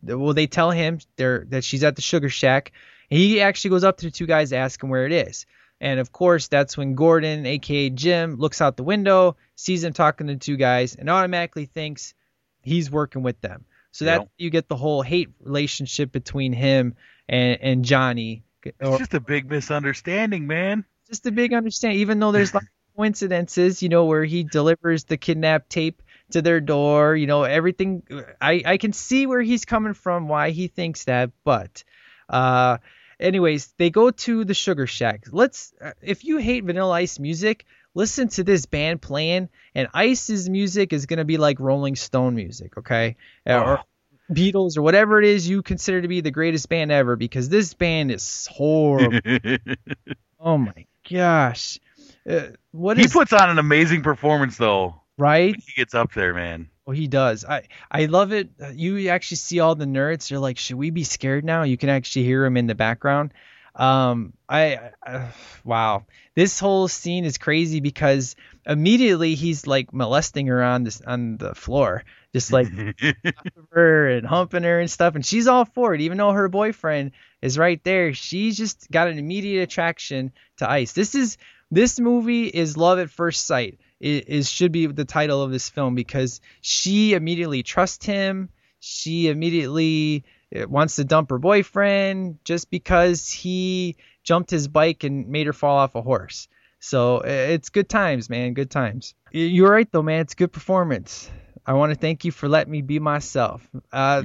[0.03, 2.71] well they tell him they're, that she's at the Sugar Shack.
[3.09, 5.45] And he actually goes up to the two guys to ask where it is.
[5.79, 10.27] And of course, that's when Gordon, aka Jim, looks out the window, sees him talking
[10.27, 12.13] to the two guys, and automatically thinks
[12.61, 13.65] he's working with them.
[13.91, 14.29] So that Yep.
[14.37, 16.95] you get the whole hate relationship between him
[17.29, 18.43] and, and Johnny.
[18.63, 20.83] It's just a big misunderstanding, man.
[21.07, 22.65] just a big understanding, even though there's like
[22.95, 26.01] coincidences, you know, where he delivers the kidnap tape
[26.31, 28.03] to their door, you know, everything.
[28.41, 31.83] I, I can see where he's coming from, why he thinks that, but,
[32.29, 32.77] uh,
[33.19, 35.25] anyways, they go to the Sugar Shack.
[35.31, 40.49] Let's, uh, if you hate Vanilla Ice music, listen to this band playing, and Ice's
[40.49, 43.15] music is gonna be like Rolling Stone music, okay?
[43.45, 43.83] Uh, Or
[44.31, 47.73] Beatles or whatever it is you consider to be the greatest band ever, because this
[47.73, 49.19] band is horrible.
[50.39, 51.79] oh my gosh,
[52.29, 55.01] uh, what he is puts on an amazing performance though.
[55.17, 55.55] right?
[55.55, 56.69] He gets up there, man.
[56.87, 57.43] Oh, he does.
[57.45, 58.49] I I love it.
[58.61, 60.29] Uh, You actually see all the nerds.
[60.29, 61.63] They're like, should we be scared now?
[61.63, 63.33] You can actually hear him in the background.
[63.75, 65.27] Um, I, uh,
[65.63, 68.35] wow, this whole scene is crazy because
[68.65, 72.03] immediately he's like molesting her on this on the floor,
[72.33, 72.69] just like
[73.71, 77.11] her and humping her and stuff, and she's all for it, even though her boyfriend
[77.41, 78.13] is right there.
[78.13, 80.93] She's just got an immediate attraction to Ice.
[80.93, 81.37] This is
[81.69, 83.79] this movie is love at first sight.
[83.99, 88.49] Is, is should be the title of this film because she immediately trusts him.
[88.79, 90.23] She immediately
[90.55, 95.53] uh, wants to dump her boyfriend just because he jumped his bike and made her
[95.53, 96.47] fall off a horse.
[96.79, 98.53] So uh, it's good times, man.
[98.53, 99.15] Good times.
[99.31, 100.21] You're right though, man.
[100.21, 101.29] It's good performance.
[101.65, 103.67] I want to thank you for letting me be myself.
[103.91, 104.21] Uh,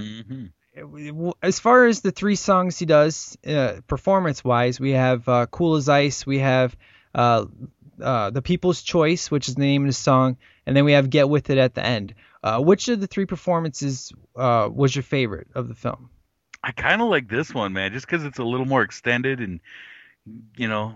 [0.77, 5.47] w- as far as the three songs he does, uh, performance wise, we have uh,
[5.47, 6.77] Cool as Ice, we have
[7.15, 7.47] uh,
[8.03, 11.11] uh, The People's Choice, which is the name of the song, and then we have
[11.11, 12.15] Get With It at the end.
[12.43, 16.11] Uh, which of the three performances uh, was your favorite of the film?
[16.65, 19.61] I kind of like this one, man, just because it's a little more extended and
[20.57, 20.95] you know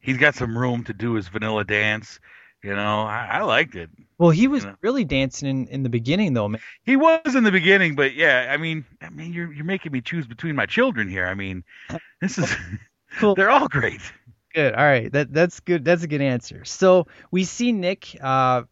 [0.00, 2.20] he's got some room to do his vanilla dance.
[2.62, 3.90] You know, I, I liked it.
[4.18, 4.76] Well, he was You know.
[4.80, 6.60] really dancing in, in the beginning, though, man.
[6.84, 10.00] He was in the beginning, but yeah, I mean, I mean, you're you're making me
[10.00, 11.26] choose between my children here.
[11.26, 11.64] I mean,
[12.20, 12.54] this is
[13.18, 13.34] Cool.
[13.34, 14.00] they're all great.
[14.54, 14.74] Good.
[14.74, 15.10] All right.
[15.10, 15.84] That that's good.
[15.84, 16.64] That's a good answer.
[16.64, 18.62] So we see Nick uh,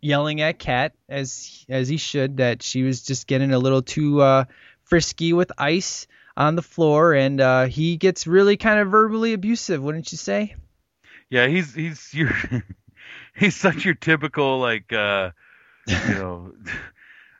[0.00, 4.22] yelling at Kat as as he should that she was just getting a little too
[4.22, 4.44] uh,
[4.84, 6.06] frisky with ice
[6.36, 10.54] on the floor, and uh, he gets really kind of verbally abusive, wouldn't you say?
[11.30, 12.30] Yeah, he's he's your
[13.34, 15.30] he's such your typical like uh
[15.86, 16.52] you know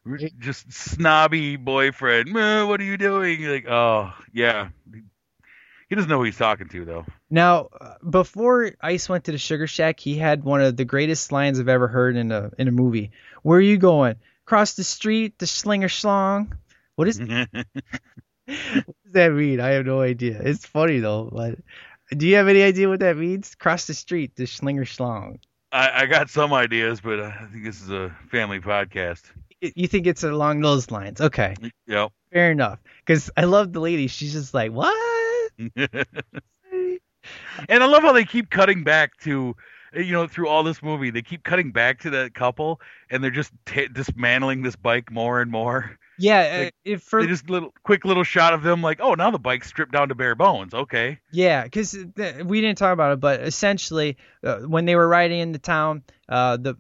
[0.39, 2.33] just snobby boyfriend.
[2.33, 3.41] "Meh, What are you doing?
[3.41, 4.69] You're like, oh yeah.
[5.89, 7.05] He doesn't know who he's talking to though.
[7.31, 7.69] Now,
[8.09, 11.69] before Ice went to the Sugar Shack, he had one of the greatest lines I've
[11.69, 13.11] ever heard in a in a movie.
[13.43, 14.17] Where are you going?
[14.47, 16.57] Across the street, the slinger schlong.
[16.97, 17.67] What is what
[18.47, 19.61] does that mean?
[19.61, 20.41] I have no idea.
[20.43, 21.59] It's funny though, but
[22.17, 23.55] do you have any idea what that means?
[23.55, 25.39] Cross the street, the slinger schlong.
[25.73, 29.23] I, I got some ideas, but I think this is a family podcast.
[29.61, 31.21] You think it's along those lines?
[31.21, 31.57] Okay,
[31.87, 32.13] Yep.
[32.33, 32.79] fair enough.
[33.05, 34.07] Because I love the lady.
[34.07, 34.95] She's just like, what?
[35.79, 37.01] and
[37.83, 39.57] I love how they keep cutting back to,
[39.95, 43.31] you know, through all this movie, they keep cutting back to that couple, and they're
[43.31, 45.99] just t- dismantling this bike more and more.
[46.19, 49.15] Yeah, Like, uh, if for They just little quick little shot of them, like, oh,
[49.15, 50.73] now the bike's stripped down to bare bones.
[50.73, 51.19] Okay.
[51.33, 55.41] Yeah, because th- we didn't talk about it, but essentially, uh, when they were riding
[55.41, 56.77] into town, uh, the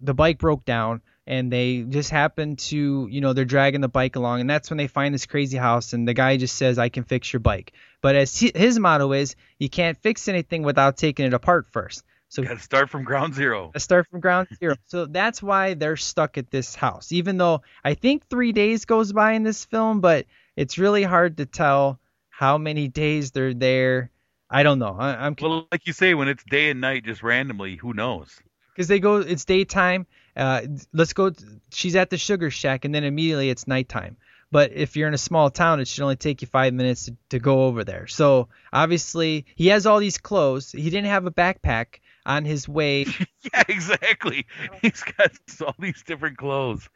[0.00, 4.16] the bike broke down, and they just happen to, you know, they're dragging the bike
[4.16, 6.88] along, and that's when they find this crazy house, and the guy just says, "I
[6.88, 10.96] can fix your bike," but as he, his motto is, you can't fix anything without
[10.96, 12.04] taking it apart first.
[12.28, 13.70] So Got to start from ground zero.
[13.76, 14.74] start from ground zero.
[14.86, 17.12] so that's why they're stuck at this house.
[17.12, 20.26] Even though I think three days goes by in this film, but
[20.56, 24.10] it's really hard to tell how many days they're there.
[24.50, 24.96] I don't know.
[24.98, 28.40] I, I'm Well, like you say, when it's day and night, just randomly, who knows?
[28.74, 29.16] because they go.
[29.18, 30.06] It's daytime.
[30.36, 31.32] Uh, let's go.
[31.72, 34.16] She's at the sugar shack, and then immediately it's nighttime.
[34.52, 37.16] But if you're in a small town, it should only take you five minutes to,
[37.30, 38.06] to go over there.
[38.06, 40.70] So obviously, he has all these clothes.
[40.70, 43.06] He didn't have a backpack on his way.
[43.52, 44.44] Yeah, exactly.
[44.82, 45.30] He's got
[45.64, 46.88] all these different clothes.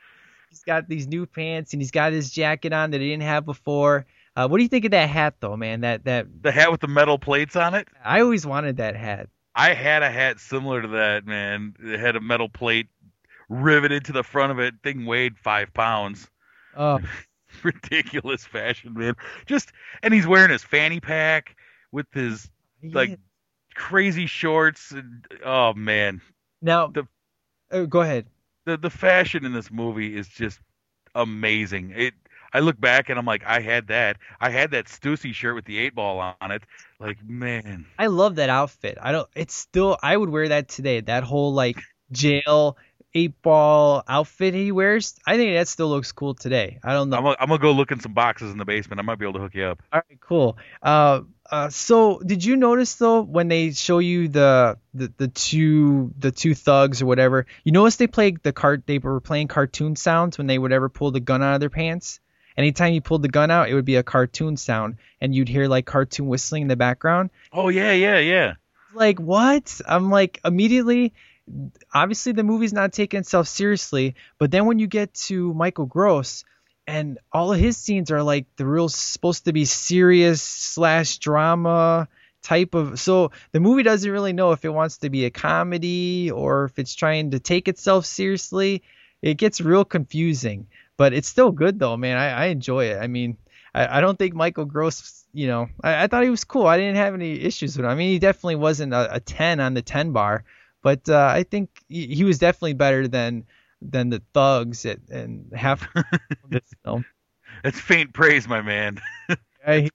[0.48, 3.46] He's got these new pants and he's got his jacket on that he didn't have
[3.46, 4.06] before.
[4.34, 5.82] Uh, what do you think of that hat though, man?
[5.82, 7.86] That that The hat with the metal plates on it.
[8.04, 9.28] I always wanted that hat.
[9.54, 11.76] I had a hat similar to that, man.
[11.78, 12.88] It had a metal plate
[13.51, 14.74] riveted to the front of it.
[14.82, 16.31] Thing weighed five pounds.
[16.74, 17.01] Oh,
[17.62, 19.14] Ridiculous fashion, man.
[19.44, 19.72] Just
[20.02, 21.56] and he's wearing his fanny pack
[21.93, 22.48] with his
[22.82, 23.18] like
[23.74, 24.93] crazy shorts.
[24.93, 26.20] And, oh man,
[26.62, 27.09] now the-
[27.72, 28.27] oh, go ahead.
[28.66, 30.60] the the fashion in this movie is just
[31.14, 31.93] amazing.
[31.94, 32.14] It.
[32.52, 34.16] I look back and I'm like, I had that.
[34.40, 36.62] I had that Stussy shirt with the eight ball on it.
[36.98, 38.97] Like, man, I love that outfit.
[39.01, 39.28] I don't.
[39.35, 39.98] It's still.
[40.02, 41.01] I would wear that today.
[41.01, 41.81] That whole like
[42.12, 42.77] jail
[43.15, 45.16] eight ball outfit he wears.
[45.27, 46.78] I think that still looks cool today.
[46.82, 47.16] I don't know.
[47.16, 49.01] I'm gonna, go look in some boxes in the basement.
[49.01, 49.82] I might be able to hook you up.
[49.93, 50.59] All right, cool.
[50.82, 56.12] Uh, uh, so did you notice though when they show you the, the the two
[56.19, 57.47] the two thugs or whatever?
[57.65, 58.87] You notice they play the cart.
[58.87, 61.70] They were playing cartoon sounds when they would ever pull the gun out of their
[61.70, 62.20] pants.
[62.57, 65.66] Anytime you pulled the gun out, it would be a cartoon sound, and you'd hear
[65.66, 67.31] like cartoon whistling in the background.
[67.53, 68.55] Oh yeah, yeah, yeah.
[68.95, 69.81] Like what?
[69.87, 71.15] I'm like immediately.
[71.93, 76.44] Obviously, the movie's not taking itself seriously, but then when you get to Michael Gross,
[76.90, 82.09] and all of his scenes are like the real supposed to be serious slash drama
[82.43, 86.31] type of so the movie doesn't really know if it wants to be a comedy
[86.31, 88.82] or if it's trying to take itself seriously.
[89.22, 90.66] It gets real confusing
[90.97, 92.16] but it's still good though man.
[92.16, 92.98] I, I enjoy it.
[93.01, 93.36] I mean
[93.72, 96.66] I, I don't think michael gross you know I, I thought he was cool.
[96.66, 97.90] I didn't have any issues with him.
[97.90, 100.44] I mean he definitely wasn't a, a 10 on the 10 bar
[100.82, 103.44] but uh, i think he, he was definitely better than
[103.82, 106.05] than the thugs at, and half of
[106.51, 107.05] this film
[107.62, 109.01] That's faint praise, my man.
[109.66, 109.90] I.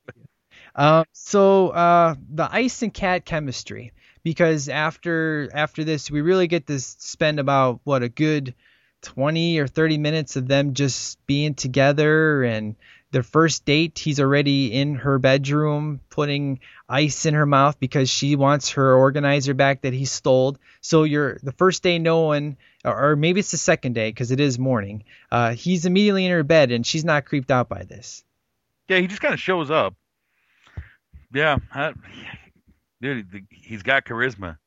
[0.75, 3.93] Um, so uh, the ice and cat chemistry.
[4.23, 8.55] because after after this we really get to spend about what a good
[9.03, 12.75] 20 or 30 minutes of them just being together and
[13.15, 16.59] their first date he's already in her bedroom putting
[16.89, 21.39] ice in her mouth because she wants her organizer back that he stole so you're
[21.41, 21.97] the first day
[22.83, 26.31] or, or maybe it's the second day because it is morning uh, he's immediately in
[26.31, 28.25] her bed and she's not creeped out by this
[28.89, 29.95] Yeah, he just kind of shows up.
[31.33, 31.93] Yeah, I,
[33.01, 34.57] dude, he's got charisma.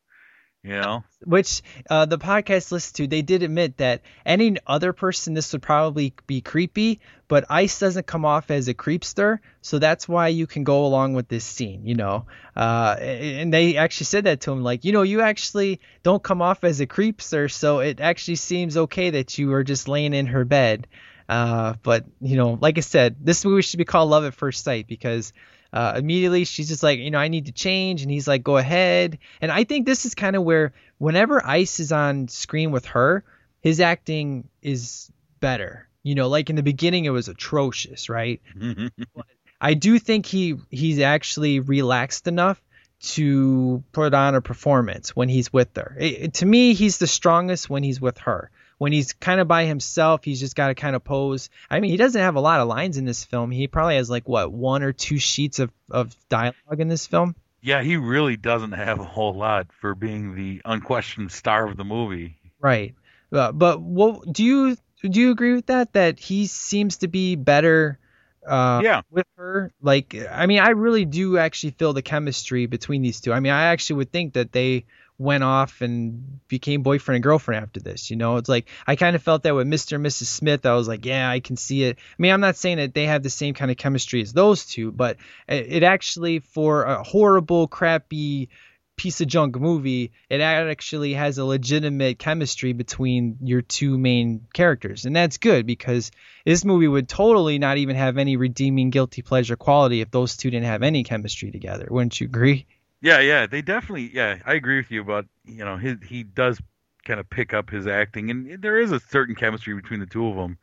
[0.65, 5.33] You know, which uh, the podcast listened to, they did admit that any other person
[5.35, 10.09] this would probably be creepy, but Ice doesn't come off as a creepster, so that's
[10.09, 12.27] why you can go along with this scene, you know.
[12.57, 16.43] Uh, and they actually said that to him, like, you know, you actually don't come
[16.43, 20.27] off as a creepster, so it actually seems okay that you are just laying in
[20.27, 20.89] her bed.
[21.29, 24.65] Uh, but you know, like I said, this movie should be called Love at First
[24.65, 25.33] Sight because
[25.73, 28.57] uh, immediately she's just like, you know, I need to change, and he's like, go
[28.57, 29.19] ahead.
[29.41, 33.25] And I think this is kind of where whenever Ice is on screen with her,
[33.61, 35.87] his acting is better.
[36.03, 38.41] You know, like in the beginning, it was atrocious, right?
[39.61, 42.63] I do think he he's actually relaxed enough
[43.01, 45.97] to put on a performance when he's with her.
[45.99, 48.51] It, it- to me, he's the strongest when he's with her.
[48.79, 51.51] When he's kind of by himself, he's just got to kind of pose.
[51.69, 53.51] I mean, he doesn't have a lot of lines in this film.
[53.51, 57.35] He probably has like what one or two sheets of of dialogue in this film.
[57.61, 61.85] yeah, he really doesn't have a whole lot for being the unquestioned star of the
[61.85, 62.37] movie.
[62.61, 62.95] Right.
[63.33, 65.93] Uh, but what do you do you agree with that?
[65.93, 67.99] That he seems to be better
[68.47, 69.03] uh, Yeah.
[69.11, 69.71] with her.
[69.83, 73.33] Like, I mean, I really do actually feel the chemistry between these two.
[73.33, 74.85] I mean, I actually would think that they
[75.19, 78.11] went off and became boyfriend and girlfriend after this.
[78.11, 79.97] You know, it's like I kind of felt that with Mr.
[79.97, 80.27] and Mrs.
[80.27, 80.65] Smith.
[80.65, 81.99] I was like, yeah, I can see it.
[81.99, 84.65] I mean, I'm not saying that they have the same kind of chemistry as those
[84.65, 85.17] two, but
[85.49, 88.49] it, actually for a horrible, crappy
[88.97, 95.05] piece of junk movie, it actually has a legitimate chemistry between your two main characters.
[95.05, 96.11] And that's good because
[96.45, 100.51] this movie would totally not even have any redeeming guilty pleasure quality if those two
[100.51, 101.87] didn't have any chemistry together.
[101.89, 102.67] Wouldn't you agree?
[103.01, 104.11] Yeah, yeah, they definitely.
[104.13, 106.61] Yeah, I agree with you about you know his he does
[107.05, 110.27] kind of pick up his acting, and there is a certain chemistry between the two
[110.27, 110.59] of them.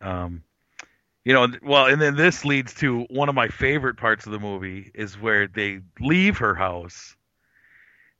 [0.00, 0.42] Um,
[1.24, 4.38] you know, well, and then this leads to one of my favorite parts of the
[4.38, 7.16] movie is where they leave her house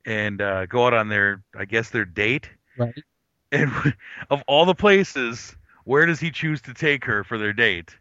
[0.05, 2.49] and uh, go out on their, I guess, their date.
[2.77, 2.95] Right.
[3.51, 3.71] And
[4.29, 7.95] of all the places, where does he choose to take her for their date?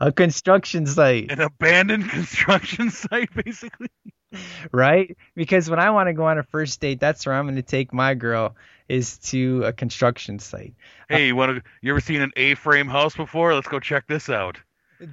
[0.00, 3.88] A construction site, An abandoned construction site, basically.
[4.72, 5.16] Right?
[5.34, 7.62] Because when I want to go on a first date, that's where I'm going to
[7.62, 8.56] take my girl
[8.88, 10.74] is to a construction site.
[11.08, 11.62] Hey, you want to?
[11.82, 13.54] You ever seen an A-frame house before?
[13.54, 14.58] Let's go check this out.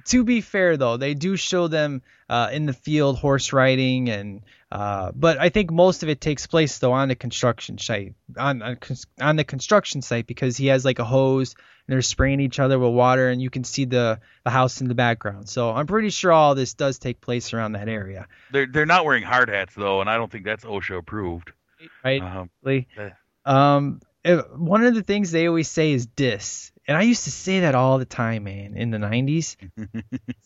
[0.06, 4.42] to be fair though they do show them uh, in the field horse riding and
[4.72, 8.62] uh, but I think most of it takes place though on the construction site on
[8.62, 8.78] on,
[9.20, 11.54] on the construction site because he has like a hose
[11.86, 14.88] and they're spraying each other with water and you can see the the house in
[14.88, 15.48] the background.
[15.48, 18.26] So I'm pretty sure all this does take place around that area.
[18.50, 21.52] They're they're not wearing hard hats though, and I don't think that's OSHA approved.
[22.04, 22.22] right.
[22.22, 22.50] Um,
[23.44, 27.30] Um, uh, one of the things they always say is dis, and I used to
[27.30, 29.56] say that all the time, man, in the '90s,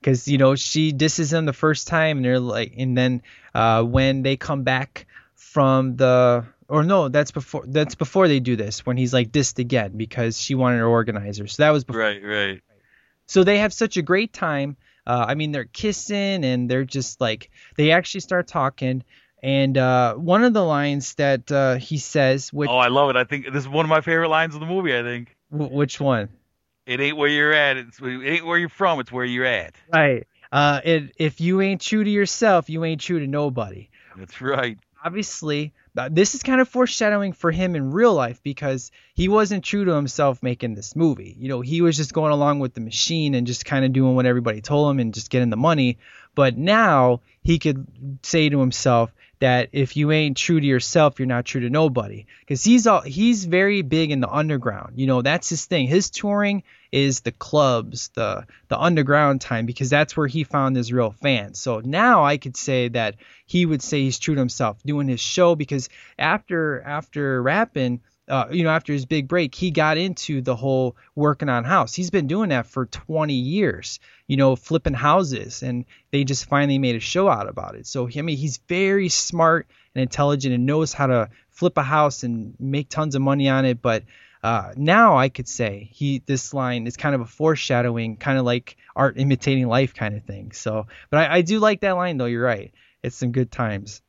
[0.00, 3.22] because you know she disses him the first time, and they're like, and then
[3.54, 8.56] uh, when they come back from the, or no, that's before that's before they do
[8.56, 12.02] this, when he's like dissed again because she wanted her organizer, so that was before.
[12.02, 12.60] right, right.
[13.26, 14.76] So they have such a great time.
[15.06, 19.04] Uh, I mean, they're kissing and they're just like they actually start talking.
[19.42, 23.16] And uh, one of the lines that uh, he says, which Oh, I love it.
[23.16, 24.96] I think this is one of my favorite lines of the movie.
[24.96, 26.28] I think wh- which one?
[26.88, 27.76] It ain't where you're at.
[27.76, 28.98] It's it ain't where you're from.
[28.98, 29.74] It's where you're at.
[29.92, 30.26] Right.
[30.50, 33.90] Uh, it, if you ain't true to yourself, you ain't true to nobody.
[34.16, 34.78] That's right.
[35.04, 39.64] Obviously, uh, this is kind of foreshadowing for him in real life because he wasn't
[39.64, 41.36] true to himself making this movie.
[41.38, 44.14] You know, he was just going along with the machine and just kind of doing
[44.16, 45.98] what everybody told him and just getting the money.
[46.34, 47.86] But now he could
[48.22, 52.26] say to himself that if you ain't true to yourself, you're not true to nobody.
[52.40, 54.94] Because he's all he's very big in the underground.
[54.98, 55.86] You know, that's his thing.
[55.86, 60.92] His touring is the clubs, the the underground time, because that's where he found his
[60.92, 61.58] real fans.
[61.58, 63.16] So now I could say that
[63.46, 65.88] he would say he's true to himself doing his show because
[66.18, 70.96] after after rapping uh, you know, after his big break, he got into the whole
[71.14, 71.94] working on house.
[71.94, 76.78] He's been doing that for 20 years, you know, flipping houses, and they just finally
[76.78, 77.86] made a show out about it.
[77.86, 82.22] So, I mean, he's very smart and intelligent and knows how to flip a house
[82.22, 83.80] and make tons of money on it.
[83.80, 84.04] But
[84.42, 88.44] uh, now I could say he this line is kind of a foreshadowing, kind of
[88.44, 90.52] like art imitating life kind of thing.
[90.52, 92.26] So, but I, I do like that line though.
[92.26, 92.72] You're right.
[93.02, 94.02] It's some good times.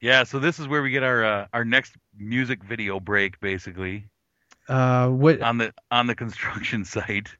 [0.00, 4.06] Yeah, so this is where we get our uh, our next music video break, basically
[4.68, 5.40] Uh, what?
[5.42, 7.36] on the on the construction site.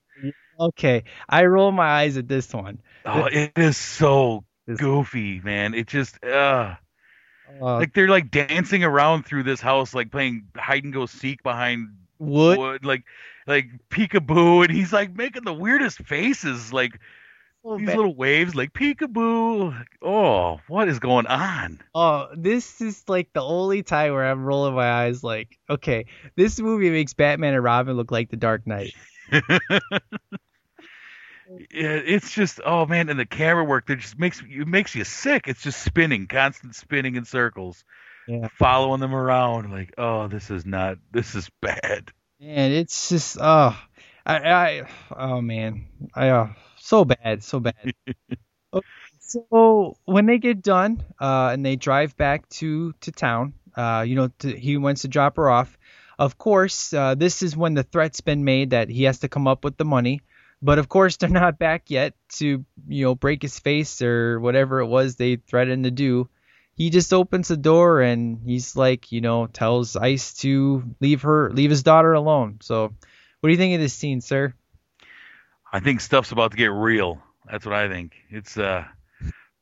[0.60, 2.78] Okay, I roll my eyes at this one.
[3.04, 5.74] Oh, it is so This- goofy, man.
[5.74, 6.76] It just uh
[7.60, 11.42] Uh, like they're like dancing around through this house, like playing hide and go seek
[11.42, 11.88] behind
[12.18, 12.58] wood.
[12.58, 13.04] wood, like
[13.46, 16.98] like peekaboo, and he's like making the weirdest faces, like
[17.64, 17.96] these bad.
[17.96, 19.84] little waves, like peekaboo.
[20.02, 21.80] Oh, what is going on?
[21.94, 25.24] Oh, this is like the only time where I'm rolling my eyes.
[25.24, 28.94] Like, okay, this movie makes Batman and Robin look like The Dark Knight.
[31.70, 35.04] Yeah, it's just oh man, and the camera work that just makes it makes you
[35.04, 35.46] sick.
[35.46, 37.84] It's just spinning, constant spinning in circles,
[38.26, 38.48] Yeah.
[38.58, 39.70] following them around.
[39.70, 42.10] Like, oh, this is not, this is bad.
[42.40, 43.76] And it's just oh,
[44.24, 44.82] I, I
[45.14, 46.48] oh man, I uh,
[46.84, 47.94] so bad, so bad.
[48.72, 48.86] okay,
[49.18, 54.14] so when they get done, uh, and they drive back to to town, uh, you
[54.14, 55.78] know, to, he wants to drop her off.
[56.18, 59.48] Of course, uh, this is when the threat's been made that he has to come
[59.48, 60.20] up with the money.
[60.62, 64.80] But of course, they're not back yet to you know break his face or whatever
[64.80, 66.28] it was they threatened to do.
[66.76, 71.50] He just opens the door and he's like, you know, tells Ice to leave her,
[71.52, 72.58] leave his daughter alone.
[72.62, 72.88] So,
[73.40, 74.54] what do you think of this scene, sir?
[75.74, 77.20] I think stuff's about to get real.
[77.50, 78.12] That's what I think.
[78.30, 78.84] It's uh,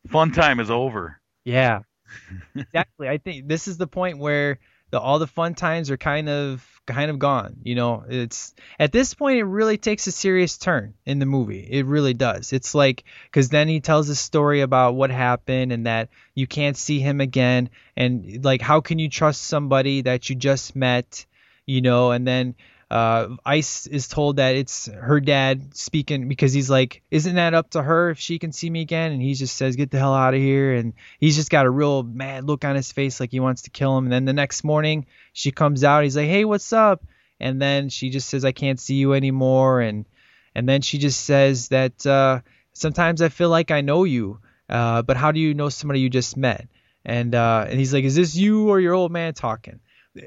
[0.09, 1.19] fun time is over.
[1.43, 1.81] Yeah,
[2.55, 3.09] exactly.
[3.09, 4.59] I think this is the point where
[4.91, 7.57] the all the fun times are kind of kind of gone.
[7.63, 11.67] You know, it's at this point it really takes a serious turn in the movie.
[11.67, 12.53] It really does.
[12.53, 16.77] It's like because then he tells a story about what happened and that you can't
[16.77, 21.25] see him again, and like how can you trust somebody that you just met?
[21.65, 22.55] You know, and then
[22.93, 27.71] uh, Ice is told that it's her dad speaking because he's like, isn't that up
[27.71, 29.13] to her if she can see me again?
[29.13, 30.75] And he just says, get the hell out of here.
[30.75, 33.71] And he's just got a real mad look on his face, like he wants to
[33.71, 34.05] kill him.
[34.05, 36.05] And then the next morning, she comes out.
[36.05, 37.03] He's like, hey, what's up?
[37.41, 39.81] And then she just says, I can't see you anymore.
[39.81, 40.05] And
[40.55, 42.41] and then she just says that uh,
[42.75, 46.11] sometimes I feel like I know you, uh, but how do you know somebody you
[46.11, 46.69] just met?
[47.07, 49.81] And uh, and he's like, is this you or your old man talking?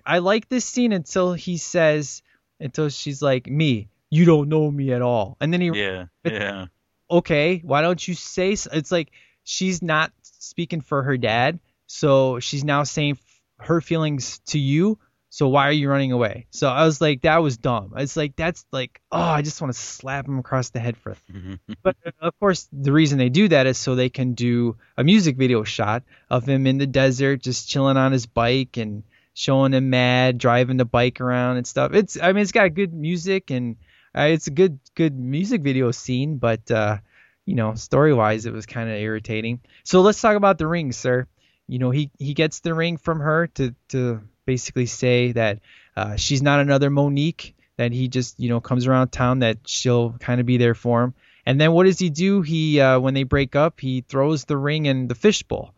[0.03, 2.23] I like this scene until he says,
[2.59, 5.37] until she's like, me, you don't know me at all.
[5.39, 6.65] And then he, Yeah, yeah.
[7.09, 8.69] okay, why don't you say, so?
[8.73, 9.11] it's like
[9.43, 11.59] she's not speaking for her dad.
[11.87, 14.97] So she's now saying f- her feelings to you.
[15.29, 16.47] So why are you running away?
[16.51, 17.93] So I was like, that was dumb.
[17.97, 21.11] It's like, that's like, oh, I just want to slap him across the head for
[21.11, 21.59] it.
[21.83, 25.03] but uh, of course, the reason they do that is so they can do a
[25.03, 29.03] music video shot of him in the desert, just chilling on his bike and
[29.35, 31.93] showing him mad, driving the bike around and stuff.
[31.93, 33.75] It's, I mean, it's got good music and
[34.17, 36.97] uh, it's a good, good music video scene, but, uh,
[37.45, 39.59] you know, story wise, it was kind of irritating.
[39.83, 41.27] So let's talk about the ring, sir.
[41.67, 45.59] You know, he, he gets the ring from her to, to basically say that
[45.97, 50.13] uh, she's not another Monique, that he just, you know, comes around town, that she'll
[50.13, 51.13] kind of be there for him.
[51.45, 52.41] And then what does he do?
[52.41, 55.75] He, uh, when they break up, he throws the ring in the fishbowl.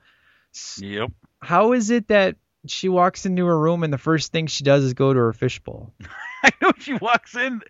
[0.77, 1.11] Yep.
[1.41, 2.35] How is it that
[2.65, 5.33] she walks into her room and the first thing she does is go to her
[5.33, 5.93] fishbowl?
[6.43, 7.61] I know she walks in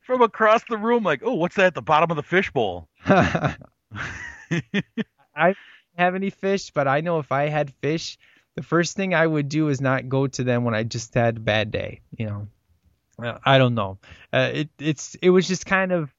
[0.00, 2.88] from across the room like, oh, what's that at the bottom of the fishbowl?
[3.06, 3.54] I
[5.48, 5.56] don't
[5.96, 8.18] have any fish, but I know if I had fish,
[8.54, 11.36] the first thing I would do is not go to them when I just had
[11.36, 12.00] a bad day.
[12.16, 12.48] You know,
[13.22, 13.98] Uh, I don't know.
[14.32, 16.14] Uh, it it's it was just kind of,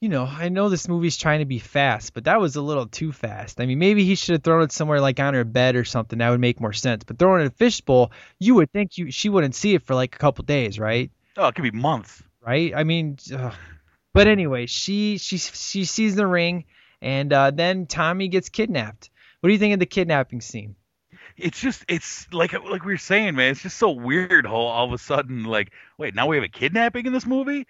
[0.00, 2.86] you know, I know this movie's trying to be fast, but that was a little
[2.86, 3.60] too fast.
[3.60, 6.18] I mean, maybe he should have thrown it somewhere like on her bed or something.
[6.18, 7.04] That would make more sense.
[7.04, 9.94] But throwing it in a fishbowl, you would think you she wouldn't see it for
[9.94, 11.10] like a couple days, right?
[11.36, 12.22] Oh, it could be months.
[12.44, 12.74] right?
[12.74, 13.54] I mean, ugh.
[14.12, 16.64] but anyway, she she she sees the ring,
[17.00, 19.10] and uh, then Tommy gets kidnapped.
[19.40, 20.76] What do you think of the kidnapping scene?
[21.36, 23.50] It's just, it's like, like we were saying, man.
[23.50, 26.48] It's just so weird how all of a sudden, like, wait, now we have a
[26.48, 27.66] kidnapping in this movie.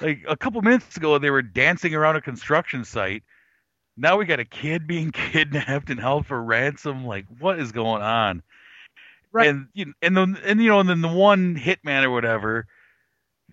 [0.00, 3.22] Like a couple minutes ago, they were dancing around a construction site.
[3.96, 7.06] Now we got a kid being kidnapped and held for ransom.
[7.06, 8.42] Like, what is going on?
[9.32, 9.48] Right.
[9.48, 12.66] And you and then and you know, and then the one hitman or whatever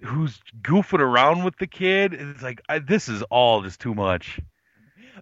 [0.02, 2.14] who's goofing around with the kid.
[2.14, 4.40] It's like I, this is all just too much.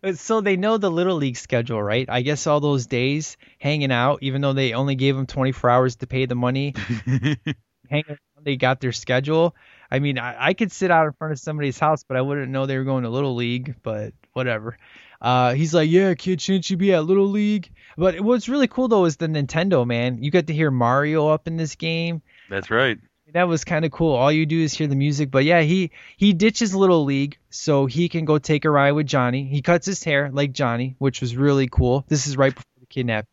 [0.03, 2.09] Uh, So they know the little league schedule, right?
[2.09, 5.95] I guess all those days hanging out, even though they only gave them 24 hours
[5.97, 6.73] to pay the money,
[7.89, 9.55] hanging they got their schedule.
[9.91, 12.51] I mean, I, I could sit out in front of somebody's house, but I wouldn't
[12.51, 13.75] know they were going to little league.
[13.83, 14.77] But whatever.
[15.21, 17.69] Uh, he's like, yeah, kid, shouldn't you be at little league?
[17.95, 20.23] But what's really cool though is the Nintendo man.
[20.23, 22.21] You get to hear Mario up in this game.
[22.49, 22.97] That's right.
[23.33, 24.13] that was kind of cool.
[24.13, 25.29] All you do is hear the music.
[25.29, 29.07] But yeah, he he ditches Little League so he can go take a ride with
[29.07, 29.43] Johnny.
[29.43, 32.03] He cuts his hair like Johnny, which was really cool.
[32.07, 33.29] This is right before the kidnapping.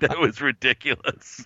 [0.00, 1.44] that was ridiculous.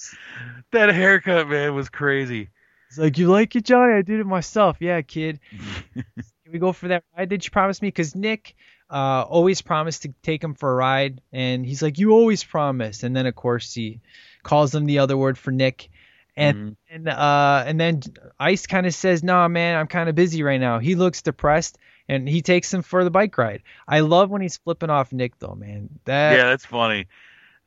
[0.72, 2.48] that haircut, man, was crazy.
[2.88, 3.94] He's like, "You like it, Johnny?
[3.94, 5.40] I did it myself." Yeah, kid.
[5.94, 7.28] Can we go for that ride?
[7.28, 7.88] Did you promise me?
[7.88, 8.54] Because Nick
[8.90, 13.02] uh, always promised to take him for a ride, and he's like, "You always promise."
[13.02, 14.00] And then of course he
[14.42, 15.90] calls him the other word for Nick,
[16.36, 18.00] and and uh, and then
[18.38, 21.76] Ice kind of says, "Nah, man, I'm kind of busy right now." He looks depressed,
[22.08, 23.62] and he takes him for the bike ride.
[23.86, 25.90] I love when he's flipping off Nick, though, man.
[26.06, 27.08] That yeah, that's funny.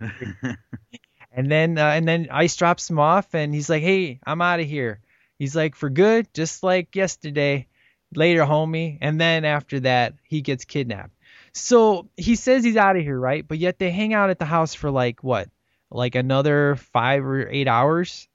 [1.31, 4.59] and then uh, and then Ice drops him off, and he's like, "Hey, I'm out
[4.59, 5.01] of here."
[5.41, 7.65] He's like, "For good, just like yesterday."
[8.13, 8.99] Later, homie.
[9.01, 11.15] And then after that, he gets kidnapped.
[11.53, 13.47] So he says he's out of here, right?
[13.47, 15.49] But yet they hang out at the house for like what,
[15.89, 18.27] like another five or eight hours.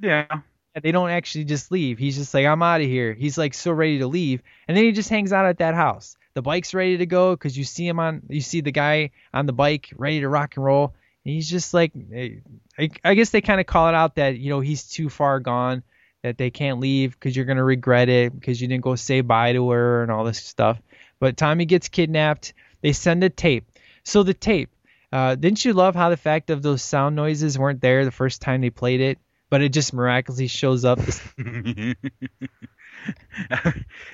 [0.00, 0.40] Yeah.
[0.82, 1.98] They don't actually just leave.
[1.98, 3.14] He's just like, I'm out of here.
[3.14, 6.16] He's like so ready to leave, and then he just hangs out at that house.
[6.34, 9.46] The bike's ready to go because you see him on, you see the guy on
[9.46, 10.94] the bike ready to rock and roll.
[11.24, 12.36] And he's just like, eh,
[12.78, 15.40] I, I guess they kind of call it out that you know he's too far
[15.40, 15.82] gone,
[16.22, 19.52] that they can't leave because you're gonna regret it because you didn't go say bye
[19.52, 20.80] to her and all this stuff.
[21.20, 22.54] But Tommy gets kidnapped.
[22.80, 23.64] They send a tape.
[24.04, 24.70] So the tape,
[25.12, 28.40] uh, didn't you love how the fact of those sound noises weren't there the first
[28.40, 29.18] time they played it,
[29.50, 31.00] but it just miraculously shows up?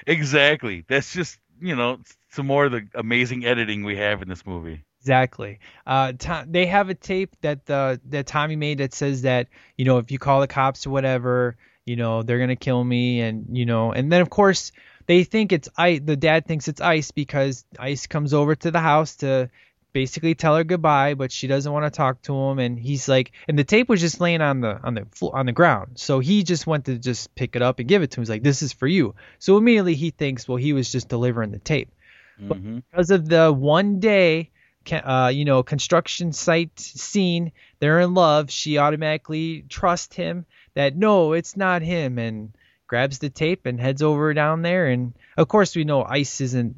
[0.06, 0.84] exactly.
[0.88, 1.98] That's just you know
[2.30, 4.84] some more of the amazing editing we have in this movie.
[5.00, 5.58] Exactly.
[5.86, 9.84] Uh, to- they have a tape that the that Tommy made that says that you
[9.84, 13.56] know if you call the cops or whatever, you know they're gonna kill me, and
[13.56, 14.72] you know, and then of course
[15.06, 16.00] they think it's ice.
[16.04, 19.50] The dad thinks it's ice because ice comes over to the house to
[19.92, 23.32] basically tell her goodbye, but she doesn't want to talk to him, and he's like,
[23.48, 26.20] and the tape was just laying on the on the floor, on the ground, so
[26.20, 28.22] he just went to just pick it up and give it to him.
[28.22, 29.14] He's like, this is for you.
[29.38, 31.90] So immediately he thinks, well, he was just delivering the tape.
[32.38, 32.58] But
[32.90, 34.50] because of the one day,
[34.90, 38.50] uh, you know, construction site scene, they're in love.
[38.50, 40.44] She automatically trusts him
[40.74, 42.54] that no, it's not him, and
[42.86, 44.86] grabs the tape and heads over down there.
[44.88, 46.76] And of course, we know Ice isn't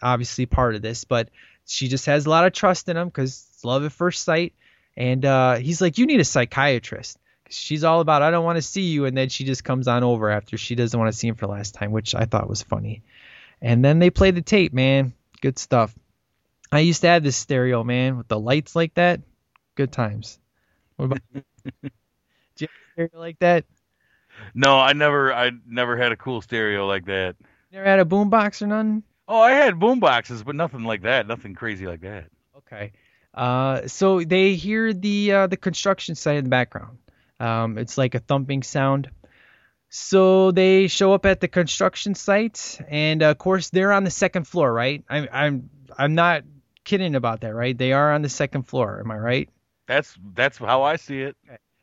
[0.00, 1.28] obviously part of this, but
[1.66, 4.54] she just has a lot of trust in him because love at first sight.
[4.96, 8.62] And uh, he's like, you need a psychiatrist." She's all about, I don't want to
[8.62, 9.04] see you.
[9.04, 11.46] And then she just comes on over after she doesn't want to see him for
[11.46, 13.02] the last time, which I thought was funny.
[13.60, 15.12] And then they play the tape, man.
[15.42, 15.94] Good stuff.
[16.72, 19.20] I used to have this stereo, man, with the lights like that.
[19.74, 20.38] Good times.
[20.96, 21.20] What about
[22.56, 23.64] Do you have a stereo like that?
[24.54, 27.36] No, I never, I never had a cool stereo like that.
[27.72, 29.02] Never had a boombox or none?
[29.28, 31.26] Oh, I had boom boxes, but nothing like that.
[31.26, 32.26] Nothing crazy like that.
[32.58, 32.92] Okay.
[33.34, 36.98] Uh, so they hear the uh, the construction site in the background.
[37.40, 39.10] Um, it's like a thumping sound.
[39.88, 44.46] So they show up at the construction site, and of course they're on the second
[44.46, 45.04] floor, right?
[45.08, 46.44] I'm I'm I'm not
[46.84, 47.76] kidding about that, right?
[47.76, 49.00] They are on the second floor.
[49.00, 49.48] Am I right?
[49.86, 51.36] That's that's how I see it.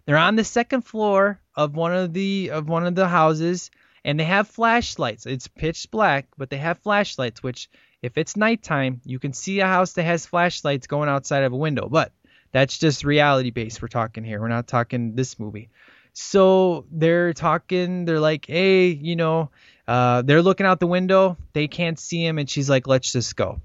[0.06, 3.70] They're on the second floor of one of the of one of the houses,
[4.04, 5.26] and they have flashlights.
[5.26, 7.44] It's pitch black, but they have flashlights.
[7.44, 7.70] Which,
[8.02, 11.58] if it's nighttime, you can see a house that has flashlights going outside of a
[11.58, 11.88] window.
[11.90, 12.12] But
[12.52, 13.82] that's just reality based.
[13.82, 14.40] We're talking here.
[14.40, 15.70] We're not talking this movie.
[16.14, 18.06] So they're talking.
[18.06, 19.52] They're like, hey, you know,
[19.88, 21.38] uh, they're looking out the window.
[21.54, 23.62] They can't see him, and she's like, let's just go.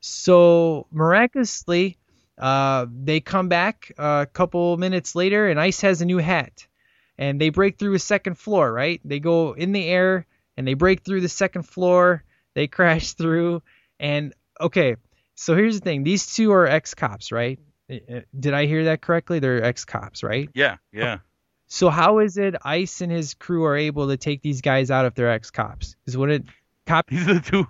[0.00, 1.96] So miraculously,
[2.38, 6.66] uh, they come back a couple minutes later, and Ice has a new hat.
[7.18, 9.00] And they break through a second floor, right?
[9.02, 10.26] They go in the air
[10.56, 12.22] and they break through the second floor.
[12.54, 13.62] They crash through.
[13.98, 14.96] And okay,
[15.34, 17.58] so here's the thing: these two are ex cops, right?
[17.90, 19.38] Uh, Did I hear that correctly?
[19.38, 20.50] They're ex cops, right?
[20.54, 21.18] Yeah, yeah.
[21.68, 25.04] So how is it Ice and his crew are able to take these guys out
[25.04, 25.96] if they're ex cops?
[26.06, 26.44] Is what it
[26.86, 27.66] cop These are the two,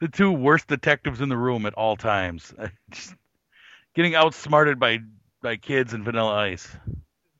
[0.00, 2.52] the two worst detectives in the room at all times.
[2.90, 3.14] Just
[3.98, 5.00] getting outsmarted by
[5.42, 6.68] by kids and Vanilla Ice.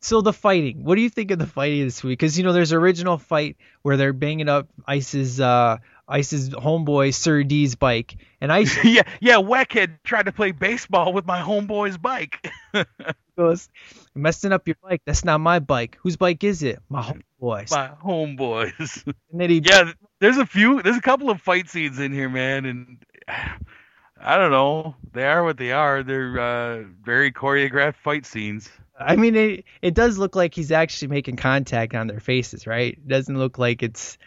[0.01, 0.83] so the fighting.
[0.83, 2.19] What do you think of the fighting this week?
[2.19, 5.77] Because you know there's original fight where they're banging up Ice's uh
[6.09, 9.37] Ice's homeboy Sir D's bike, and Ice yeah, yeah.
[9.37, 12.51] Wackhead tried to play baseball with my homeboy's bike.
[13.37, 13.69] goes,
[14.17, 15.03] "Messing up your bike.
[15.07, 15.97] That's not my bike.
[16.03, 16.81] Whose bike is it?
[16.89, 17.03] My
[17.41, 19.07] homeboy's." my homeboys.
[19.07, 20.83] And then he yeah, there's a few.
[20.83, 22.99] There's a couple of fight scenes in here, man, and
[24.21, 24.97] I don't know.
[25.13, 26.03] They are what they are.
[26.03, 28.69] They're uh, very choreographed fight scenes.
[28.99, 32.95] I mean, it it does look like he's actually making contact on their faces, right?
[32.95, 34.19] It doesn't look like it's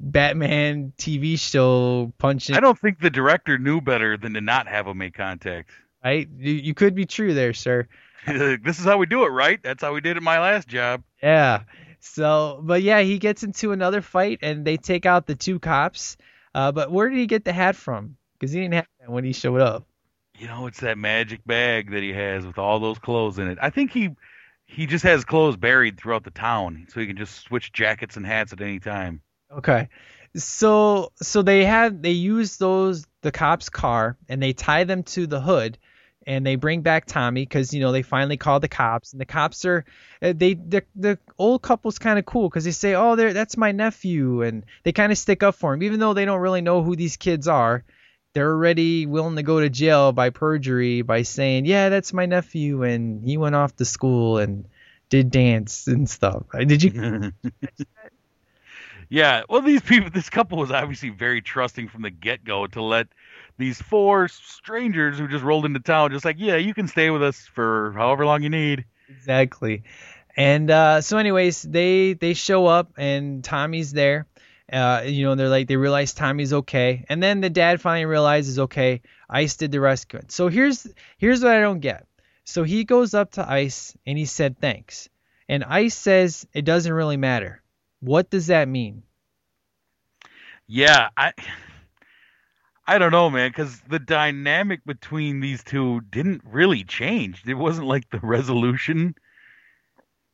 [0.00, 2.56] Batman TV show punching.
[2.56, 5.70] I don't think the director knew better than to not have them make contact.
[6.04, 6.28] Right?
[6.38, 7.88] You, you could be true there, sir.
[8.26, 9.60] this is how we do it, right?
[9.62, 11.02] That's how we did it my last job.
[11.22, 11.62] Yeah.
[12.00, 16.16] So, but yeah, he gets into another fight and they take out the two cops.
[16.54, 18.16] Uh, but where did he get the hat from?
[18.38, 19.84] Because he didn't have that when he showed up.
[20.38, 23.58] you know, it's that magic bag that he has with all those clothes in it.
[23.60, 24.10] I think he
[24.66, 28.24] he just has clothes buried throughout the town, so he can just switch jackets and
[28.26, 29.20] hats at any time.
[29.50, 29.88] Okay.
[30.36, 35.26] So so they had they use those the cop's car and they tie them to
[35.26, 35.78] the hood
[36.26, 39.24] and they bring back Tommy because you know they finally called the cops and the
[39.26, 39.84] cops are
[40.22, 43.56] uh, they the, the old couple's kind of cool because they say oh there that's
[43.56, 46.60] my nephew and they kind of stick up for him even though they don't really
[46.60, 47.82] know who these kids are
[48.38, 52.84] they're already willing to go to jail by perjury by saying yeah that's my nephew
[52.84, 54.64] and he went off to school and
[55.08, 56.44] did dance and stuff.
[56.52, 57.32] Uh, did you?
[59.10, 62.82] Yeah, well, these people, this couple was obviously very trusting from the get go to
[62.82, 63.06] let
[63.56, 67.22] these four strangers who just rolled into town, just like, yeah, you can stay with
[67.22, 68.84] us for however long you need.
[69.08, 69.82] exactly.
[70.36, 74.26] And uh, so anyways they they show up and tommy's there
[74.72, 78.58] uh, you know they're like they realize tommy's okay and then the dad finally realizes
[78.58, 80.86] okay ice did the rescue so here's
[81.18, 82.06] here's what i don't get
[82.44, 85.08] so he goes up to ice and he said thanks
[85.48, 87.62] and ice says it doesn't really matter
[88.00, 89.02] what does that mean
[90.66, 91.32] Yeah, I,
[92.86, 97.42] I don't know, man, because the dynamic between these two didn't really change.
[97.46, 99.14] It wasn't like the resolution.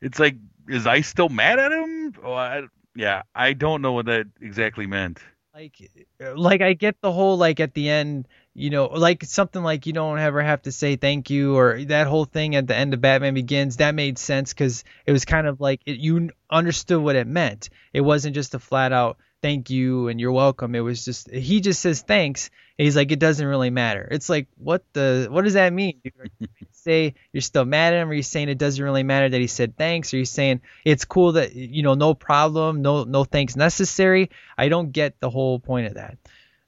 [0.00, 0.36] It's like,
[0.68, 2.14] is Ice still mad at him?
[2.22, 2.62] Oh, I,
[2.94, 5.20] yeah, I don't know what that exactly meant.
[5.54, 5.90] like
[6.34, 9.92] like I get the whole like at the end, you know, like something like you
[9.92, 13.00] don't ever have to say thank you or that whole thing at the end of
[13.00, 13.76] Batman Begins.
[13.76, 17.70] That made sense because it was kind of like it, you understood what it meant.
[17.92, 20.74] It wasn't just a flat out thank you and you're welcome.
[20.74, 22.48] It was just he just says thanks.
[22.78, 24.08] He's like it doesn't really matter.
[24.10, 26.00] It's like what the what does that mean?
[26.02, 28.08] you say you're still mad at him?
[28.08, 30.14] Are you saying it doesn't really matter that he said thanks?
[30.14, 34.30] Are you saying it's cool that you know no problem, no no thanks necessary?
[34.56, 36.16] I don't get the whole point of that.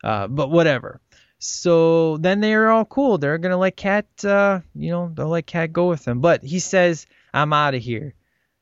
[0.04, 1.00] Uh, but whatever.
[1.38, 3.16] So then they're all cool.
[3.16, 6.20] They're gonna let Cat, uh, you know, they'll let Cat go with him.
[6.20, 8.12] But he says, "I'm out of here."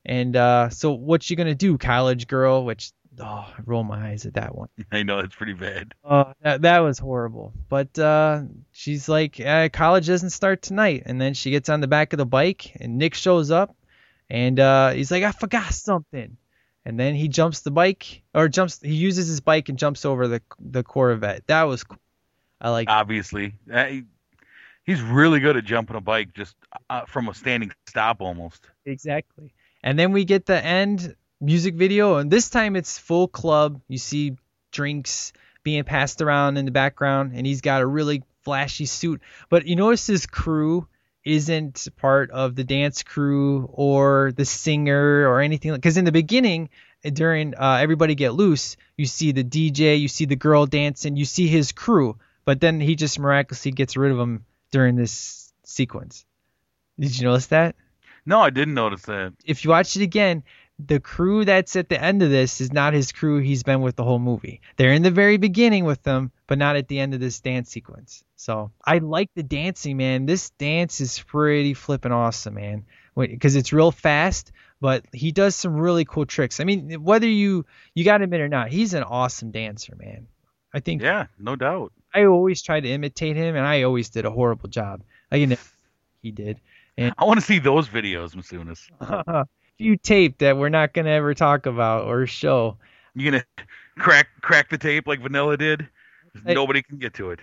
[0.06, 2.64] And uh, so what you gonna do, college girl?
[2.64, 4.68] Which oh, I roll my eyes at that one.
[4.92, 5.94] I know it's pretty bad.
[6.04, 7.52] Uh, that that was horrible.
[7.68, 8.42] But uh,
[8.72, 11.02] she's like, uh, college doesn't start tonight.
[11.06, 13.76] And then she gets on the back of the bike, and Nick shows up,
[14.30, 16.36] and uh, he's like, I forgot something.
[16.86, 18.80] And then he jumps the bike, or jumps.
[18.82, 21.46] He uses his bike and jumps over the the Corvette.
[21.46, 21.98] That was cool.
[22.60, 22.88] I like.
[22.90, 24.04] Obviously, Uh, he-
[24.84, 26.54] he's really good at jumping a bike just
[26.90, 28.66] uh, from a standing stop almost.
[28.84, 29.54] Exactly.
[29.82, 33.80] And then we get the end music video, and this time it's full club.
[33.88, 34.36] You see
[34.72, 39.20] drinks being passed around in the background, and he's got a really flashy suit.
[39.48, 40.86] But you notice his crew
[41.24, 45.72] isn't part of the dance crew or the singer or anything.
[45.72, 46.68] Because in the beginning,
[47.02, 51.24] during uh, Everybody Get Loose, you see the DJ, you see the girl dancing, you
[51.24, 52.18] see his crew.
[52.44, 56.26] But then he just miraculously gets rid of them during this sequence.
[56.98, 57.74] Did you notice that?
[58.26, 59.34] No, I didn't notice that.
[59.44, 60.44] if you watch it again,
[60.78, 63.96] the crew that's at the end of this is not his crew he's been with
[63.96, 64.60] the whole movie.
[64.76, 67.70] They're in the very beginning with them, but not at the end of this dance
[67.70, 68.24] sequence.
[68.36, 70.26] So I like the dancing, man.
[70.26, 72.84] This dance is pretty flipping awesome, man.
[73.16, 76.58] Because it's real fast, but he does some really cool tricks.
[76.58, 77.64] I mean, whether you
[77.94, 80.26] you got to admit or not, he's an awesome dancer, man.
[80.72, 81.92] I think Yeah, no doubt.
[82.12, 85.02] I always try to imitate him, and I always did a horrible job.
[85.30, 85.56] I can
[86.22, 86.58] he did.
[86.96, 89.46] And I want to see those videos, Masunas.
[89.78, 92.76] few tape that we're not gonna ever talk about or show.
[93.14, 93.44] You gonna
[93.98, 95.88] crack crack the tape like Vanilla did?
[96.44, 96.54] Hey.
[96.54, 97.40] Nobody can get to it.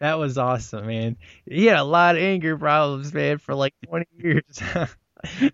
[0.00, 1.16] That was awesome, man.
[1.46, 4.62] He had a lot of anger problems, man, for like 20 years.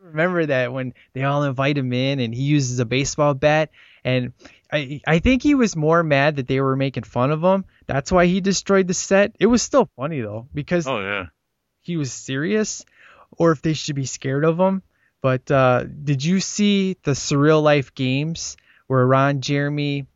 [0.00, 3.70] Remember that when they all invite him in and he uses a baseball bat,
[4.04, 4.32] and
[4.70, 7.64] I I think he was more mad that they were making fun of him.
[7.86, 9.36] That's why he destroyed the set.
[9.38, 11.26] It was still funny though because Oh yeah.
[11.82, 12.84] he was serious,
[13.38, 14.82] or if they should be scared of him.
[15.22, 18.56] But uh, did you see the Surreal Life games
[18.88, 20.06] where Ron Jeremy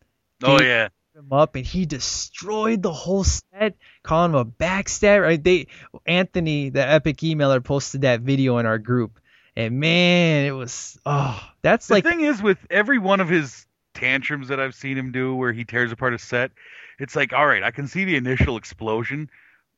[0.42, 0.88] Oh yeah.
[1.14, 5.22] him up and he destroyed the whole set, calling him a backstab.
[5.22, 5.42] Right?
[5.42, 5.68] They
[6.04, 9.18] Anthony, the epic emailer, posted that video in our group,
[9.56, 13.66] and man, it was oh, that's The like thing is, with every one of his
[13.94, 16.50] tantrums that I've seen him do, where he tears apart a set,
[16.98, 19.30] it's like, all right, I can see the initial explosion,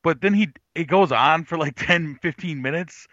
[0.03, 3.07] but then he it goes on for like 10, 15 minutes.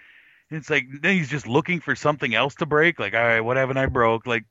[0.50, 2.98] And it's like then he's just looking for something else to break.
[2.98, 4.26] Like, all right, what haven't I broke?
[4.26, 4.44] Like,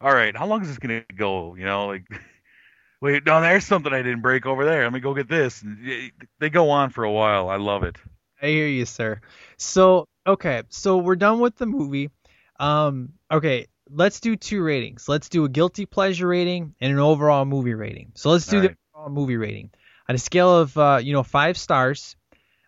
[0.00, 1.54] all right, how long is this gonna go?
[1.56, 2.04] You know, like,
[3.00, 4.84] wait, no, there's something I didn't break over there.
[4.84, 5.62] Let me go get this.
[5.62, 7.48] And they go on for a while.
[7.48, 7.96] I love it.
[8.40, 9.20] I hear you, sir.
[9.56, 12.10] So okay, so we're done with the movie.
[12.58, 15.08] Um, okay, let's do two ratings.
[15.08, 18.12] Let's do a guilty pleasure rating and an overall movie rating.
[18.14, 19.70] So let's do the overall movie rating.
[20.08, 22.16] on a scale of uh, you know five stars,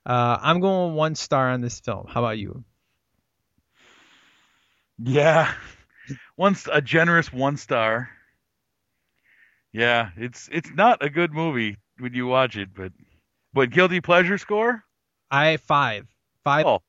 [0.09, 2.07] uh, I'm going one star on this film.
[2.09, 2.65] How about you?
[4.99, 5.53] Yeah,
[6.37, 8.11] once a generous one star.
[9.73, 12.93] Yeah, it's it's not a good movie when you watch it, but
[13.53, 14.83] but guilty pleasure score?
[15.31, 16.07] I five
[16.43, 16.67] five.
[16.67, 16.81] Oh,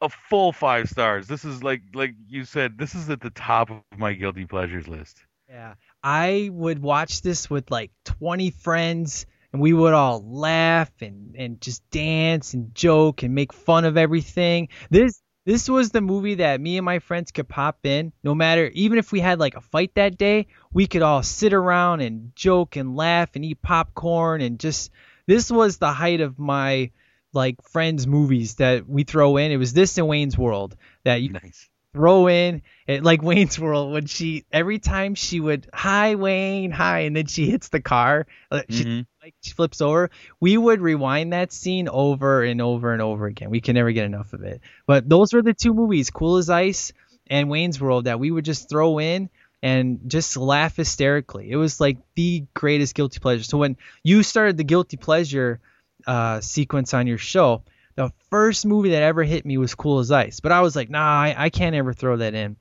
[0.00, 1.28] a full five stars.
[1.28, 2.78] This is like like you said.
[2.78, 5.22] This is at the top of my guilty pleasures list.
[5.48, 11.34] Yeah, I would watch this with like 20 friends, and we would all laugh and
[11.36, 14.68] and just dance and joke and make fun of everything.
[14.90, 18.70] This this was the movie that me and my friends could pop in no matter
[18.74, 22.30] even if we had like a fight that day we could all sit around and
[22.36, 24.90] joke and laugh and eat popcorn and just
[25.26, 26.90] this was the height of my
[27.32, 31.30] like friends movies that we throw in it was this and wayne's world that you
[31.32, 31.68] Nice.
[31.94, 37.00] throw in it, like Wayne's World when she every time she would hi Wayne hi
[37.00, 39.06] and then she hits the car uh, she Mhm.
[39.54, 43.50] Flips over we would rewind that scene over and over and over again.
[43.50, 44.60] We can never get enough of it.
[44.86, 46.92] But those were the two movies Cool as Ice
[47.28, 49.30] and Wayne's World that we would just throw in
[49.62, 51.50] and just laugh hysterically.
[51.50, 53.44] It was like the greatest guilty pleasure.
[53.44, 55.60] So when you started the guilty pleasure
[56.06, 57.62] uh, sequence on your show
[57.96, 60.88] the first movie that ever hit me was Cool as Ice, but I was like,
[60.88, 62.56] nah, I, I can't ever throw that in.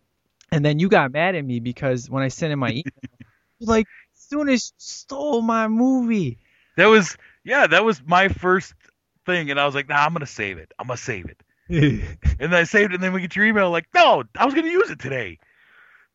[0.51, 2.83] And then you got mad at me because when I sent in my email,
[3.61, 3.85] like,
[4.15, 6.39] soon as you stole my movie.
[6.79, 8.73] That was yeah, that was my first
[9.25, 10.71] thing, and I was like, nah, I'm gonna save it.
[10.79, 11.37] I'm gonna save it.
[12.39, 14.53] And then I saved it, and then we get your email like, no, I was
[14.53, 15.39] gonna use it today.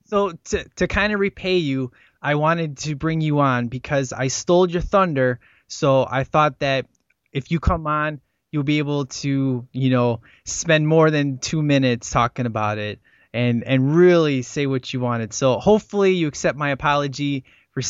[0.07, 1.93] so to to kind of repay you,
[2.23, 5.39] I wanted to bring you on because I stole your thunder.
[5.69, 6.86] So I thought that
[7.31, 12.09] if you come on, you'll be able to, you know, spend more than two minutes
[12.09, 13.01] talking about it
[13.35, 15.35] and and really say what you wanted.
[15.35, 17.82] So hopefully you accept my apology for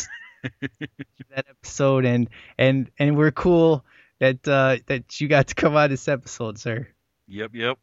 [1.29, 3.85] that episode and and and we're cool
[4.19, 6.87] that uh that you got to come on this episode, sir.
[7.27, 7.77] Yep, yep.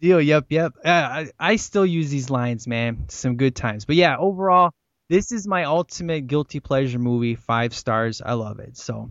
[0.00, 0.20] Deal.
[0.20, 0.46] Yep.
[0.48, 0.72] Yep.
[0.84, 3.04] Uh, I I still use these lines, man.
[3.08, 3.84] Some good times.
[3.84, 4.72] But yeah, overall,
[5.08, 7.34] this is my ultimate guilty pleasure movie.
[7.34, 8.22] Five stars.
[8.24, 8.76] I love it.
[8.76, 9.10] So,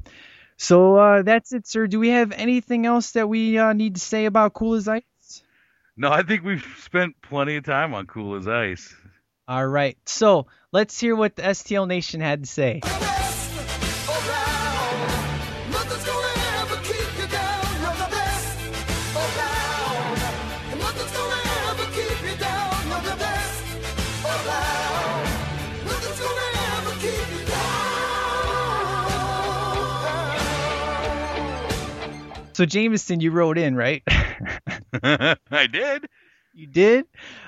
[0.57, 1.87] so uh, that's it, sir.
[1.87, 5.03] Do we have anything else that we uh, need to say about Cool as Ice?
[5.95, 8.95] No, I think we've spent plenty of time on Cool as Ice.
[9.49, 9.97] All right.
[10.05, 12.81] So let's hear what the STL Nation had to say.
[12.83, 13.15] Nothing's
[16.05, 16.27] gonna
[16.61, 17.65] ever keep you down.
[17.81, 18.59] You're the best
[19.15, 20.19] around.
[20.69, 22.87] And nothing's gonna ever keep you down.
[22.89, 23.63] You're the best
[24.23, 25.25] around.
[25.83, 27.45] Nothing's gonna ever keep you
[32.29, 32.53] down.
[32.53, 34.03] So Jameson, you wrote in, right?
[35.01, 36.05] I did.
[36.53, 37.05] You did?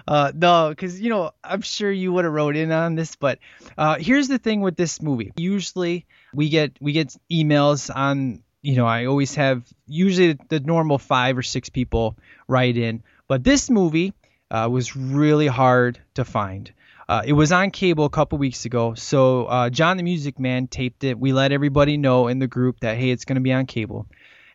[0.07, 3.39] Uh, no, because you know I'm sure you would have wrote in on this, but
[3.77, 5.31] uh, here's the thing with this movie.
[5.37, 8.43] Usually we get we get emails on.
[8.63, 12.15] You know, I always have usually the normal five or six people
[12.47, 14.13] write in, but this movie
[14.51, 16.71] uh, was really hard to find.
[17.09, 20.67] Uh, it was on cable a couple weeks ago, so uh, John the Music Man
[20.67, 21.19] taped it.
[21.19, 24.07] We let everybody know in the group that hey, it's going to be on cable.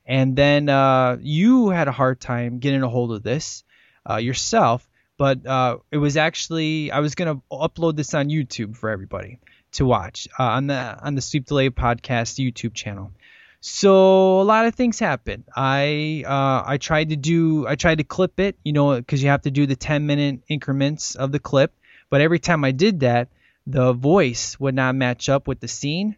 [0.06, 3.64] And then uh, you had a hard time getting a hold of this
[4.09, 8.90] uh, yourself, but uh, it was actually I was gonna upload this on YouTube for
[8.90, 9.38] everybody
[9.72, 13.12] to watch uh, on the on the Sleep Delay Podcast YouTube channel.
[13.60, 15.44] So a lot of things happened.
[15.55, 19.30] I uh, I tried to do I tried to clip it, you know, because you
[19.30, 21.72] have to do the 10 minute increments of the clip.
[22.09, 23.28] But every time I did that,
[23.66, 26.16] the voice would not match up with the scene.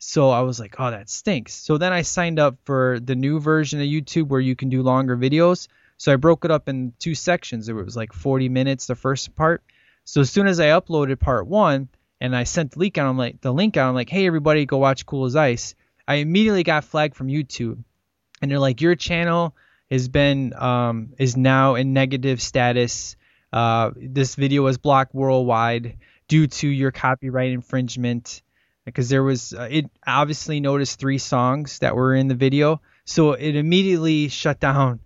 [0.00, 1.54] So I was like, oh, that stinks.
[1.54, 4.82] So then I signed up for the new version of YouTube where you can do
[4.82, 5.68] longer videos.
[5.98, 7.68] So I broke it up in two sections.
[7.68, 9.62] It was like 40 minutes the first part.
[10.04, 11.88] So as soon as I uploaded part one
[12.20, 14.64] and I sent the link out, I'm like the link out, I'm like, hey everybody,
[14.64, 15.74] go watch Cool as Ice.
[16.06, 17.82] I immediately got flagged from YouTube,
[18.40, 19.54] and they're like, your channel
[19.90, 23.16] has been um, is now in negative status.
[23.52, 25.98] Uh, this video was blocked worldwide
[26.28, 28.42] due to your copyright infringement
[28.86, 33.32] because there was uh, it obviously noticed three songs that were in the video, so
[33.32, 35.00] it immediately shut down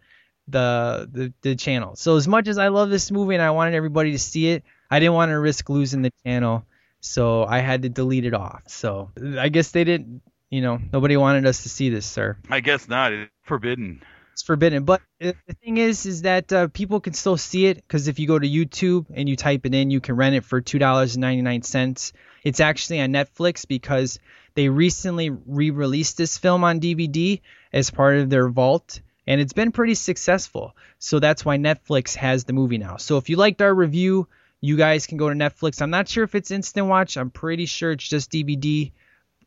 [0.53, 1.97] the, the the channel.
[1.97, 4.63] So as much as I love this movie and I wanted everybody to see it,
[4.91, 6.65] I didn't want to risk losing the channel,
[7.01, 8.63] so I had to delete it off.
[8.67, 12.37] So I guess they didn't, you know, nobody wanted us to see this, sir.
[12.49, 13.13] I guess not.
[13.13, 14.03] It's forbidden.
[14.33, 14.85] It's forbidden.
[14.85, 18.27] But the thing is, is that uh, people can still see it because if you
[18.27, 21.15] go to YouTube and you type it in, you can rent it for two dollars
[21.15, 22.13] and ninety nine cents.
[22.43, 24.19] It's actually on Netflix because
[24.55, 27.41] they recently re-released this film on DVD
[27.73, 30.77] as part of their vault, and it's been pretty successful.
[30.99, 32.97] So that's why Netflix has the movie now.
[32.97, 34.29] So if you liked our review,
[34.61, 35.83] you guys can go to Netflix.
[35.83, 37.17] I'm not sure if it's instant watch.
[37.17, 38.93] I'm pretty sure it's just DVD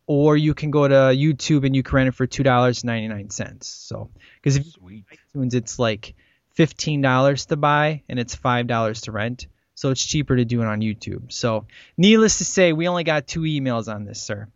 [0.08, 3.08] or you can go to YouTube and you can rent it for two dollars ninety
[3.08, 3.68] nine cents.
[3.68, 5.06] So because if you Sweet.
[5.36, 6.16] iTunes, it's like
[6.54, 9.48] fifteen dollars to buy and it's five dollars to rent.
[9.74, 11.34] So it's cheaper to do it on YouTube.
[11.34, 11.66] So
[11.98, 14.48] needless to say, we only got two emails on this, sir.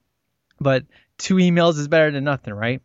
[0.61, 0.85] But
[1.17, 2.81] two emails is better than nothing, right?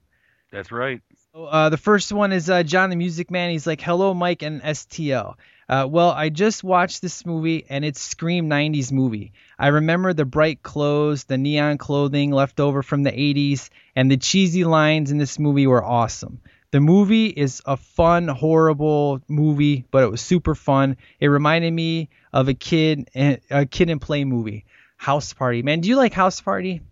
[0.51, 1.01] That's right.
[1.35, 3.51] Uh, the first one is uh, John the Music Man.
[3.51, 5.35] He's like, "Hello, Mike and STL."
[5.69, 9.32] Uh, well, I just watched this movie and it's Scream 90s movie.
[9.59, 14.19] I remember the bright clothes, the neon clothing left over from the 80s, and the
[14.19, 16.40] cheesy lines in this movie were awesome.
[16.70, 20.98] The movie is a fun, horrible movie, but it was super fun.
[21.19, 24.66] It reminded me of a kid, and a kid and play movie,
[24.97, 25.62] House Party.
[25.62, 26.82] Man, do you like House Party?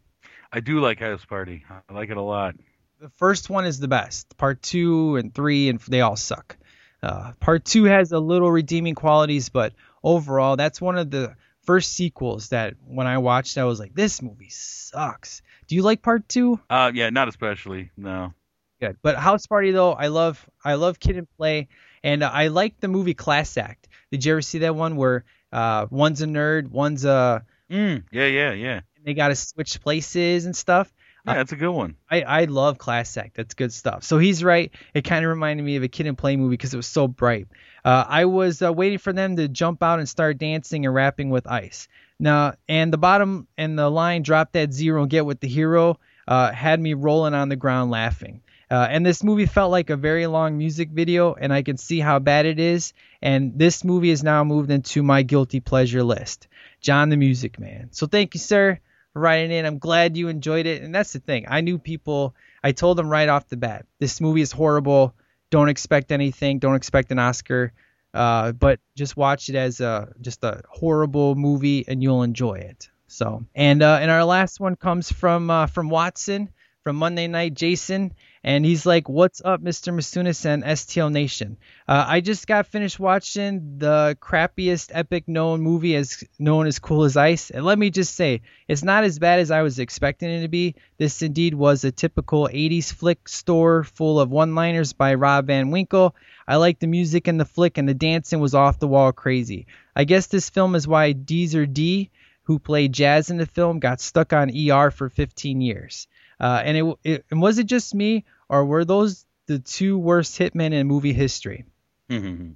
[0.50, 1.64] I do like House Party.
[1.70, 2.54] I like it a lot.
[3.02, 4.36] The first one is the best.
[4.38, 6.56] Part two and three, and they all suck.
[7.02, 9.74] Uh, part two has a little redeeming qualities, but
[10.04, 11.34] overall, that's one of the
[11.64, 15.42] first sequels that when I watched, I was like, this movie sucks.
[15.66, 16.60] Do you like part two?
[16.70, 17.90] Uh, yeah, not especially.
[17.96, 18.34] No.
[18.80, 18.96] Good.
[19.02, 21.68] But House Party though, I love I love Kid and Play,
[22.04, 23.88] and uh, I like the movie Class Act.
[24.12, 28.26] Did you ever see that one where uh, one's a nerd, one's a Mm, yeah,
[28.26, 28.80] yeah, yeah.
[29.02, 30.92] they got to switch places and stuff?
[31.24, 31.96] Yeah, that's a good one.
[32.10, 33.36] I, I love Class Act.
[33.36, 34.02] That's good stuff.
[34.02, 34.72] So he's right.
[34.92, 37.06] It kind of reminded me of a Kid and Play movie because it was so
[37.06, 37.46] bright.
[37.84, 41.30] Uh, I was uh, waiting for them to jump out and start dancing and rapping
[41.30, 41.86] with ice.
[42.18, 46.00] Now, and the bottom and the line "Drop that zero and get with the hero"
[46.26, 48.42] uh, had me rolling on the ground laughing.
[48.70, 52.00] Uh, and this movie felt like a very long music video, and I can see
[52.00, 52.94] how bad it is.
[53.20, 56.48] And this movie is now moved into my guilty pleasure list.
[56.80, 57.88] John the Music Man.
[57.92, 58.80] So thank you, sir,
[59.14, 59.64] writing in.
[59.64, 60.82] I'm glad you enjoyed it.
[60.82, 61.46] And that's the thing.
[61.48, 62.34] I knew people.
[62.62, 65.14] I told them right off the bat, this movie is horrible.
[65.50, 66.58] Don't expect anything.
[66.58, 67.72] Don't expect an Oscar.
[68.14, 72.90] Uh, but just watch it as a just a horrible movie, and you'll enjoy it.
[73.06, 76.50] So, and uh, and our last one comes from uh, from Watson
[76.82, 79.94] from Monday Night Jason, and he's like, "What's up, Mr.
[79.94, 81.56] Masunis and STL Nation?
[81.86, 87.04] Uh, I just got finished watching the crappiest epic known movie as known as Cool
[87.04, 90.28] as Ice, and let me just say, it's not as bad as I was expecting
[90.30, 90.74] it to be.
[90.98, 96.16] This indeed was a typical 80s flick store full of one-liners by Rob Van Winkle.
[96.48, 99.66] I liked the music in the flick, and the dancing was off the wall crazy.
[99.94, 102.10] I guess this film is why Deezer D,
[102.42, 106.08] who played jazz in the film, got stuck on ER for 15 years.
[106.42, 110.36] Uh, and it, it and was it just me, or were those the two worst
[110.38, 111.64] hitmen in movie history?
[112.10, 112.50] Mm-hmm.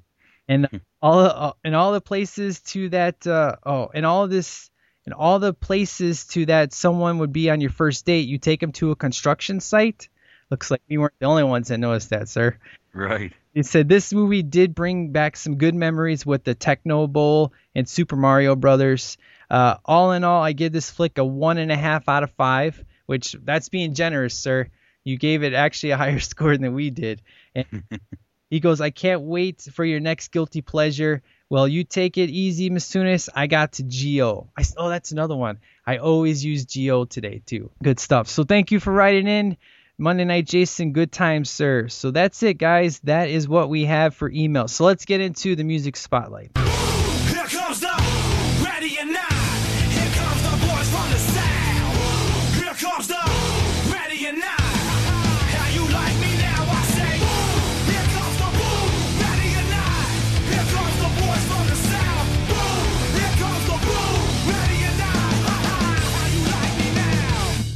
[0.49, 4.71] And all uh, and all the places to that uh, oh, and all this
[5.05, 8.61] and all the places to that someone would be on your first date, you take
[8.61, 10.09] them to a construction site.
[10.51, 12.59] Looks like we weren't the only ones that noticed that, sir.
[12.93, 13.33] Right.
[13.55, 17.89] It said this movie did bring back some good memories with the Tecmo Bowl and
[17.89, 19.17] Super Mario Brothers.
[19.49, 22.33] Uh, all in all, I give this flick a one and a half out of
[22.33, 24.69] five, which that's being generous, sir.
[25.05, 27.23] You gave it actually a higher score than we did.
[27.55, 27.85] And
[28.51, 31.23] he goes, I can't wait for your next guilty pleasure.
[31.49, 33.29] Well, you take it easy, Masunis.
[33.33, 34.51] I got to Geo.
[34.59, 35.59] I, oh, that's another one.
[35.87, 37.71] I always use Geo today too.
[37.83, 38.29] Good stuff.
[38.29, 39.57] So thank you for writing in.
[39.99, 41.89] Monday Night Jason, good times, sir.
[41.89, 42.99] So that's it, guys.
[43.05, 44.69] That is what we have for email.
[44.69, 46.51] So let's get into the music spotlight.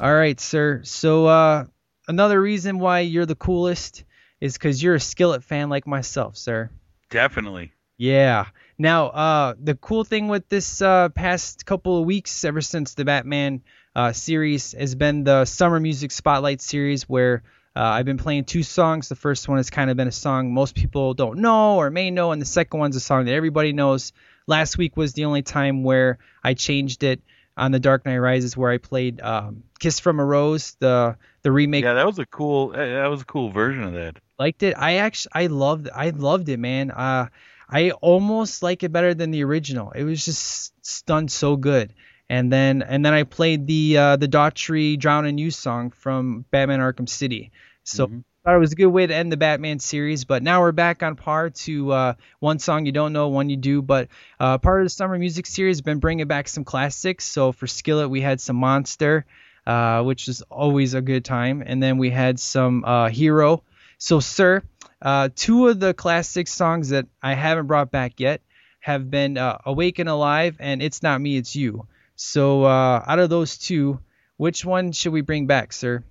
[0.00, 0.80] All right, sir.
[0.84, 1.66] So uh,
[2.08, 4.04] another reason why you're the coolest
[4.40, 6.70] is because you're a Skillet fan like myself, sir.
[7.10, 7.72] Definitely.
[7.98, 8.46] Yeah.
[8.78, 13.04] Now, uh, the cool thing with this uh, past couple of weeks, ever since the
[13.04, 13.62] Batman
[13.94, 17.42] uh, series, has been the Summer Music Spotlight series, where
[17.76, 19.10] uh, I've been playing two songs.
[19.10, 22.10] The first one has kind of been a song most people don't know or may
[22.10, 24.14] know, and the second one's a song that everybody knows.
[24.46, 27.20] Last week was the only time where I changed it
[27.54, 31.50] on The Dark Knight Rises, where I played um, "Kiss from a Rose," the the
[31.50, 32.68] remake Yeah, that was a cool.
[32.70, 34.16] That was a cool version of that.
[34.38, 34.74] liked it.
[34.76, 36.90] I actually I loved I loved it, man.
[36.90, 37.28] Uh,
[37.68, 39.90] I almost like it better than the original.
[39.92, 40.72] It was just
[41.06, 41.92] done so good.
[42.28, 46.44] And then and then I played the uh, the Daughtry Drown in You song from
[46.50, 47.50] Batman Arkham City.
[47.84, 48.24] So Mhm.
[48.44, 50.24] thought it was a good way to end the Batman series.
[50.24, 53.56] But now we're back on par to uh, one song you don't know, one you
[53.56, 53.82] do.
[53.82, 54.08] But
[54.38, 57.24] uh, part of the summer music series has been bringing back some classics.
[57.24, 59.26] So for Skillet we had some Monster,
[59.70, 63.62] uh, which is always a good time, and then we had some uh, Hero.
[63.98, 64.64] So, sir,
[65.00, 68.40] uh, two of the classic songs that I haven't brought back yet
[68.80, 71.86] have been uh, Awake and Alive and It's Not Me, It's You.
[72.16, 74.00] So, uh, out of those two,
[74.38, 76.02] which one should we bring back, sir?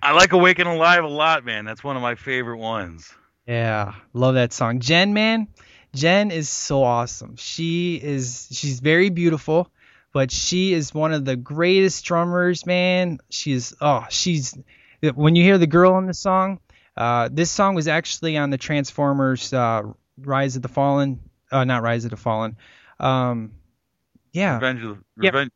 [0.00, 1.66] I like Awake and Alive a lot, man.
[1.66, 3.12] That's one of my favorite ones.
[3.46, 4.80] Yeah, love that song.
[4.80, 5.48] Jen, man,
[5.94, 7.36] Jen is so awesome.
[7.36, 9.70] She is she's very beautiful,
[10.12, 13.18] but she is one of the greatest drummers, man.
[13.30, 14.56] She's oh, she's
[15.14, 16.60] when you hear the girl in the song,
[16.96, 19.82] uh, this song was actually on the Transformers uh,
[20.18, 21.20] Rise of the Fallen,
[21.52, 22.56] uh, not Rise of the Fallen.
[22.98, 23.52] Um,
[24.32, 24.54] yeah.
[24.54, 25.30] Revenge of Yeah.
[25.30, 25.52] Revenge.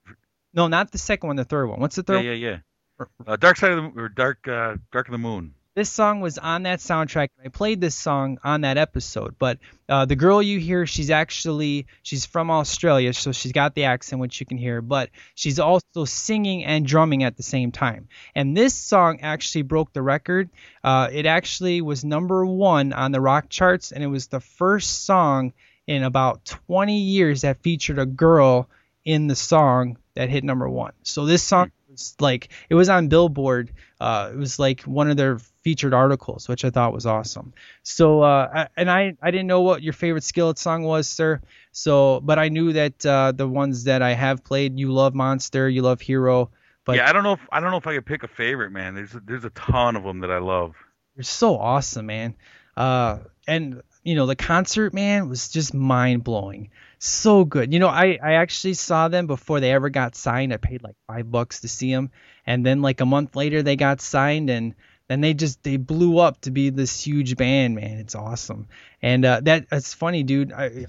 [0.54, 1.80] No, not the second one, the third one.
[1.80, 2.24] What's the Yeah, third?
[2.24, 3.06] yeah, yeah.
[3.26, 5.54] Uh, Dark Side of the or Dark uh, Dark of the Moon.
[5.74, 7.28] This song was on that soundtrack.
[7.42, 9.58] I played this song on that episode, but
[9.88, 14.20] uh, the girl you hear, she's actually she's from Australia, so she's got the accent,
[14.20, 18.08] which you can hear, but she's also singing and drumming at the same time.
[18.34, 20.50] And this song actually broke the record.
[20.84, 25.04] Uh, it actually was number one on the rock charts, and it was the first
[25.04, 25.54] song
[25.86, 28.68] in about 20 years that featured a girl
[29.04, 30.92] in the song that hit number one.
[31.02, 33.70] So this song was like it was on Billboard.
[34.02, 37.52] Uh, it was like one of their featured articles, which I thought was awesome.
[37.84, 41.40] So uh, I- and I I didn't know what your favorite Skillet song was, sir.
[41.70, 45.68] So but I knew that uh, the ones that I have played, you love Monster,
[45.68, 46.50] you love Hero,
[46.84, 47.34] but yeah, I don't know.
[47.34, 48.94] If, I don't know if I could pick a favorite, man.
[48.94, 50.74] There's a, there's a ton of them that I love.
[51.14, 52.34] They're so awesome, man.
[52.76, 56.70] Uh, and you know the concert, man, was just mind blowing.
[56.98, 57.72] So good.
[57.72, 60.52] You know, I I actually saw them before they ever got signed.
[60.52, 62.10] I paid like five bucks to see them,
[62.46, 64.74] and then like a month later they got signed, and
[65.08, 67.98] then they just they blew up to be this huge band, man.
[67.98, 68.68] It's awesome.
[69.00, 70.52] And uh, that that's funny, dude.
[70.52, 70.84] I, I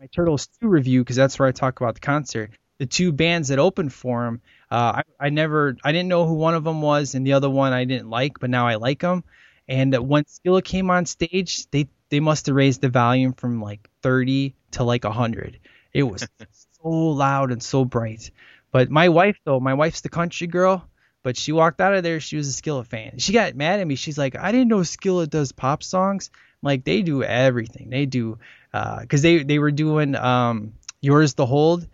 [0.00, 2.52] my Turtles 2 review because that's where I talk about the concert.
[2.78, 6.34] The two bands that opened for him, uh, I, I never, I didn't know who
[6.34, 9.00] one of them was, and the other one I didn't like, but now I like
[9.00, 9.24] them.
[9.66, 13.60] And uh, when Skillet came on stage, they they must have raised the volume from
[13.60, 15.58] like 30 to like 100.
[15.92, 16.26] It was
[16.82, 18.30] so loud and so bright.
[18.70, 20.86] But my wife though, my wife's the country girl,
[21.22, 22.20] but she walked out of there.
[22.20, 23.18] She was a Skillet fan.
[23.18, 23.94] She got mad at me.
[23.96, 26.30] She's like, I didn't know Skillet does pop songs.
[26.34, 27.90] I'm like they do everything.
[27.90, 28.38] They do
[28.72, 31.86] because they they were doing um Yours to Hold.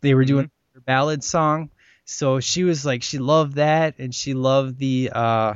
[0.00, 1.70] They were doing their ballad song.
[2.04, 5.54] So she was like she loved that and she loved the uh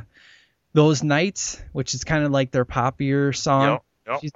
[0.73, 3.63] those nights, which is kind of like their poppier song.
[3.73, 4.21] Yep, yep.
[4.21, 4.33] She's-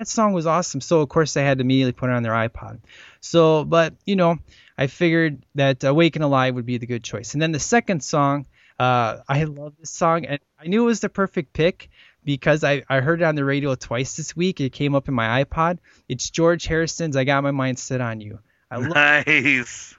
[0.00, 0.80] that song was awesome.
[0.80, 2.80] So of course they had to immediately put it on their iPod.
[3.20, 4.38] So, but you know,
[4.78, 7.34] I figured that "Awake and Alive" would be the good choice.
[7.34, 8.46] And then the second song,
[8.78, 11.90] uh, I love this song, and I knew it was the perfect pick
[12.24, 14.58] because I, I heard it on the radio twice this week.
[14.62, 15.78] It came up in my iPod.
[16.08, 18.38] It's George Harrison's "I Got My Mind Set on You."
[18.70, 19.94] I love Nice.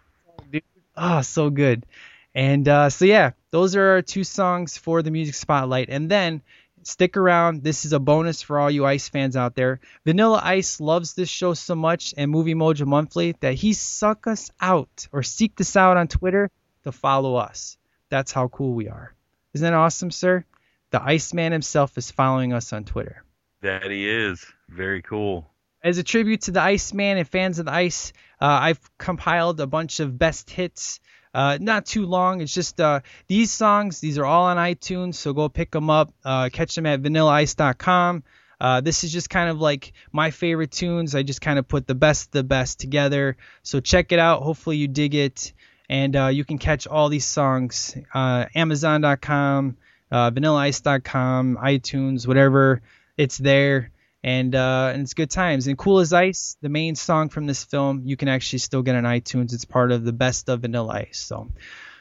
[0.97, 1.85] Ah, so good.
[2.33, 5.89] And uh, so yeah, those are our two songs for the music spotlight.
[5.89, 6.41] And then
[6.83, 7.63] stick around.
[7.63, 9.79] This is a bonus for all you Ice fans out there.
[10.05, 14.51] Vanilla Ice loves this show so much and Movie Mojo Monthly that he suck us
[14.59, 16.49] out or seek us out on Twitter
[16.83, 17.77] to follow us.
[18.09, 19.13] That's how cool we are.
[19.53, 20.45] Isn't that awesome, sir?
[20.91, 23.23] The Iceman himself is following us on Twitter.
[23.61, 24.45] That he is.
[24.69, 25.49] Very cool.
[25.83, 29.67] As a tribute to the Iceman and fans of the Ice, uh, I've compiled a
[29.67, 30.99] bunch of best hits.
[31.33, 32.41] Uh, not too long.
[32.41, 33.99] It's just uh, these songs.
[33.99, 36.13] These are all on iTunes, so go pick them up.
[36.23, 38.23] Uh, catch them at vanillaice.com.
[38.59, 41.15] Uh, this is just kind of like my favorite tunes.
[41.15, 43.37] I just kind of put the best of the best together.
[43.63, 44.43] So check it out.
[44.43, 45.53] Hopefully you dig it.
[45.89, 49.77] And uh, you can catch all these songs uh, Amazon.com,
[50.11, 52.81] vanillaice.com, iTunes, whatever.
[53.17, 53.91] It's there
[54.23, 55.67] and uh, and it's good times.
[55.67, 58.95] And Cool as Ice, the main song from this film, you can actually still get
[58.95, 59.53] on iTunes.
[59.53, 61.19] It's part of the best of Vanilla Ice.
[61.19, 61.51] So,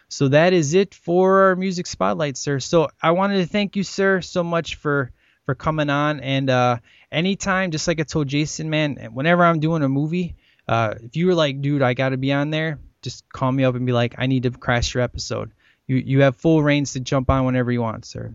[0.08, 2.60] so that is it for our music spotlight, sir.
[2.60, 5.12] So I wanted to thank you, sir, so much for
[5.46, 6.20] for coming on.
[6.20, 6.78] And uh,
[7.10, 10.36] anytime, just like I told Jason, man, whenever I'm doing a movie,
[10.68, 13.64] uh, if you were like, dude, I got to be on there, just call me
[13.64, 15.52] up and be like, I need to crash your episode.
[15.86, 18.34] You you have full reins to jump on whenever you want, sir.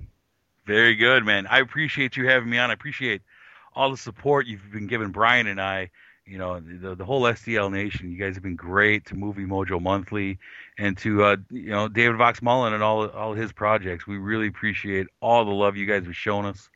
[0.66, 1.46] Very good, man.
[1.46, 2.72] I appreciate you having me on.
[2.72, 3.22] I appreciate
[3.76, 5.92] all the support you've been giving Brian and I.
[6.26, 8.12] You know, the the whole SDL Nation.
[8.12, 10.40] You guys have been great to Movie Mojo Monthly
[10.78, 14.08] and to uh, you know David Vox Mullen and all all his projects.
[14.08, 16.70] We really appreciate all the love you guys have shown us.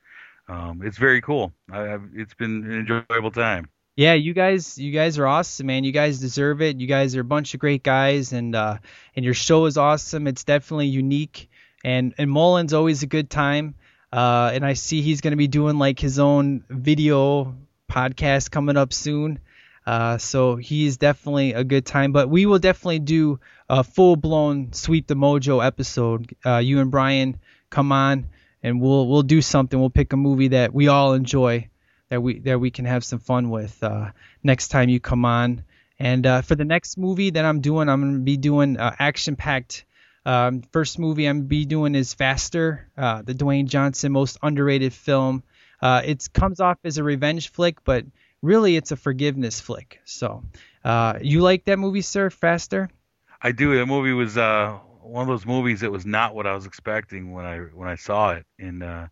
[0.47, 1.53] Um, it's very cool.
[1.71, 3.69] I, it's been an enjoyable time.
[3.95, 5.83] Yeah, you guys, you guys are awesome, man.
[5.83, 6.79] You guys deserve it.
[6.79, 8.77] You guys are a bunch of great guys, and uh,
[9.15, 10.25] and your show is awesome.
[10.25, 11.49] It's definitely unique,
[11.83, 13.75] and and Mullen's always a good time.
[14.11, 17.55] Uh, and I see he's going to be doing like his own video
[17.89, 19.39] podcast coming up soon.
[19.85, 22.11] Uh, so he's definitely a good time.
[22.11, 26.35] But we will definitely do a full blown Sweep the Mojo episode.
[26.45, 28.27] Uh, you and Brian come on,
[28.61, 29.79] and we'll we'll do something.
[29.79, 31.69] We'll pick a movie that we all enjoy
[32.09, 34.11] that we that we can have some fun with uh,
[34.43, 35.63] next time you come on.
[35.99, 39.85] And uh, for the next movie that I'm doing, I'm gonna be doing uh, action-packed.
[40.29, 45.41] Um, first movie I'm be doing is Faster, uh, the Dwayne Johnson most underrated film.
[45.81, 48.05] Uh, it comes off as a revenge flick, but
[48.43, 49.99] really it's a forgiveness flick.
[50.05, 50.43] So,
[50.83, 52.29] uh, you like that movie, sir?
[52.29, 52.89] Faster?
[53.41, 53.75] I do.
[53.75, 57.31] That movie was uh, one of those movies that was not what I was expecting
[57.31, 59.07] when I when I saw it, and uh,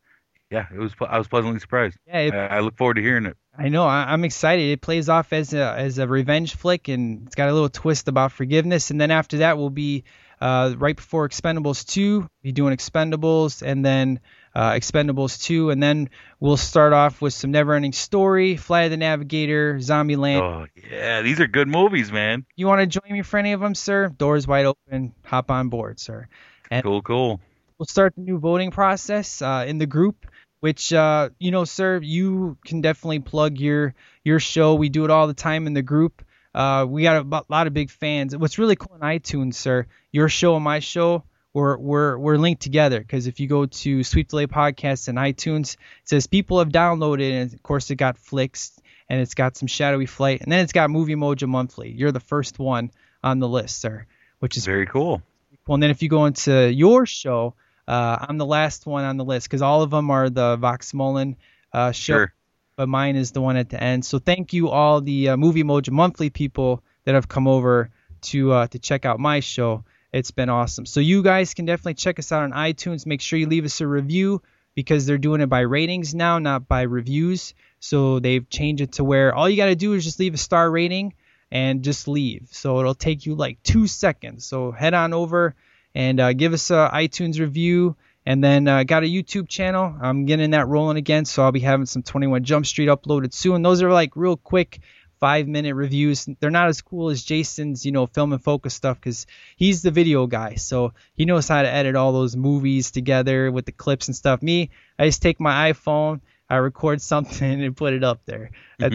[0.51, 0.93] yeah, it was.
[1.07, 1.97] I was pleasantly surprised.
[2.05, 3.37] Yeah, it- I, I look forward to hearing it.
[3.57, 3.85] I know.
[3.85, 4.69] I, I'm excited.
[4.69, 8.07] It plays off as a as a revenge flick, and it's got a little twist
[8.07, 8.91] about forgiveness.
[8.91, 10.03] And then after that, we'll be
[10.39, 12.27] uh, right before Expendables 2.
[12.43, 14.19] Be doing Expendables, and then
[14.55, 16.09] uh, Expendables 2, and then
[16.39, 20.41] we'll start off with some Neverending Story, Flight of the Navigator, Zombieland.
[20.41, 22.45] Oh yeah, these are good movies, man.
[22.55, 24.09] You want to join me for any of them, sir?
[24.09, 25.13] Doors wide open.
[25.25, 26.27] Hop on board, sir.
[26.71, 27.39] And Cool, cool.
[27.77, 30.25] we'll start the new voting process uh, in the group
[30.59, 33.93] which uh, you know sir you can definitely plug your
[34.25, 36.23] your show we do it all the time in the group
[36.57, 38.35] uh, we got a lot of big fans.
[38.35, 41.23] What's really cool on itunes sir your show and my show
[41.53, 42.99] we're we're, we're linked together.
[42.99, 47.31] Because if you go to sweet delay podcast and itunes it says people have downloaded
[47.31, 50.73] and of course it got flicks and it's got some shadowy flight and then it's
[50.73, 51.91] got movie mojo monthly.
[51.91, 52.91] You're the first one
[53.23, 54.07] on the list sir
[54.39, 55.21] which is Very cool.
[55.67, 57.53] well, and then if you go into your show,
[57.87, 60.93] uh, I'm the last one on the list because all of them are the Vox
[60.93, 61.35] Mullen
[61.73, 62.33] uh, show, Sure.
[62.77, 64.05] But mine is the one at the end.
[64.05, 67.89] So thank you all the uh, Movie Mojo Monthly people that have come over
[68.21, 69.83] to uh, to check out my show.
[70.13, 70.85] It's been awesome.
[70.85, 73.05] So you guys can definitely check us out on iTunes.
[73.05, 74.41] Make sure you leave us a review
[74.75, 77.55] because they're doing it by ratings now, not by reviews.
[77.79, 80.37] So they've changed it to where all you got to do is just leave a
[80.37, 81.13] star rating
[81.51, 82.47] and just leave.
[82.51, 84.45] So it'll take you like two seconds.
[84.45, 85.55] So head on over
[85.95, 87.95] and uh, give us a iTunes review.
[88.27, 89.95] And then uh, got a YouTube channel.
[90.01, 93.61] I'm getting that rolling again, so I'll be having some 21 Jump Street uploaded soon.
[93.61, 94.81] Those are like real quick
[95.21, 96.27] five minute reviews.
[96.41, 99.91] They're not as cool as Jason's, you know, film and focus stuff because he's the
[99.91, 104.09] video guy, so he knows how to edit all those movies together with the clips
[104.09, 104.41] and stuff.
[104.41, 108.51] Me, I just take my iPhone, I record something and put it up there.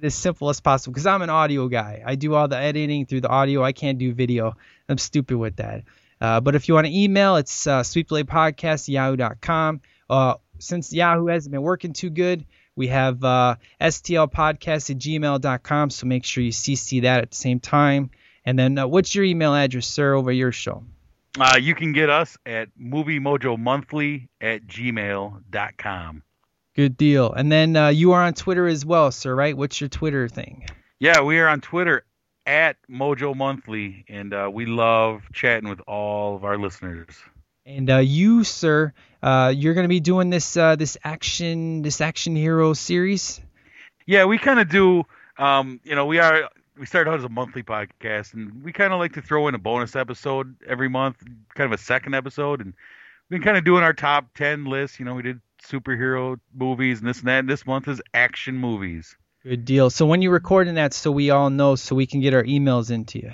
[0.00, 2.02] As simple as possible because I'm an audio guy.
[2.06, 3.62] I do all the editing through the audio.
[3.62, 4.56] I can't do video.
[4.88, 5.82] I'm stupid with that.
[6.22, 9.80] Uh, but if you want to email, it's uh, yahoo.com.
[10.08, 12.46] Uh, since Yahoo hasn't been working too good,
[12.76, 15.90] we have uh, stlpodcast at gmail.com.
[15.90, 18.10] So make sure you CC that at the same time.
[18.44, 20.84] And then uh, what's your email address, sir, over your show?
[21.40, 26.22] Uh, you can get us at Movie Mojo Monthly at gmail.com.
[26.76, 27.32] Good deal.
[27.32, 29.56] And then uh, you are on Twitter as well, sir, right?
[29.56, 30.66] What's your Twitter thing?
[31.00, 32.04] Yeah, we are on Twitter
[32.46, 37.08] at Mojo Monthly, and uh, we love chatting with all of our listeners.
[37.64, 38.92] And uh, you, sir,
[39.22, 43.40] uh, you're going to be doing this uh, this action this action hero series.
[44.06, 45.04] Yeah, we kind of do.
[45.38, 48.92] Um, you know, we are we started out as a monthly podcast, and we kind
[48.92, 51.22] of like to throw in a bonus episode every month,
[51.54, 52.74] kind of a second episode, and
[53.28, 54.98] we've been kind of doing our top ten list.
[54.98, 57.40] You know, we did superhero movies and this and that.
[57.40, 59.16] And this month is action movies.
[59.44, 59.90] Good deal.
[59.90, 62.92] So when you're recording that, so we all know, so we can get our emails
[62.92, 63.32] into you.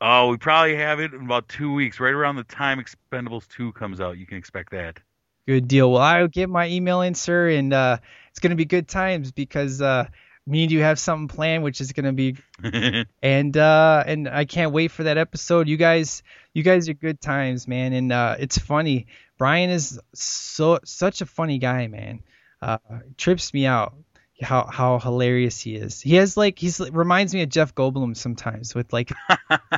[0.00, 3.72] Oh, we probably have it in about two weeks, right around the time Expendables 2
[3.72, 4.16] comes out.
[4.16, 4.98] You can expect that.
[5.46, 5.92] Good deal.
[5.92, 7.98] Well, I'll get my email in, sir, and uh,
[8.30, 10.06] it's going to be good times because uh,
[10.46, 12.36] me and you have something planned, which is going to be,
[13.22, 15.68] and uh, and I can't wait for that episode.
[15.68, 16.22] You guys,
[16.54, 19.06] you guys are good times, man, and uh, it's funny.
[19.36, 22.22] Brian is so such a funny guy, man.
[22.60, 22.78] Uh,
[23.16, 23.94] trips me out
[24.42, 26.00] how how hilarious he is.
[26.00, 29.12] He has like he's reminds me of Jeff Goldblum sometimes with like,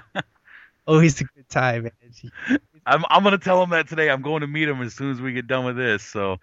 [0.86, 1.91] oh, he's a good time.
[2.86, 4.11] I'm I'm gonna tell him that today.
[4.11, 6.03] I'm going to meet him as soon as we get done with this.
[6.03, 6.39] So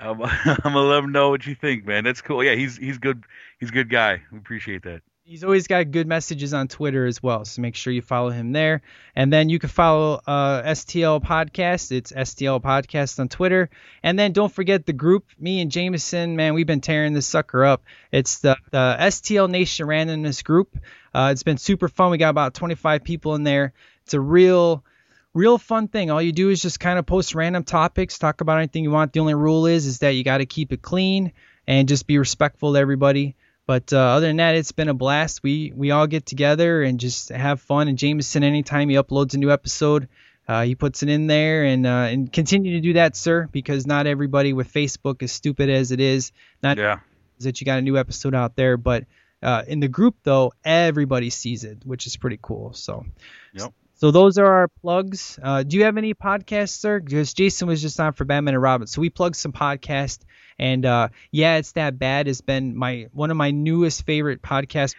[0.00, 2.04] I'm, I'm gonna let him know what you think, man.
[2.04, 2.42] That's cool.
[2.42, 3.24] Yeah, he's he's good.
[3.60, 4.22] He's a good guy.
[4.32, 5.02] We appreciate that.
[5.26, 8.52] He's always got good messages on Twitter as well, so make sure you follow him
[8.52, 8.82] there.
[9.16, 11.92] And then you can follow uh, STL Podcast.
[11.92, 13.70] It's STL Podcast on Twitter.
[14.02, 15.24] And then don't forget the group.
[15.38, 17.84] Me and Jameson, man, we've been tearing this sucker up.
[18.12, 20.76] It's the, the STL Nation Randomness group.
[21.14, 22.10] Uh, it's been super fun.
[22.10, 23.72] We got about 25 people in there.
[24.04, 24.84] It's a real
[25.32, 26.10] real fun thing.
[26.10, 29.14] All you do is just kind of post random topics, talk about anything you want.
[29.14, 31.32] The only rule is is that you got to keep it clean
[31.66, 33.36] and just be respectful to everybody.
[33.66, 35.42] But uh, other than that, it's been a blast.
[35.42, 37.88] We we all get together and just have fun.
[37.88, 40.08] And Jameson, anytime he uploads a new episode,
[40.46, 43.86] uh, he puts it in there and uh, and continue to do that, sir, because
[43.86, 46.32] not everybody with Facebook is stupid as it is.
[46.62, 47.00] Not Yeah.
[47.40, 49.04] that you got a new episode out there, but
[49.42, 52.74] uh, in the group though, everybody sees it, which is pretty cool.
[52.74, 53.06] So.
[53.54, 53.72] Yep.
[53.96, 55.38] So those are our plugs.
[55.42, 57.00] Uh, do you have any podcasts, sir?
[57.00, 60.18] Because Jason was just on for Batman and Robin, so we plugged some podcasts.
[60.58, 62.26] And uh, yeah, it's that bad.
[62.26, 64.94] Has been my one of my newest favorite podcasts.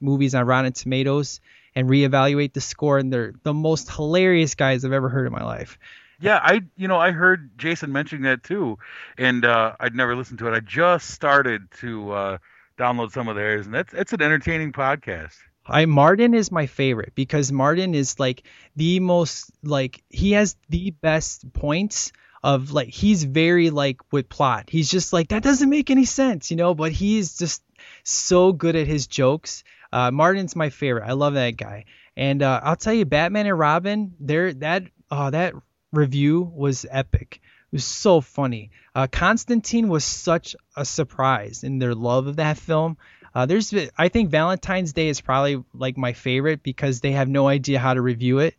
[0.00, 1.40] movies on Rotten Tomatoes
[1.74, 5.44] and reevaluate the score, and they're the most hilarious guys I've ever heard in my
[5.44, 5.78] life.
[6.20, 8.78] Yeah, I you know I heard Jason mentioning that too,
[9.18, 10.54] and uh, I'd never listened to it.
[10.54, 12.38] I just started to uh,
[12.78, 15.36] download some of theirs, and that's it's an entertaining podcast.
[15.66, 18.44] I Martin is my favorite because Martin is like
[18.76, 22.12] the most like he has the best points
[22.42, 24.68] of like he's very like with plot.
[24.68, 27.62] He's just like that doesn't make any sense, you know, but he's just
[28.04, 29.64] so good at his jokes.
[29.92, 31.04] Uh, Martin's my favorite.
[31.06, 31.84] I love that guy.
[32.16, 35.54] And uh, I'll tell you, Batman and Robin, there that oh that
[35.92, 37.40] review was epic.
[37.72, 38.70] It was so funny.
[38.94, 42.98] Uh, Constantine was such a surprise in their love of that film.
[43.34, 47.48] Uh, there's, I think Valentine's Day is probably like my favorite because they have no
[47.48, 48.54] idea how to review it,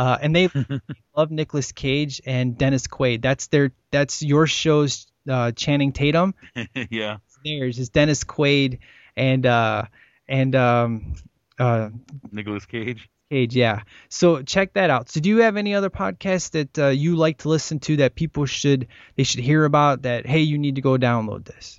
[0.00, 0.48] uh, and they
[1.14, 3.20] love Nicolas Cage and Dennis Quaid.
[3.20, 6.34] That's their, that's your show's uh, Channing Tatum.
[6.90, 8.78] yeah, theirs is Dennis Quaid
[9.14, 9.84] and uh,
[10.26, 11.16] and um,
[11.58, 11.90] uh,
[12.32, 13.10] Nicolas Cage.
[13.30, 13.82] Cage, yeah.
[14.08, 15.10] So check that out.
[15.10, 18.14] So do you have any other podcasts that uh, you like to listen to that
[18.14, 20.02] people should they should hear about?
[20.02, 21.78] That hey, you need to go download this.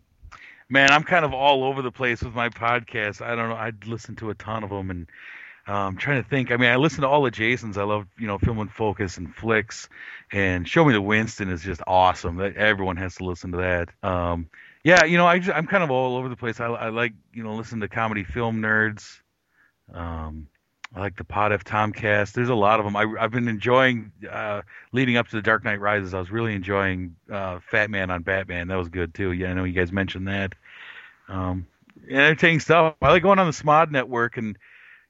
[0.69, 3.19] Man, I'm kind of all over the place with my podcast.
[3.19, 3.55] I don't know.
[3.55, 5.09] I listen to a ton of them, and
[5.67, 6.51] I'm trying to think.
[6.51, 7.77] I mean, I listen to all the Jason's.
[7.77, 9.89] I love you know Film and Focus and Flicks,
[10.31, 12.37] and Show Me the Winston is just awesome.
[12.37, 13.89] That everyone has to listen to that.
[14.03, 14.49] Um,
[14.83, 16.59] yeah, you know, I just, I'm kind of all over the place.
[16.59, 19.19] I, I like you know listen to comedy film nerds.
[19.93, 20.47] Um,
[20.93, 22.33] I like the Pod F Tomcast.
[22.33, 22.95] There's a lot of them.
[22.95, 26.13] I, have been enjoying uh, leading up to the Dark Knight Rises.
[26.13, 28.67] I was really enjoying uh, Fat Man on Batman.
[28.67, 29.31] That was good too.
[29.31, 30.53] Yeah, I know you guys mentioned that.
[31.29, 31.65] Um,
[32.09, 32.95] entertaining stuff.
[33.01, 34.57] I like going on the Smod Network, and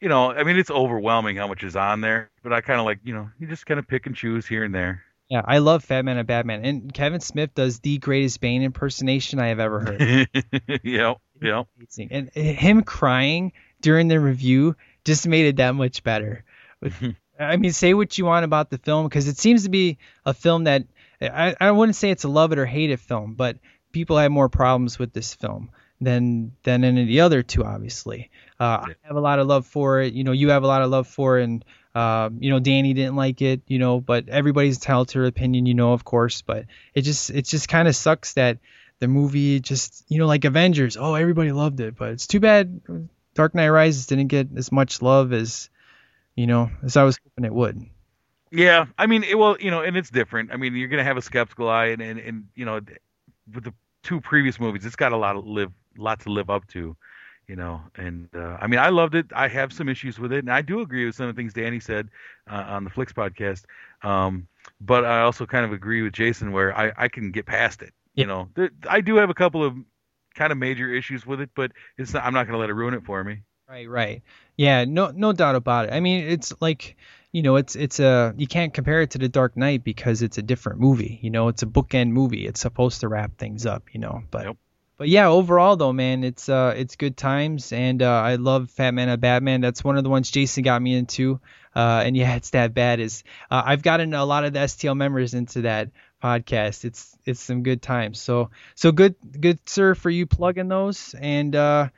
[0.02, 2.30] you know, I mean, it's overwhelming how much is on there.
[2.44, 4.64] But I kind of like, you know, you just kind of pick and choose here
[4.64, 5.04] and there.
[5.30, 9.40] Yeah, I love Fat Man and Batman, and Kevin Smith does the greatest Bane impersonation
[9.40, 10.28] I have ever heard.
[10.84, 11.68] yep, yep.
[12.10, 14.76] And eh, him crying during the review
[15.06, 16.44] just made it that much better.
[17.40, 20.34] I mean, say what you want about the film because it seems to be a
[20.34, 20.84] film that
[21.22, 23.58] I, I wouldn't say it's a love it or hate it film, but
[23.94, 25.70] people have more problems with this film
[26.02, 27.64] than than any of the other two.
[27.64, 28.30] Obviously,
[28.60, 30.14] uh, I have a lot of love for it.
[30.14, 31.66] You know, you have a lot of love for it, and
[31.96, 33.62] uh, you know, Danny didn't like it.
[33.68, 35.66] You know, but everybody's entitled to their opinion.
[35.66, 38.58] You know, of course, but it just it just kind of sucks that
[39.00, 40.98] the movie just you know like Avengers.
[40.98, 42.82] Oh, everybody loved it, but it's too bad
[43.34, 45.70] Dark Knight Rises didn't get as much love as
[46.36, 47.86] you know as I was hoping it would.
[48.52, 50.52] Yeah, I mean, it, well, you know, and it's different.
[50.52, 52.82] I mean, you're gonna have a skeptical eye, and and, and you know,
[53.54, 53.74] with the
[54.04, 56.96] two previous movies, it's got a lot of live, lot to live up to,
[57.48, 57.82] you know.
[57.96, 59.28] And uh, I mean, I loved it.
[59.36, 61.54] I have some issues with it, and I do agree with some of the things
[61.54, 62.10] Danny said
[62.50, 63.64] uh, on the Flicks podcast.
[64.04, 64.48] Um,
[64.80, 67.94] but I also kind of agree with Jason where I I can get past it.
[68.14, 69.76] You know, there, I do have a couple of
[70.36, 72.74] kind of major issues with it, but it's not, I'm not going to let it
[72.74, 73.42] ruin it for me.
[73.70, 74.22] Right, right.
[74.58, 75.94] Yeah, no no doubt about it.
[75.94, 76.98] I mean, it's like,
[77.32, 80.38] you know, it's it's a you can't compare it to The Dark Knight because it's
[80.38, 81.20] a different movie.
[81.22, 82.46] You know, it's a bookend movie.
[82.46, 84.24] It's supposed to wrap things up, you know.
[84.30, 84.58] But yep.
[85.02, 88.94] But yeah, overall though, man, it's uh it's good times and uh I love Fat
[88.94, 89.60] Man and Batman.
[89.60, 91.40] That's one of the ones Jason got me into.
[91.76, 94.96] Uh and yeah, it's that bad is uh, I've gotten a lot of the STL
[94.96, 95.90] members into that
[96.24, 96.86] podcast.
[96.86, 98.22] It's it's some good times.
[98.22, 101.90] So so good good sir for you plugging those and uh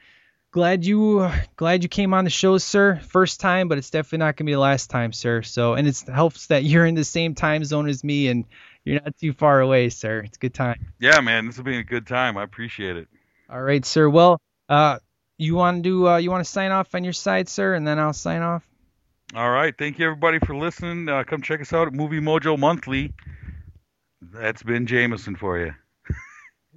[0.51, 3.01] glad you glad you came on the show, sir.
[3.09, 5.41] First time, but it's definitely not gonna be the last time, sir.
[5.41, 8.45] So and it helps that you're in the same time zone as me and
[8.83, 10.19] you're not too far away, sir.
[10.19, 10.93] It's a good time.
[10.99, 12.37] Yeah, man, this will be a good time.
[12.37, 13.07] I appreciate it.
[13.49, 14.09] All right, sir.
[14.09, 14.99] Well, uh,
[15.37, 17.87] you want to do uh, you want to sign off on your side, sir, and
[17.87, 18.63] then I'll sign off.
[19.35, 19.73] All right.
[19.75, 21.09] Thank you everybody for listening.
[21.09, 23.13] Uh, come check us out at Movie Mojo Monthly.
[24.21, 25.73] That's been Jameson for you.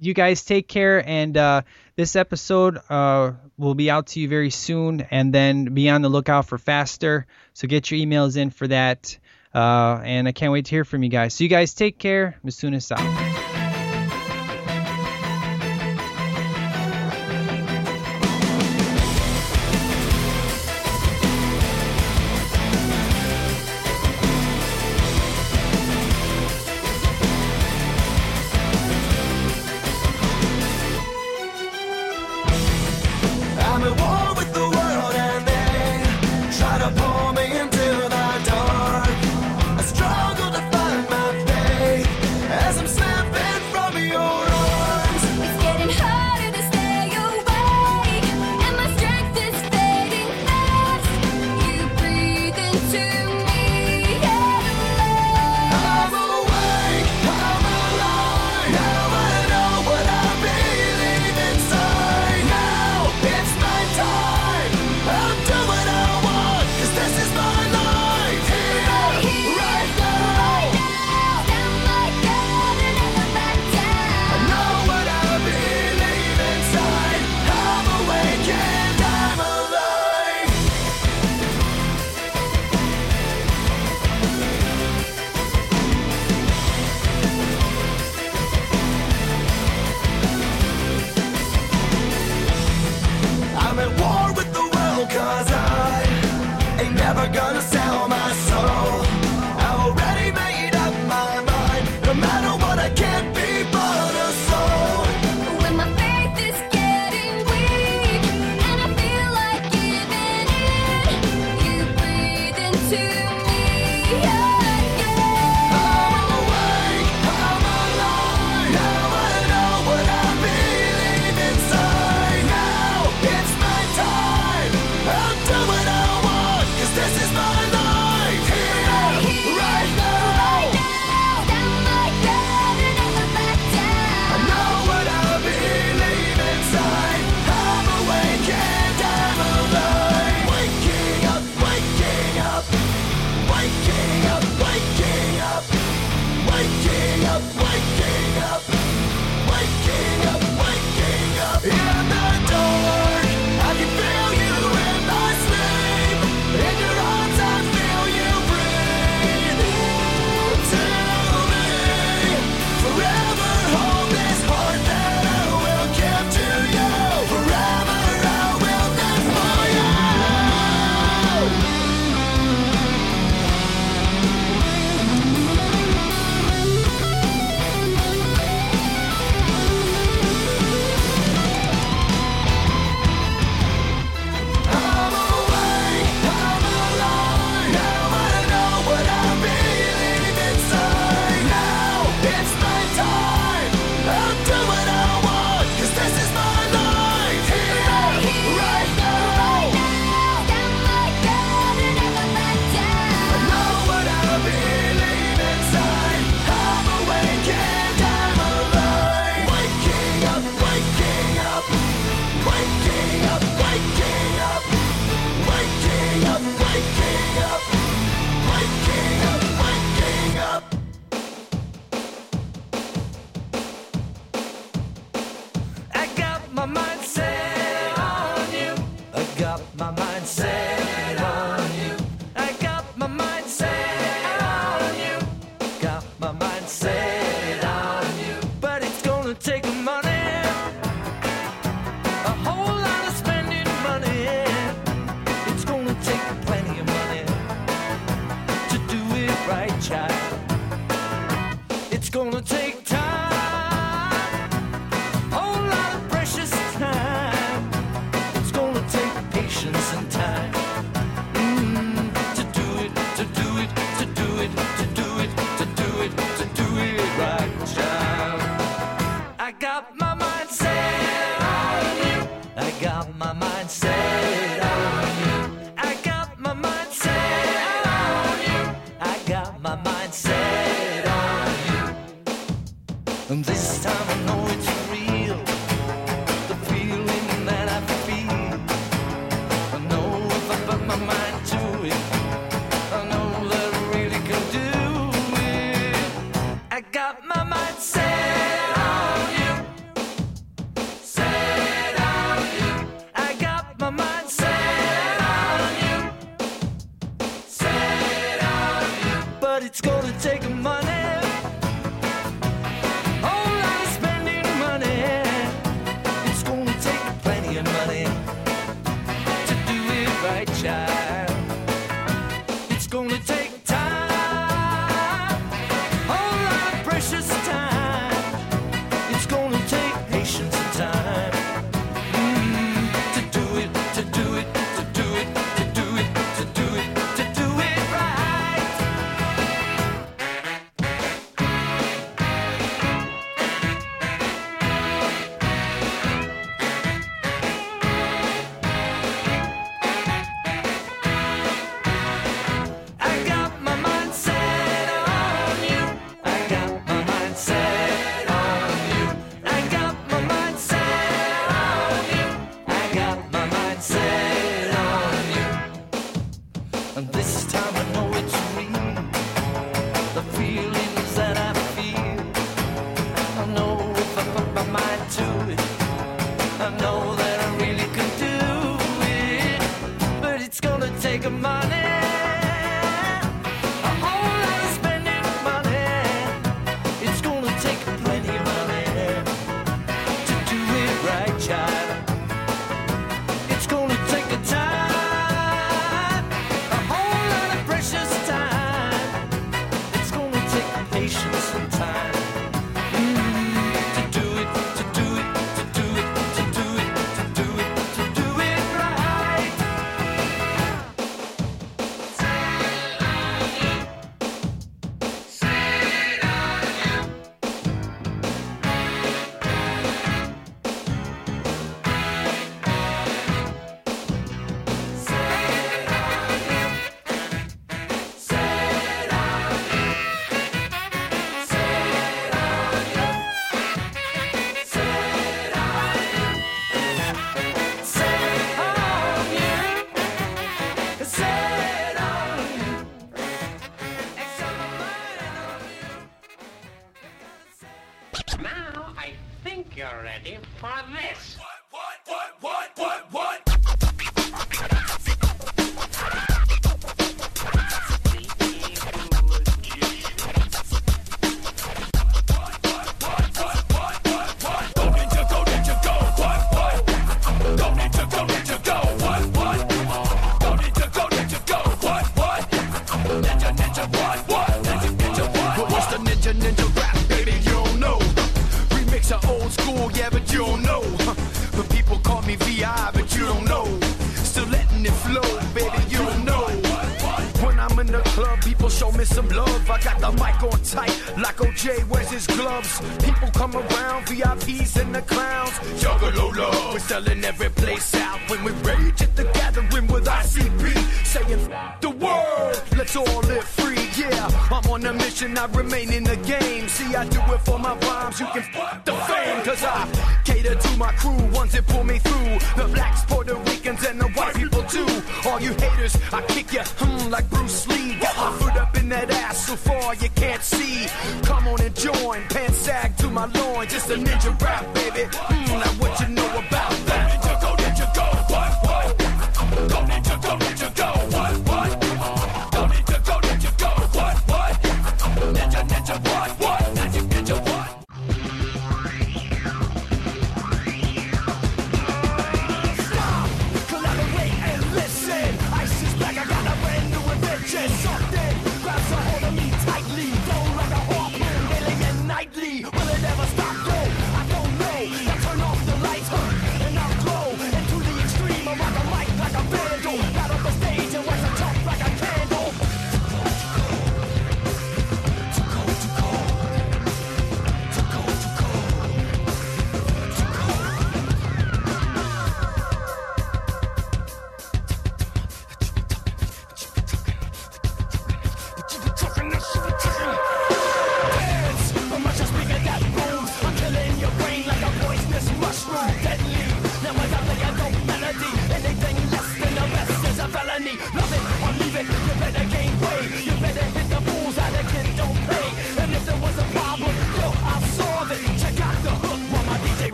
[0.00, 1.62] you guys take care, and uh,
[1.96, 6.08] this episode uh, will be out to you very soon, and then be on the
[6.08, 7.26] lookout for faster.
[7.54, 9.18] So get your emails in for that,
[9.54, 11.34] uh, and I can't wait to hear from you guys.
[11.34, 12.38] So you guys take care.
[12.44, 13.23] Masunas out.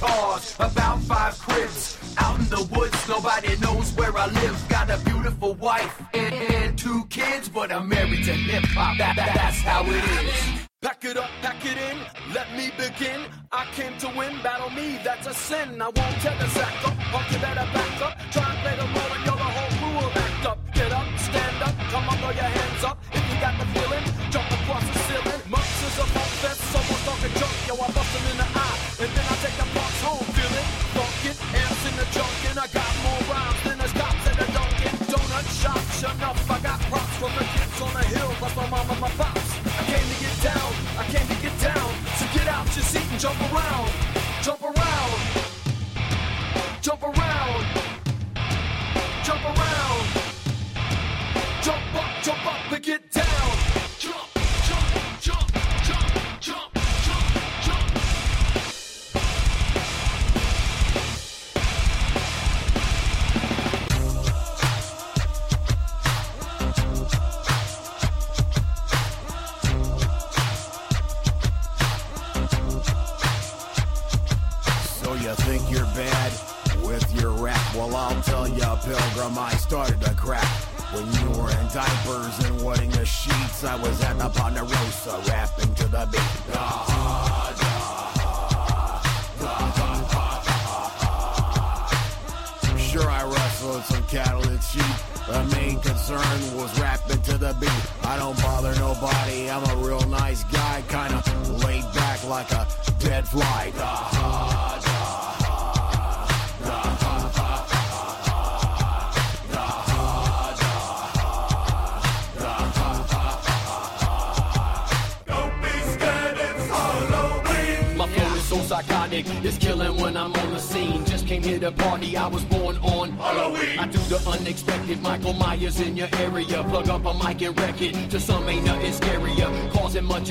[0.00, 1.98] cars, about five cribs.
[2.18, 4.56] Out in the woods, nobody knows where I live.
[4.68, 8.98] Got a beautiful wife and, and two kids, but I'm married to hip hop.
[8.98, 10.66] That, that, that's how it is.
[10.82, 11.98] Pack it up, pack it in,
[12.34, 13.20] let me begin.
[13.52, 15.80] I came to win, battle me, that's a sin.
[15.80, 16.72] I won't tether sack,
[17.12, 17.89] punk, you better back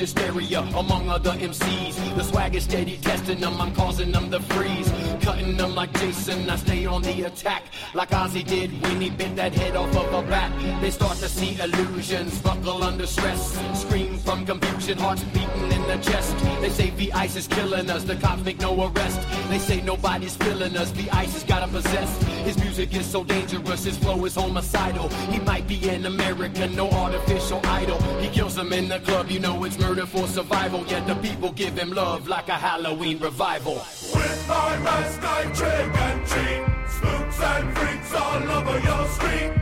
[0.00, 2.16] hysteria among other MCs.
[2.16, 4.90] The swag is steady testing them, I'm causing them to freeze.
[5.20, 7.64] Cutting them like Jason, I stay on the attack.
[7.92, 10.50] Like Ozzy did when he bit that head off of a bat.
[10.80, 13.60] They start to see illusions, buckle under stress.
[13.78, 16.34] Scream from confusion, hearts beating in the chest.
[16.62, 19.20] They say the ice is killing us, the cops make no arrest.
[19.50, 22.29] They say nobody's feeling us, the ice has gotta possess.
[22.44, 25.08] His music is so dangerous, his flow is homicidal.
[25.30, 28.00] He might be an American, no artificial idol.
[28.20, 30.84] He kills them in the club, you know it's murder for survival.
[30.86, 33.74] Yet the people give him love like a Halloween revival.
[33.74, 36.70] With my mask, I trick and treat.
[36.96, 39.59] Spooks and freaks all over your street.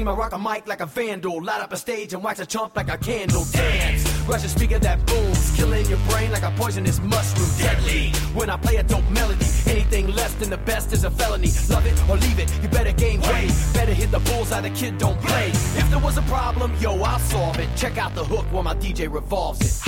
[0.00, 1.42] beam, I rock a mic like a vandal.
[1.42, 3.44] Light up a stage and wax a chump like a candle.
[3.52, 7.50] Dance, rush a speaker that booms, killing your brain like a poisonous mushroom.
[7.58, 11.50] Deadly, when I play a dope melody, anything less than the best is a felony.
[11.68, 13.52] Love it or leave it, you better gain weight.
[13.74, 15.48] Better hit the bullseye, the kid don't play.
[15.48, 17.68] If there was a problem, yo, I'll solve it.
[17.76, 19.79] Check out the hook while my DJ revolves it.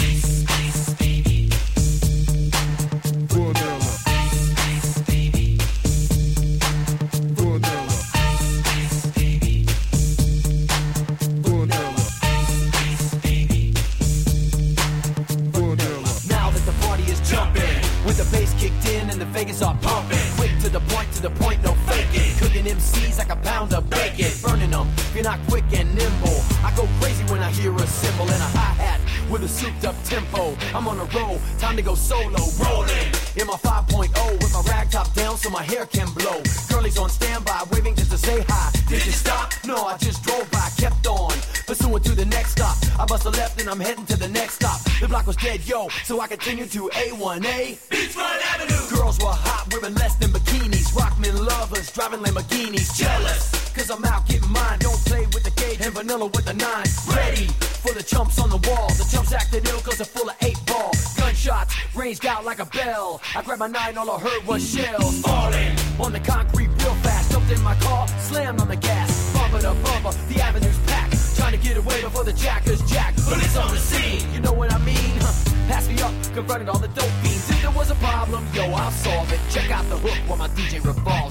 [46.43, 47.79] Continued to A1A.
[47.89, 48.97] Beachfront Avenue.
[48.97, 50.91] Girls were hot, wearing less than bikinis.
[50.91, 52.99] Rockman lovers, driving Lamborghinis.
[52.99, 54.81] Jealous, cause I'm out getting mine.
[54.81, 56.87] Don't play with the gauge and vanilla with the nine.
[57.15, 57.47] Ready
[57.79, 58.89] for the chumps on the wall.
[58.99, 60.91] The chumps acted ill cause they're full of eight ball.
[61.17, 63.21] Gunshots ranged out like a bell.
[63.37, 67.31] I grabbed my nine, all I heard was shells falling on the concrete real fast.
[67.31, 69.33] Jumped in my car, slammed on the gas.
[69.33, 71.37] Bumper to bumper, the avenue's packed.
[71.37, 73.15] Trying to get away before the jackers jack.
[73.15, 74.52] Police on the scene, you know
[76.35, 77.51] Confronted all the dope fiends.
[77.51, 79.41] If there was a problem, yo, I'll solve it.
[79.51, 81.22] Check out the hook while my DJ revolves